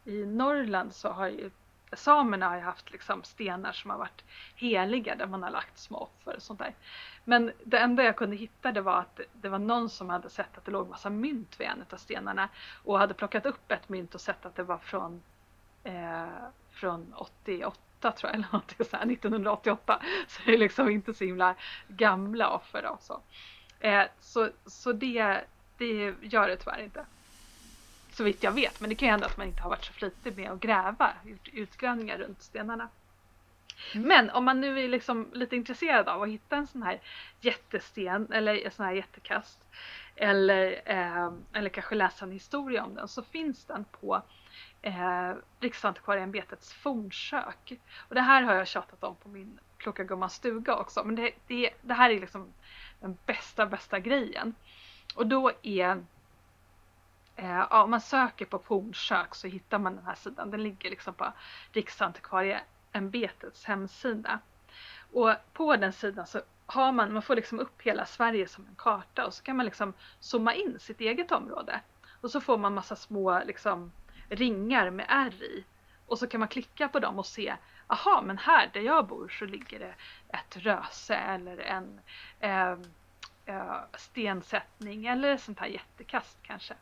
i 0.05 0.27
Norrland 0.27 0.95
så 0.95 1.09
har 1.09 1.29
ju 1.29 1.51
samerna 1.93 2.49
har 2.49 2.57
ju 2.57 2.63
haft 2.63 2.91
liksom 2.91 3.23
stenar 3.23 3.73
som 3.73 3.91
har 3.91 3.99
varit 3.99 4.25
heliga 4.55 5.15
där 5.17 5.27
man 5.27 5.43
har 5.43 5.51
lagt 5.51 5.79
små 5.79 5.99
offer 5.99 6.37
och 6.37 6.43
sånt 6.43 6.59
där. 6.59 6.75
Men 7.25 7.53
det 7.65 7.79
enda 7.79 8.03
jag 8.03 8.17
kunde 8.17 8.37
hitta 8.37 8.73
det 8.73 8.81
var 8.81 8.99
att 8.99 9.21
det 9.33 9.49
var 9.49 9.59
någon 9.59 9.91
som 9.91 10.09
hade 10.09 10.31
sett 10.31 10.59
att 10.59 10.65
det 10.65 10.71
låg 10.71 10.89
massa 10.89 11.11
mynt 11.11 11.61
vid 11.61 11.67
en 11.67 11.85
av 11.91 11.97
stenarna 11.97 12.49
och 12.85 12.99
hade 12.99 13.15
plockat 13.15 13.47
upp 13.47 13.73
ett 13.73 13.89
mynt 13.89 14.15
och 14.15 14.21
sett 14.21 14.47
att 14.47 14.55
det 14.55 14.63
var 14.63 14.79
från, 14.79 15.23
eh, 15.85 16.27
från 16.71 17.15
88 17.17 18.13
tror 18.13 18.31
jag, 18.31 18.35
eller 18.35 18.49
någonting 18.53 18.87
så 18.87 18.97
här, 18.97 19.13
1988. 19.13 20.03
Så 20.29 20.41
det 20.47 20.55
är 20.55 20.59
liksom 20.59 20.91
inte 20.91 21.15
så 21.15 21.25
himla 21.25 21.55
gamla 21.89 22.51
offer 22.51 22.83
då. 22.83 22.99
Så, 23.01 23.21
eh, 23.81 24.05
så, 24.21 24.49
så 24.67 24.93
det, 24.93 25.41
det 25.79 26.15
gör 26.21 26.49
det 26.49 26.57
tyvärr 26.57 26.83
inte. 26.83 27.07
Så 28.13 28.25
vitt 28.25 28.43
jag 28.43 28.53
vet, 28.53 28.81
men 28.81 28.91
det 28.91 28.97
kan 28.97 29.07
ju 29.07 29.11
hända 29.11 29.27
att 29.27 29.37
man 29.37 29.47
inte 29.47 29.63
har 29.63 29.71
varit 29.71 29.85
så 29.85 29.93
flitig 29.93 30.37
med 30.37 30.51
att 30.51 30.61
gräva, 30.61 31.13
gjort 31.25 31.49
utgrävningar 31.53 32.19
runt 32.19 32.43
stenarna. 32.43 32.89
Mm. 33.95 34.09
Men 34.09 34.31
om 34.31 34.45
man 34.45 34.61
nu 34.61 34.85
är 34.85 34.89
liksom 34.89 35.29
lite 35.33 35.57
intresserad 35.57 36.09
av 36.09 36.23
att 36.23 36.29
hitta 36.29 36.57
en 36.57 36.67
sån 36.67 36.83
här 36.83 37.01
jättesten 37.41 38.33
eller 38.33 38.65
en 38.65 38.71
sån 38.71 38.87
här 38.87 38.93
jättekast 38.93 39.59
eller, 40.17 40.83
eh, 40.85 41.33
eller 41.53 41.69
kanske 41.69 41.95
läsa 41.95 42.25
en 42.25 42.33
historia 42.33 42.85
om 42.85 42.95
den 42.95 43.09
så 43.09 43.23
finns 43.23 43.65
den 43.65 43.85
på 43.85 44.23
eh, 44.83 45.33
Riksantikvarieämbetets 45.61 46.73
fornsök. 46.73 47.81
Och 48.09 48.15
det 48.15 48.21
här 48.21 48.43
har 48.43 48.55
jag 48.55 48.69
tjatat 48.69 49.05
om 49.05 49.17
på 49.17 49.29
min 49.29 49.59
Kloka 49.77 50.05
Gummans 50.05 50.35
stuga 50.35 50.77
också 50.77 51.05
men 51.05 51.15
det, 51.15 51.33
det, 51.47 51.71
det 51.83 51.95
här 51.95 52.11
är 52.11 52.21
liksom 52.21 52.53
den 53.01 53.19
bästa, 53.27 53.67
bästa 53.67 53.99
grejen. 53.99 54.55
Och 55.15 55.27
då 55.27 55.53
är 55.63 56.05
Eh, 57.37 57.51
ja, 57.71 57.83
om 57.83 57.91
man 57.91 58.01
söker 58.01 58.45
på 58.45 58.59
fornsök 58.59 59.35
så 59.35 59.47
hittar 59.49 59.79
man 59.79 59.97
den 59.97 60.07
här 60.07 60.15
sidan. 60.15 60.51
Den 60.51 60.63
ligger 60.63 60.91
liksom 60.91 61.15
på 61.15 61.33
Riksantikvarieämbetets 61.73 63.65
hemsida. 63.65 64.39
Och 65.13 65.35
på 65.53 65.77
den 65.77 65.93
sidan 65.93 66.27
så 66.27 66.41
har 66.67 66.93
man, 66.93 67.13
man 67.13 67.23
får 67.23 67.37
liksom 67.37 67.61
upp 67.61 67.83
hela 67.83 68.07
Sverige 68.07 68.49
som 68.49 68.67
en 68.67 68.75
karta 68.75 69.27
och 69.27 69.35
så 69.35 69.43
kan 69.43 69.57
man 69.57 69.67
liksom 69.67 69.95
zooma 70.21 70.55
in 70.55 70.79
sitt 70.81 71.01
eget 71.01 71.33
område. 71.33 71.81
Och 72.21 72.31
så 72.31 72.41
får 72.41 72.59
man 72.59 72.75
massa 72.75 72.97
små 72.97 73.43
liksom, 73.45 73.93
ringar 74.29 74.91
med 74.91 75.07
R 75.09 75.43
i. 75.43 75.65
Och 76.07 76.19
så 76.19 76.27
kan 76.27 76.41
man 76.41 76.49
klicka 76.49 76.89
på 76.89 76.99
dem 76.99 77.19
och 77.19 77.27
se, 77.27 77.57
aha 77.87 78.23
men 78.23 78.39
här 78.39 78.71
där 78.73 78.81
jag 78.81 79.07
bor 79.07 79.29
så 79.29 79.45
ligger 79.45 79.79
det 79.79 79.95
ett 80.29 80.57
röse 80.57 81.15
eller 81.15 81.59
en 81.59 82.01
eh, 82.41 82.77
eh, 83.47 83.81
stensättning 83.95 85.07
eller 85.07 85.37
sånt 85.37 85.59
här 85.59 85.67
jättekast 85.67 86.39
kanske. 86.43 86.75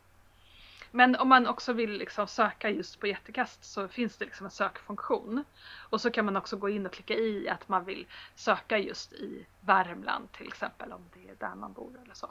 Men 0.91 1.17
om 1.17 1.29
man 1.29 1.47
också 1.47 1.73
vill 1.73 1.93
liksom 1.93 2.27
söka 2.27 2.71
just 2.71 3.01
på 3.01 3.07
jättekast 3.07 3.65
så 3.65 3.89
finns 3.89 4.17
det 4.17 4.25
liksom 4.25 4.47
en 4.47 4.51
sökfunktion. 4.51 5.45
Och 5.91 6.01
så 6.01 6.11
kan 6.11 6.25
man 6.25 6.37
också 6.37 6.57
gå 6.57 6.69
in 6.69 6.87
och 6.87 6.93
klicka 6.93 7.15
i 7.15 7.49
att 7.49 7.69
man 7.69 7.85
vill 7.85 8.07
söka 8.35 8.79
just 8.79 9.13
i 9.13 9.47
Värmland 9.61 10.33
till 10.33 10.49
exempel 10.49 10.93
om 10.93 11.01
det 11.15 11.31
är 11.31 11.35
där 11.39 11.55
man 11.55 11.73
bor 11.73 11.93
eller 12.05 12.15
så. 12.15 12.31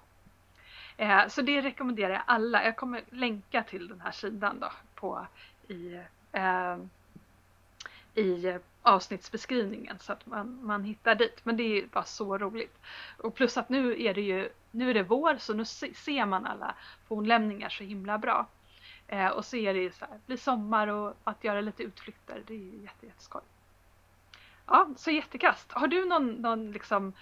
Eh, 0.97 1.27
så 1.27 1.41
det 1.41 1.61
rekommenderar 1.61 2.13
jag 2.13 2.23
alla. 2.25 2.63
Jag 2.63 2.75
kommer 2.75 3.03
länka 3.09 3.63
till 3.63 3.87
den 3.87 4.01
här 4.01 4.11
sidan 4.11 4.59
då 4.59 4.71
på 4.95 5.27
i, 5.67 6.01
eh, 6.31 6.77
i 8.13 8.59
avsnittsbeskrivningen 8.81 9.99
så 9.99 10.13
att 10.13 10.25
man, 10.25 10.59
man 10.65 10.83
hittar 10.83 11.15
dit. 11.15 11.39
Men 11.43 11.57
det 11.57 11.63
är 11.63 11.87
bara 11.87 12.03
så 12.03 12.37
roligt. 12.37 12.79
Och 13.17 13.35
plus 13.35 13.57
att 13.57 13.69
nu 13.69 14.03
är 14.03 14.13
det 14.13 14.21
ju 14.21 14.49
nu 14.71 14.89
är 14.89 14.93
det 14.93 15.03
vår 15.03 15.37
så 15.37 15.53
nu 15.53 15.65
ser 15.65 16.25
man 16.25 16.45
alla 16.45 16.75
fornlämningar 17.07 17.69
så 17.69 17.83
himla 17.83 18.17
bra. 18.17 18.47
Eh, 19.07 19.27
och 19.27 19.45
så 19.45 19.57
är 19.57 19.73
det 19.73 19.95
så 19.95 20.05
här, 20.05 20.19
blir 20.25 20.37
sommar 20.37 20.87
och 20.87 21.15
att 21.23 21.43
göra 21.43 21.61
lite 21.61 21.83
utflykter, 21.83 22.43
det 22.47 22.53
är 22.53 22.83
jätte, 22.83 23.05
jätteskoj. 23.05 23.41
Ja, 24.65 24.89
så 24.97 25.11
jättekast. 25.11 25.71
Har 25.71 25.87
du 25.87 26.05
någon, 26.05 26.31
någon 26.31 26.71
liksom, 26.71 27.13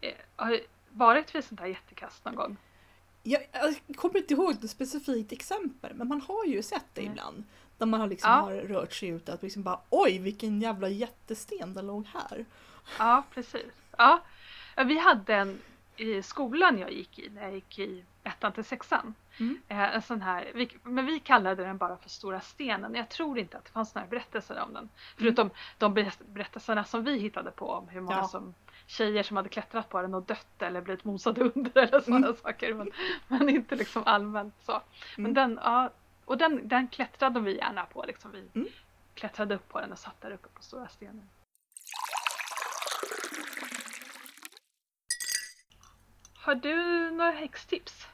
eh, 0.00 0.60
varit 0.90 1.34
vid 1.34 1.44
sånt 1.44 1.60
här 1.60 1.66
jättekast 1.66 2.24
någon 2.24 2.34
gång? 2.34 2.56
Jag, 3.22 3.42
jag 3.52 3.96
kommer 3.96 4.16
inte 4.16 4.34
ihåg 4.34 4.50
ett 4.50 4.70
specifikt 4.70 5.32
exempel 5.32 5.94
men 5.94 6.08
man 6.08 6.20
har 6.20 6.44
ju 6.44 6.62
sett 6.62 6.86
det 6.94 7.00
mm. 7.00 7.12
ibland. 7.12 7.44
Där 7.78 7.86
man 7.86 8.00
har, 8.00 8.06
liksom 8.06 8.30
ja. 8.30 8.40
har 8.40 8.52
rört 8.52 8.92
sig 8.92 9.08
ut 9.08 9.28
att 9.28 9.42
liksom 9.42 9.62
bara 9.62 9.80
oj 9.90 10.18
vilken 10.18 10.60
jävla 10.60 10.88
jättesten 10.88 11.74
den 11.74 11.86
låg 11.86 12.06
här. 12.06 12.44
Ja 12.98 13.22
precis. 13.34 13.72
Ja. 13.96 14.22
Vi 14.76 14.98
hade 14.98 15.34
en 15.34 15.58
i 15.96 16.22
skolan 16.22 16.78
jag 16.78 16.92
gick 16.92 17.18
i 17.18 17.28
när 17.28 17.42
jag 17.42 17.54
gick 17.54 17.78
i 17.78 18.04
ettan 18.24 18.52
till 18.52 18.64
sexan. 18.64 19.14
Mm. 19.38 19.60
Eh, 19.68 19.94
en 19.94 20.02
sån 20.02 20.22
här, 20.22 20.50
vi, 20.54 20.70
men 20.82 21.06
vi 21.06 21.20
kallade 21.20 21.64
den 21.64 21.76
bara 21.76 21.96
för 21.96 22.08
Stora 22.08 22.40
stenen. 22.40 22.94
Jag 22.94 23.08
tror 23.08 23.38
inte 23.38 23.58
att 23.58 23.64
det 23.64 23.70
fanns 23.70 23.94
några 23.94 24.08
berättelser 24.08 24.60
om 24.60 24.72
den. 24.72 24.82
Mm. 24.82 24.90
Förutom 25.16 25.50
de 25.78 25.94
berättelserna 26.26 26.84
som 26.84 27.04
vi 27.04 27.18
hittade 27.18 27.50
på 27.50 27.70
om 27.70 27.88
hur 27.88 28.00
många 28.00 28.16
ja. 28.16 28.28
som 28.28 28.54
tjejer 28.86 29.22
som 29.22 29.36
hade 29.36 29.48
klättrat 29.48 29.88
på 29.88 30.02
den 30.02 30.14
och 30.14 30.22
dött 30.22 30.62
eller 30.62 30.80
blivit 30.80 31.04
mosade 31.04 31.40
under 31.54 31.82
eller 31.82 32.00
sådana 32.00 32.26
mm. 32.26 32.38
saker. 32.42 32.74
Men, 32.74 32.90
men, 33.28 33.48
inte 33.48 33.76
liksom 33.76 34.02
allmänt 34.06 34.54
så. 34.62 34.80
Men 35.16 35.30
mm. 35.30 35.34
den, 35.34 35.60
ja, 35.64 35.90
och 36.26 36.38
den, 36.38 36.68
den 36.68 36.88
klättrade 36.88 37.40
vi 37.40 37.56
gärna 37.56 37.86
på. 37.86 38.04
Liksom. 38.06 38.32
Vi 38.32 38.48
mm. 38.54 38.68
klättrade 39.14 39.54
upp 39.54 39.68
på 39.68 39.80
den 39.80 39.92
och 39.92 39.98
satt 39.98 40.20
där 40.20 40.30
uppe 40.30 40.48
på 40.48 40.62
Stora 40.62 40.88
stenen. 40.88 41.28
Har 46.34 46.54
du 46.54 47.10
några 47.10 47.30
häxtips? 47.30 48.06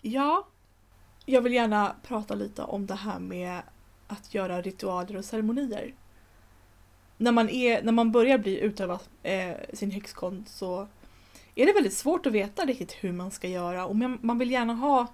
Ja. 0.00 0.46
Jag 1.24 1.42
vill 1.42 1.52
gärna 1.52 1.96
prata 2.02 2.34
lite 2.34 2.62
om 2.62 2.86
det 2.86 2.94
här 2.94 3.18
med 3.18 3.62
att 4.06 4.34
göra 4.34 4.62
ritualer 4.62 5.16
och 5.16 5.24
ceremonier. 5.24 5.94
När 7.16 7.32
man, 7.32 7.48
är, 7.48 7.82
när 7.82 7.92
man 7.92 8.12
börjar 8.12 8.38
bli 8.38 8.60
utöva 8.60 9.00
eh, 9.22 9.56
sin 9.72 9.90
häxkonst 9.90 10.56
så 10.56 10.88
är 11.54 11.66
det 11.66 11.72
väldigt 11.72 11.96
svårt 11.96 12.26
att 12.26 12.32
veta 12.32 12.64
riktigt 12.64 12.92
hur 12.92 13.12
man 13.12 13.30
ska 13.30 13.48
göra 13.48 13.86
och 13.86 13.96
man 13.96 14.38
vill 14.38 14.50
gärna 14.50 14.74
ha 14.74 15.06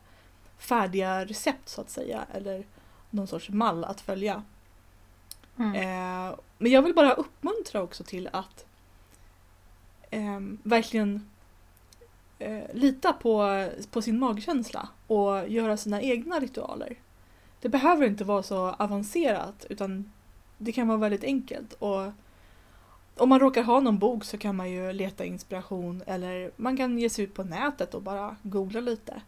färdiga 0.59 1.25
recept 1.25 1.69
så 1.69 1.81
att 1.81 1.91
säga 1.91 2.27
eller 2.33 2.67
någon 3.11 3.27
sorts 3.27 3.49
mall 3.49 3.85
att 3.85 4.01
följa. 4.01 4.43
Mm. 5.59 5.75
Eh, 5.75 6.37
men 6.59 6.73
jag 6.73 6.83
vill 6.83 6.95
bara 6.95 7.13
uppmuntra 7.13 7.83
också 7.83 8.05
till 8.05 8.29
att 8.33 8.65
eh, 10.11 10.41
verkligen 10.63 11.31
eh, 12.39 12.65
lita 12.73 13.13
på, 13.13 13.69
på 13.91 14.03
sin 14.03 14.19
magkänsla 14.19 14.89
och 15.07 15.49
göra 15.49 15.77
sina 15.77 16.03
egna 16.03 16.41
ritualer. 16.41 16.97
Det 17.61 17.69
behöver 17.69 18.07
inte 18.07 18.25
vara 18.25 18.43
så 18.43 18.71
avancerat 18.71 19.67
utan 19.71 20.13
det 20.59 20.73
kan 20.73 20.89
vara 20.89 20.99
väldigt 20.99 21.25
enkelt. 21.25 21.73
Och 21.73 22.13
om 23.17 23.29
man 23.29 23.41
råkar 23.41 23.63
ha 23.63 23.81
någon 23.81 23.99
bok 23.99 24.25
så 24.25 24.39
kan 24.39 24.57
man 24.57 24.71
ju 24.71 24.93
leta 24.93 25.25
inspiration 25.25 26.03
eller 26.07 26.51
man 26.57 26.77
kan 26.77 26.99
ge 26.99 27.11
sig 27.11 27.25
ut 27.25 27.35
på 27.35 27.45
nätet 27.45 27.95
och 27.95 28.03
bara 28.03 28.37
googla 28.43 28.81
lite. 28.81 29.23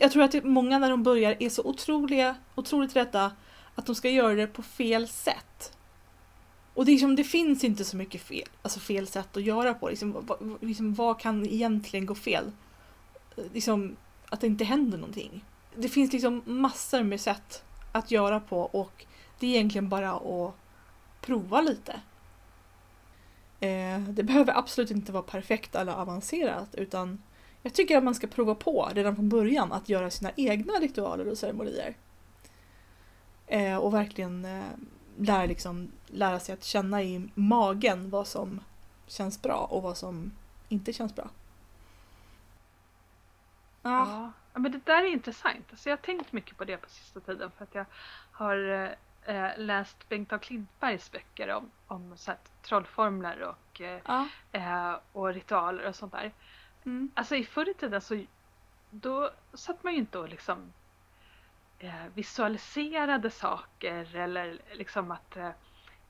Jag 0.00 0.12
tror 0.12 0.22
att 0.22 0.44
många 0.44 0.78
när 0.78 0.90
de 0.90 1.02
börjar 1.02 1.36
är 1.38 1.48
så 1.48 1.62
otroliga, 1.62 2.36
otroligt 2.54 2.96
rädda 2.96 3.32
att 3.74 3.86
de 3.86 3.94
ska 3.94 4.10
göra 4.10 4.34
det 4.34 4.46
på 4.46 4.62
fel 4.62 5.08
sätt. 5.08 5.76
Och 6.74 6.84
det, 6.84 6.90
liksom, 6.90 7.16
det 7.16 7.24
finns 7.24 7.64
inte 7.64 7.84
så 7.84 7.96
mycket 7.96 8.22
fel, 8.22 8.48
alltså 8.62 8.80
fel 8.80 9.06
sätt 9.06 9.36
att 9.36 9.42
göra 9.42 9.74
på. 9.74 9.88
Liksom, 9.88 10.16
vad, 10.26 10.58
liksom, 10.60 10.94
vad 10.94 11.20
kan 11.20 11.46
egentligen 11.46 12.06
gå 12.06 12.14
fel? 12.14 12.52
Liksom, 13.52 13.96
att 14.28 14.40
det 14.40 14.46
inte 14.46 14.64
händer 14.64 14.98
någonting. 14.98 15.44
Det 15.76 15.88
finns 15.88 16.12
liksom 16.12 16.42
massor 16.44 17.02
med 17.02 17.20
sätt 17.20 17.64
att 17.92 18.10
göra 18.10 18.40
på 18.40 18.60
och 18.60 19.06
det 19.38 19.46
är 19.46 19.50
egentligen 19.50 19.88
bara 19.88 20.10
att 20.12 20.54
prova 21.20 21.60
lite. 21.60 22.00
Eh, 23.60 24.00
det 24.00 24.22
behöver 24.22 24.58
absolut 24.58 24.90
inte 24.90 25.12
vara 25.12 25.22
perfekt 25.22 25.74
eller 25.74 25.92
avancerat 25.92 26.74
utan 26.74 27.22
jag 27.62 27.74
tycker 27.74 27.98
att 27.98 28.04
man 28.04 28.14
ska 28.14 28.26
prova 28.26 28.54
på 28.54 28.90
redan 28.94 29.16
från 29.16 29.28
början 29.28 29.72
att 29.72 29.88
göra 29.88 30.10
sina 30.10 30.30
egna 30.36 30.72
ritualer 30.72 31.28
och 31.28 31.38
ceremonier. 31.38 31.96
Eh, 33.46 33.76
och 33.76 33.94
verkligen 33.94 34.44
eh, 34.44 34.64
lära, 35.16 35.46
liksom, 35.46 35.90
lära 36.06 36.40
sig 36.40 36.52
att 36.52 36.64
känna 36.64 37.02
i 37.02 37.28
magen 37.34 38.10
vad 38.10 38.26
som 38.26 38.60
känns 39.06 39.42
bra 39.42 39.68
och 39.70 39.82
vad 39.82 39.96
som 39.96 40.32
inte 40.68 40.92
känns 40.92 41.14
bra. 41.14 41.28
Ja, 43.82 44.32
ja 44.52 44.58
men 44.58 44.72
det 44.72 44.80
där 44.84 45.04
är 45.04 45.12
intressant. 45.12 45.66
Alltså 45.70 45.88
jag 45.88 45.96
har 45.96 46.02
tänkt 46.02 46.32
mycket 46.32 46.56
på 46.56 46.64
det 46.64 46.76
på 46.76 46.88
sista 46.88 47.20
tiden 47.20 47.50
för 47.56 47.64
att 47.64 47.74
jag 47.74 47.86
har 48.32 48.90
eh, 49.22 49.48
läst 49.56 50.08
Bengt 50.08 50.32
af 50.32 50.40
Klintbergs 50.40 51.12
böcker 51.12 51.48
om, 51.48 51.70
om 51.86 52.16
så 52.16 52.30
här, 52.30 52.40
trollformler 52.62 53.42
och, 53.42 53.80
eh, 53.80 54.00
ja. 54.04 54.28
eh, 54.52 54.94
och 55.12 55.34
ritualer 55.34 55.88
och 55.88 55.94
sånt 55.94 56.12
där. 56.12 56.32
Mm. 56.88 57.10
Alltså 57.14 57.36
i 57.36 57.44
förr 57.44 57.68
i 57.68 57.74
tiden 57.74 58.00
så 58.00 58.24
då 58.90 59.30
satt 59.54 59.84
man 59.84 59.92
ju 59.92 59.98
inte 59.98 60.18
och 60.18 60.28
liksom 60.28 60.72
eh, 61.78 62.06
visualiserade 62.14 63.30
saker 63.30 64.16
eller 64.16 64.58
liksom 64.72 65.10
att 65.10 65.36
eh, 65.36 65.50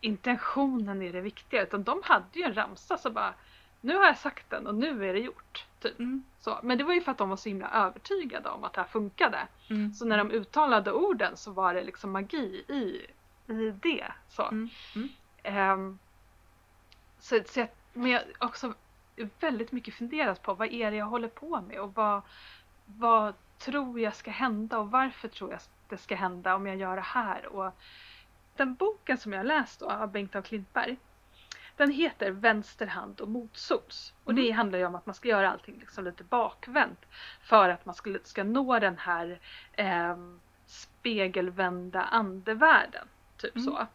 intentionen 0.00 1.02
är 1.02 1.12
det 1.12 1.20
viktiga 1.20 1.62
utan 1.62 1.82
de 1.82 2.02
hade 2.04 2.38
ju 2.38 2.42
en 2.42 2.54
ramsa 2.54 2.98
så 2.98 3.10
bara 3.10 3.34
nu 3.80 3.96
har 3.96 4.04
jag 4.04 4.18
sagt 4.18 4.50
den 4.50 4.66
och 4.66 4.74
nu 4.74 5.08
är 5.08 5.14
det 5.14 5.20
gjort. 5.20 5.66
Typ. 5.80 5.98
Mm. 5.98 6.24
Så, 6.40 6.60
men 6.62 6.78
det 6.78 6.84
var 6.84 6.94
ju 6.94 7.00
för 7.00 7.12
att 7.12 7.18
de 7.18 7.28
var 7.28 7.36
så 7.36 7.48
himla 7.48 7.70
övertygade 7.70 8.48
om 8.48 8.64
att 8.64 8.72
det 8.72 8.80
här 8.80 8.88
funkade. 8.88 9.48
Mm. 9.70 9.94
Så 9.94 10.04
när 10.04 10.18
de 10.18 10.30
uttalade 10.30 10.92
orden 10.92 11.36
så 11.36 11.50
var 11.50 11.74
det 11.74 11.84
liksom 11.84 12.10
magi 12.10 12.64
i, 12.68 13.06
i 13.52 13.70
det. 13.70 14.12
Så. 14.28 14.48
Mm. 14.48 14.68
Um, 15.72 15.98
så, 17.18 17.40
så 17.46 17.60
jag, 17.60 17.68
men 17.92 18.10
jag 18.10 18.22
också 18.38 18.74
väldigt 19.40 19.72
mycket 19.72 19.94
funderat 19.94 20.42
på 20.42 20.54
vad 20.54 20.72
är 20.72 20.90
det 20.90 20.96
jag 20.96 21.06
håller 21.06 21.28
på 21.28 21.60
med 21.60 21.80
och 21.80 21.94
vad, 21.94 22.22
vad 22.86 23.34
tror 23.58 24.00
jag 24.00 24.14
ska 24.16 24.30
hända 24.30 24.78
och 24.78 24.90
varför 24.90 25.28
tror 25.28 25.50
jag 25.50 25.60
det 25.88 25.96
ska 25.96 26.14
hända 26.14 26.54
om 26.54 26.66
jag 26.66 26.76
gör 26.76 26.96
det 26.96 27.02
här. 27.02 27.46
Och 27.46 27.72
den 28.56 28.74
boken 28.74 29.18
som 29.18 29.32
jag 29.32 29.46
läst 29.46 29.80
då 29.80 29.90
av 29.90 30.12
Bengt 30.12 30.36
af 30.36 30.44
Klintberg 30.44 30.96
den 31.78 31.90
heter 31.90 32.30
Vänster 32.30 32.86
hand 32.86 33.20
och 33.20 33.28
motsols. 33.28 34.14
Och 34.24 34.34
det 34.34 34.46
mm. 34.46 34.56
handlar 34.56 34.78
ju 34.78 34.86
om 34.86 34.94
att 34.94 35.06
man 35.06 35.14
ska 35.14 35.28
göra 35.28 35.50
allting 35.50 35.78
liksom 35.80 36.04
lite 36.04 36.24
bakvänt. 36.24 37.06
För 37.42 37.68
att 37.68 37.86
man 37.86 37.94
ska, 37.94 38.18
ska 38.24 38.44
nå 38.44 38.78
den 38.78 38.98
här 38.98 39.40
eh, 39.72 40.16
spegelvända 40.66 42.02
andevärlden. 42.02 43.08
Typ 43.36 43.56
mm. 43.56 43.64
så. 43.64 43.86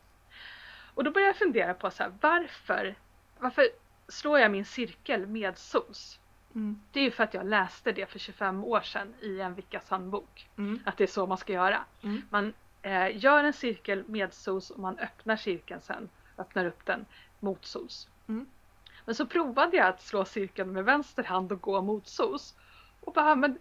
Och 0.93 1.03
då 1.03 1.11
börjar 1.11 1.27
jag 1.27 1.35
fundera 1.35 1.73
på 1.73 1.91
så 1.91 2.03
här, 2.03 2.11
varför, 2.21 2.95
varför 3.39 3.67
slår 4.07 4.39
jag 4.39 4.51
min 4.51 4.65
cirkel 4.65 5.27
med 5.27 5.57
sols? 5.57 6.19
Mm. 6.55 6.81
Det 6.91 6.99
är 6.99 7.03
ju 7.03 7.11
för 7.11 7.23
att 7.23 7.33
jag 7.33 7.45
läste 7.45 7.91
det 7.91 8.05
för 8.05 8.19
25 8.19 8.63
år 8.63 8.81
sedan 8.81 9.13
i 9.21 9.39
en 9.39 9.55
Vickas 9.55 9.89
handbok. 9.89 10.49
Mm. 10.57 10.79
Att 10.85 10.97
det 10.97 11.03
är 11.03 11.07
så 11.07 11.27
man 11.27 11.37
ska 11.37 11.53
göra. 11.53 11.85
Mm. 12.01 12.21
Man 12.29 12.53
eh, 12.81 13.23
gör 13.23 13.43
en 13.43 13.53
cirkel 13.53 14.03
med 14.07 14.33
sols 14.33 14.69
och 14.69 14.79
man 14.79 14.99
öppnar 14.99 15.35
cirkeln 15.35 15.81
sen, 15.81 16.09
öppnar 16.37 16.65
upp 16.65 16.85
den 16.85 17.05
motsols. 17.39 18.07
Mm. 18.27 18.45
Men 19.05 19.15
så 19.15 19.25
provade 19.25 19.77
jag 19.77 19.87
att 19.87 20.01
slå 20.01 20.25
cirkeln 20.25 20.73
med 20.73 20.85
vänster 20.85 21.23
hand 21.23 21.51
och 21.51 21.61
gå 21.61 21.81
motsols. 21.81 22.55
Och 22.99 23.13
bara, 23.13 23.35
men 23.35 23.57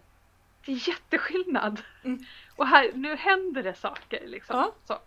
det 0.65 0.71
är 0.71 0.89
jätteskillnad. 0.89 1.81
Mm. 2.03 2.25
Och 2.55 2.67
här, 2.67 2.91
nu 2.93 3.15
händer 3.15 3.63
det 3.63 3.73
saker 3.73 4.27
liksom. 4.27 4.71
Ja. 4.87 5.01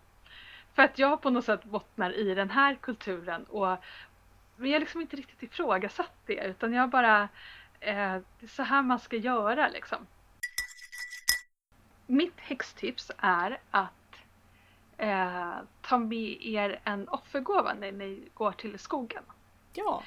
För 0.73 0.83
att 0.83 0.99
jag 0.99 1.21
på 1.21 1.29
något 1.29 1.45
sätt 1.45 1.63
bottnar 1.63 2.13
i 2.13 2.35
den 2.35 2.49
här 2.49 2.75
kulturen 2.75 3.43
och 3.43 3.77
men 4.57 4.69
jag 4.69 4.75
har 4.75 4.79
liksom 4.79 5.01
inte 5.01 5.15
riktigt 5.15 5.43
ifrågasatt 5.43 6.13
det 6.25 6.45
utan 6.45 6.73
jag 6.73 6.89
bara 6.89 7.21
eh, 7.79 8.15
det 8.39 8.45
är 8.45 8.47
så 8.47 8.63
här 8.63 8.81
man 8.81 8.99
ska 8.99 9.15
göra 9.15 9.67
liksom. 9.67 10.07
Mitt 12.05 12.39
häxtips 12.39 13.11
är 13.17 13.59
att 13.71 13.91
eh, 14.97 15.53
ta 15.81 15.97
med 15.97 16.37
er 16.41 16.79
en 16.83 17.09
offergåva 17.09 17.73
när 17.73 17.91
ni 17.91 18.29
går 18.33 18.51
till 18.51 18.79
skogen. 18.79 19.23
Ja. 19.73 20.03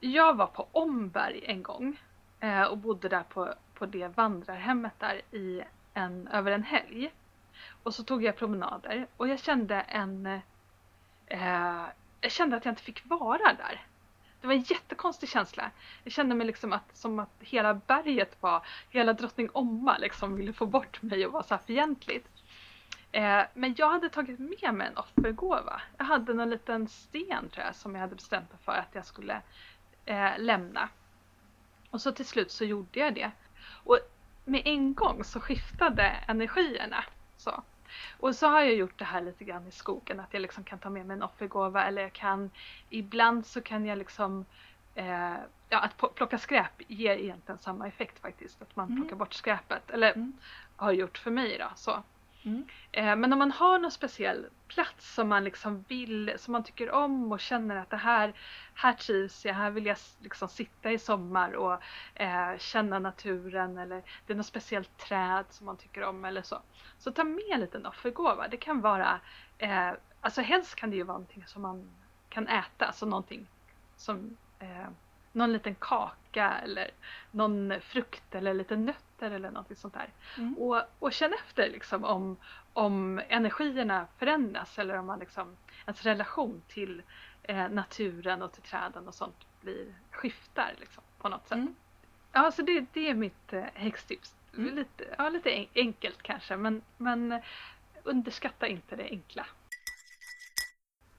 Jag 0.00 0.36
var 0.36 0.46
på 0.46 0.68
Omberg 0.72 1.44
en 1.46 1.62
gång 1.62 2.00
eh, 2.40 2.62
och 2.62 2.78
bodde 2.78 3.08
där 3.08 3.22
på, 3.22 3.54
på 3.74 3.86
det 3.86 4.16
vandrarhemmet 4.16 4.92
där 4.98 5.22
i 5.30 5.62
en, 5.94 6.28
över 6.28 6.52
en 6.52 6.62
helg. 6.62 7.10
Och 7.82 7.94
så 7.94 8.04
tog 8.04 8.24
jag 8.24 8.36
promenader 8.36 9.06
och 9.16 9.28
jag 9.28 9.40
kände 9.40 9.80
en 9.80 10.40
eh, 11.26 11.84
jag 12.20 12.32
kände 12.32 12.56
att 12.56 12.64
jag 12.64 12.72
inte 12.72 12.82
fick 12.82 13.02
vara 13.06 13.52
där. 13.52 13.86
Det 14.40 14.46
var 14.46 14.54
en 14.54 14.62
jättekonstig 14.62 15.28
känsla. 15.28 15.70
Jag 16.04 16.12
kände 16.12 16.34
mig 16.34 16.46
liksom 16.46 16.72
att, 16.72 16.96
som 16.96 17.18
att 17.18 17.30
hela 17.40 17.74
berget 17.74 18.36
var, 18.40 18.66
hela 18.90 19.12
drottning 19.12 19.50
Omma 19.52 19.98
liksom 19.98 20.36
ville 20.36 20.52
få 20.52 20.66
bort 20.66 21.02
mig 21.02 21.26
och 21.26 21.32
var 21.32 21.42
så 21.42 21.54
här 21.54 21.62
fientligt. 21.66 22.28
Eh, 23.12 23.42
men 23.54 23.74
jag 23.78 23.90
hade 23.90 24.08
tagit 24.08 24.38
med 24.38 24.74
mig 24.74 24.86
en 24.86 24.96
offergåva. 24.96 25.82
Jag 25.98 26.04
hade 26.04 26.34
någon 26.34 26.50
liten 26.50 26.88
sten 26.88 27.48
tror 27.48 27.64
jag 27.66 27.74
som 27.74 27.94
jag 27.94 28.00
hade 28.00 28.14
bestämt 28.14 28.50
mig 28.52 28.58
för 28.64 28.72
att 28.72 28.94
jag 28.94 29.06
skulle 29.06 29.42
eh, 30.04 30.38
lämna. 30.38 30.88
Och 31.90 32.00
så 32.00 32.12
till 32.12 32.26
slut 32.26 32.50
så 32.50 32.64
gjorde 32.64 33.00
jag 33.00 33.14
det. 33.14 33.30
Och 33.84 33.98
med 34.44 34.62
en 34.64 34.94
gång 34.94 35.24
så 35.24 35.40
skiftade 35.40 36.02
energierna. 36.28 37.04
Så. 37.36 37.62
Och 38.18 38.36
så 38.36 38.46
har 38.46 38.60
jag 38.60 38.74
gjort 38.74 38.98
det 38.98 39.04
här 39.04 39.20
lite 39.20 39.44
grann 39.44 39.66
i 39.66 39.70
skogen 39.70 40.20
att 40.20 40.34
jag 40.34 40.42
liksom 40.42 40.64
kan 40.64 40.78
ta 40.78 40.90
med 40.90 41.06
mig 41.06 41.14
en 41.16 41.22
offergåva 41.22 41.84
eller 41.84 42.02
jag 42.02 42.12
kan 42.12 42.50
ibland 42.90 43.46
så 43.46 43.60
kan 43.60 43.86
jag 43.86 43.98
liksom 43.98 44.44
eh, 44.94 45.34
ja, 45.68 45.78
att 45.78 46.14
plocka 46.14 46.38
skräp 46.38 46.82
ger 46.88 47.16
egentligen 47.16 47.58
samma 47.58 47.88
effekt 47.88 48.18
faktiskt. 48.18 48.62
Att 48.62 48.76
man 48.76 48.88
mm. 48.88 49.00
plockar 49.00 49.16
bort 49.16 49.34
skräpet. 49.34 49.90
Eller 49.90 50.12
mm. 50.12 50.32
har 50.76 50.92
gjort 50.92 51.18
för 51.18 51.30
mig 51.30 51.58
då. 51.58 51.68
Så. 51.74 52.02
Mm. 52.42 52.66
Eh, 52.92 53.16
men 53.16 53.32
om 53.32 53.38
man 53.38 53.50
har 53.50 53.78
någon 53.78 53.90
speciell 53.90 54.46
plats 54.68 55.14
som 55.14 55.28
man 55.28 55.44
liksom 55.44 55.84
vill, 55.88 56.32
som 56.36 56.52
man 56.52 56.64
tycker 56.64 56.90
om 56.90 57.32
och 57.32 57.40
känner 57.40 57.76
att 57.76 57.90
det 57.90 57.96
här, 57.96 58.34
här 58.74 58.92
trivs 58.92 59.44
jag, 59.44 59.54
här 59.54 59.70
vill 59.70 59.86
jag 59.86 59.96
liksom 60.20 60.48
sitta 60.48 60.92
i 60.92 60.98
sommar 60.98 61.52
och 61.52 61.82
eh, 62.14 62.58
känna 62.58 62.98
naturen 62.98 63.78
eller 63.78 64.02
det 64.26 64.32
är 64.32 64.36
något 64.36 64.46
speciellt 64.46 64.98
träd 64.98 65.44
som 65.50 65.66
man 65.66 65.76
tycker 65.76 66.04
om 66.04 66.24
eller 66.24 66.42
så. 66.42 66.62
Så 66.98 67.12
ta 67.12 67.24
med 67.24 67.44
en 67.50 67.60
liten 67.60 67.86
offergåva. 67.86 68.48
Det 68.48 68.56
kan 68.56 68.80
vara, 68.80 69.20
eh, 69.58 69.90
alltså 70.20 70.40
helst 70.40 70.74
kan 70.74 70.90
det 70.90 70.96
ju 70.96 71.02
vara 71.02 71.18
någonting 71.18 71.44
som 71.46 71.62
man 71.62 71.90
kan 72.28 72.48
äta, 72.48 72.86
alltså 72.86 73.06
någonting 73.06 73.46
som 73.96 74.36
eh, 74.58 74.88
någon 75.32 75.52
liten 75.52 75.74
kaka 75.74 76.58
eller 76.64 76.90
någon 77.30 77.74
frukt 77.80 78.34
eller 78.34 78.54
lite 78.54 78.76
nötter 79.20 79.36
eller 79.36 79.50
något 79.50 79.78
sånt 79.78 79.94
där. 79.94 80.08
Mm. 80.38 80.58
Och, 80.58 80.82
och 80.98 81.12
känn 81.12 81.32
efter 81.32 81.70
liksom 81.70 82.04
om, 82.04 82.36
om 82.72 83.20
energierna 83.28 84.06
förändras 84.18 84.78
eller 84.78 84.98
om 84.98 85.06
man 85.06 85.18
liksom, 85.18 85.56
ens 85.86 86.02
relation 86.02 86.62
till 86.68 87.02
eh, 87.42 87.68
naturen 87.68 88.42
och 88.42 88.52
till 88.52 88.62
träden 88.62 89.08
och 89.08 89.14
sånt 89.14 89.46
blir, 89.60 89.94
skiftar 90.10 90.74
liksom, 90.78 91.02
på 91.18 91.28
något 91.28 91.48
sätt. 91.48 91.58
Mm. 91.58 91.74
Ja, 92.32 92.50
så 92.50 92.62
det, 92.62 92.86
det 92.92 93.10
är 93.10 93.14
mitt 93.14 93.52
eh, 93.52 93.64
häxtips. 93.74 94.34
Mm. 94.56 94.74
Lite, 94.74 95.04
ja, 95.18 95.28
lite 95.28 95.66
enkelt 95.74 96.22
kanske 96.22 96.56
men, 96.56 96.82
men 96.96 97.40
underskatta 98.04 98.66
inte 98.66 98.96
det 98.96 99.04
enkla. 99.10 99.46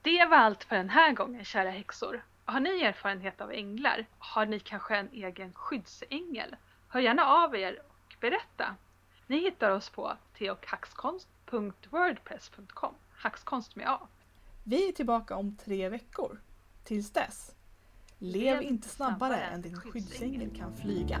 Det 0.02 0.24
var 0.24 0.36
allt 0.36 0.64
för 0.64 0.76
den 0.76 0.90
här 0.90 1.12
gången 1.12 1.44
kära 1.44 1.70
häxor. 1.70 2.22
Har 2.44 2.60
ni 2.60 2.82
erfarenhet 2.82 3.40
av 3.40 3.52
änglar? 3.52 4.06
Har 4.18 4.46
ni 4.46 4.60
kanske 4.60 4.96
en 4.96 5.08
egen 5.12 5.52
skyddsängel? 5.52 6.56
Hör 6.92 7.00
gärna 7.00 7.26
av 7.26 7.56
er 7.56 7.78
berätta. 8.22 8.76
Ni 9.26 9.40
hittar 9.40 9.70
oss 9.70 9.90
på 9.90 10.16
teokhackskonst.wordpress.com 10.38 12.94
Hackskonst 13.12 13.76
med 13.76 13.88
A. 13.88 14.08
Vi 14.64 14.88
är 14.88 14.92
tillbaka 14.92 15.36
om 15.36 15.56
tre 15.56 15.88
veckor. 15.88 16.40
Tills 16.84 17.10
dess, 17.10 17.54
lev 18.18 18.62
inte 18.62 18.88
snabbare 18.88 19.36
än 19.36 19.62
din 19.62 19.76
skyddsängel 19.76 20.56
kan 20.56 20.76
flyga. 20.76 21.18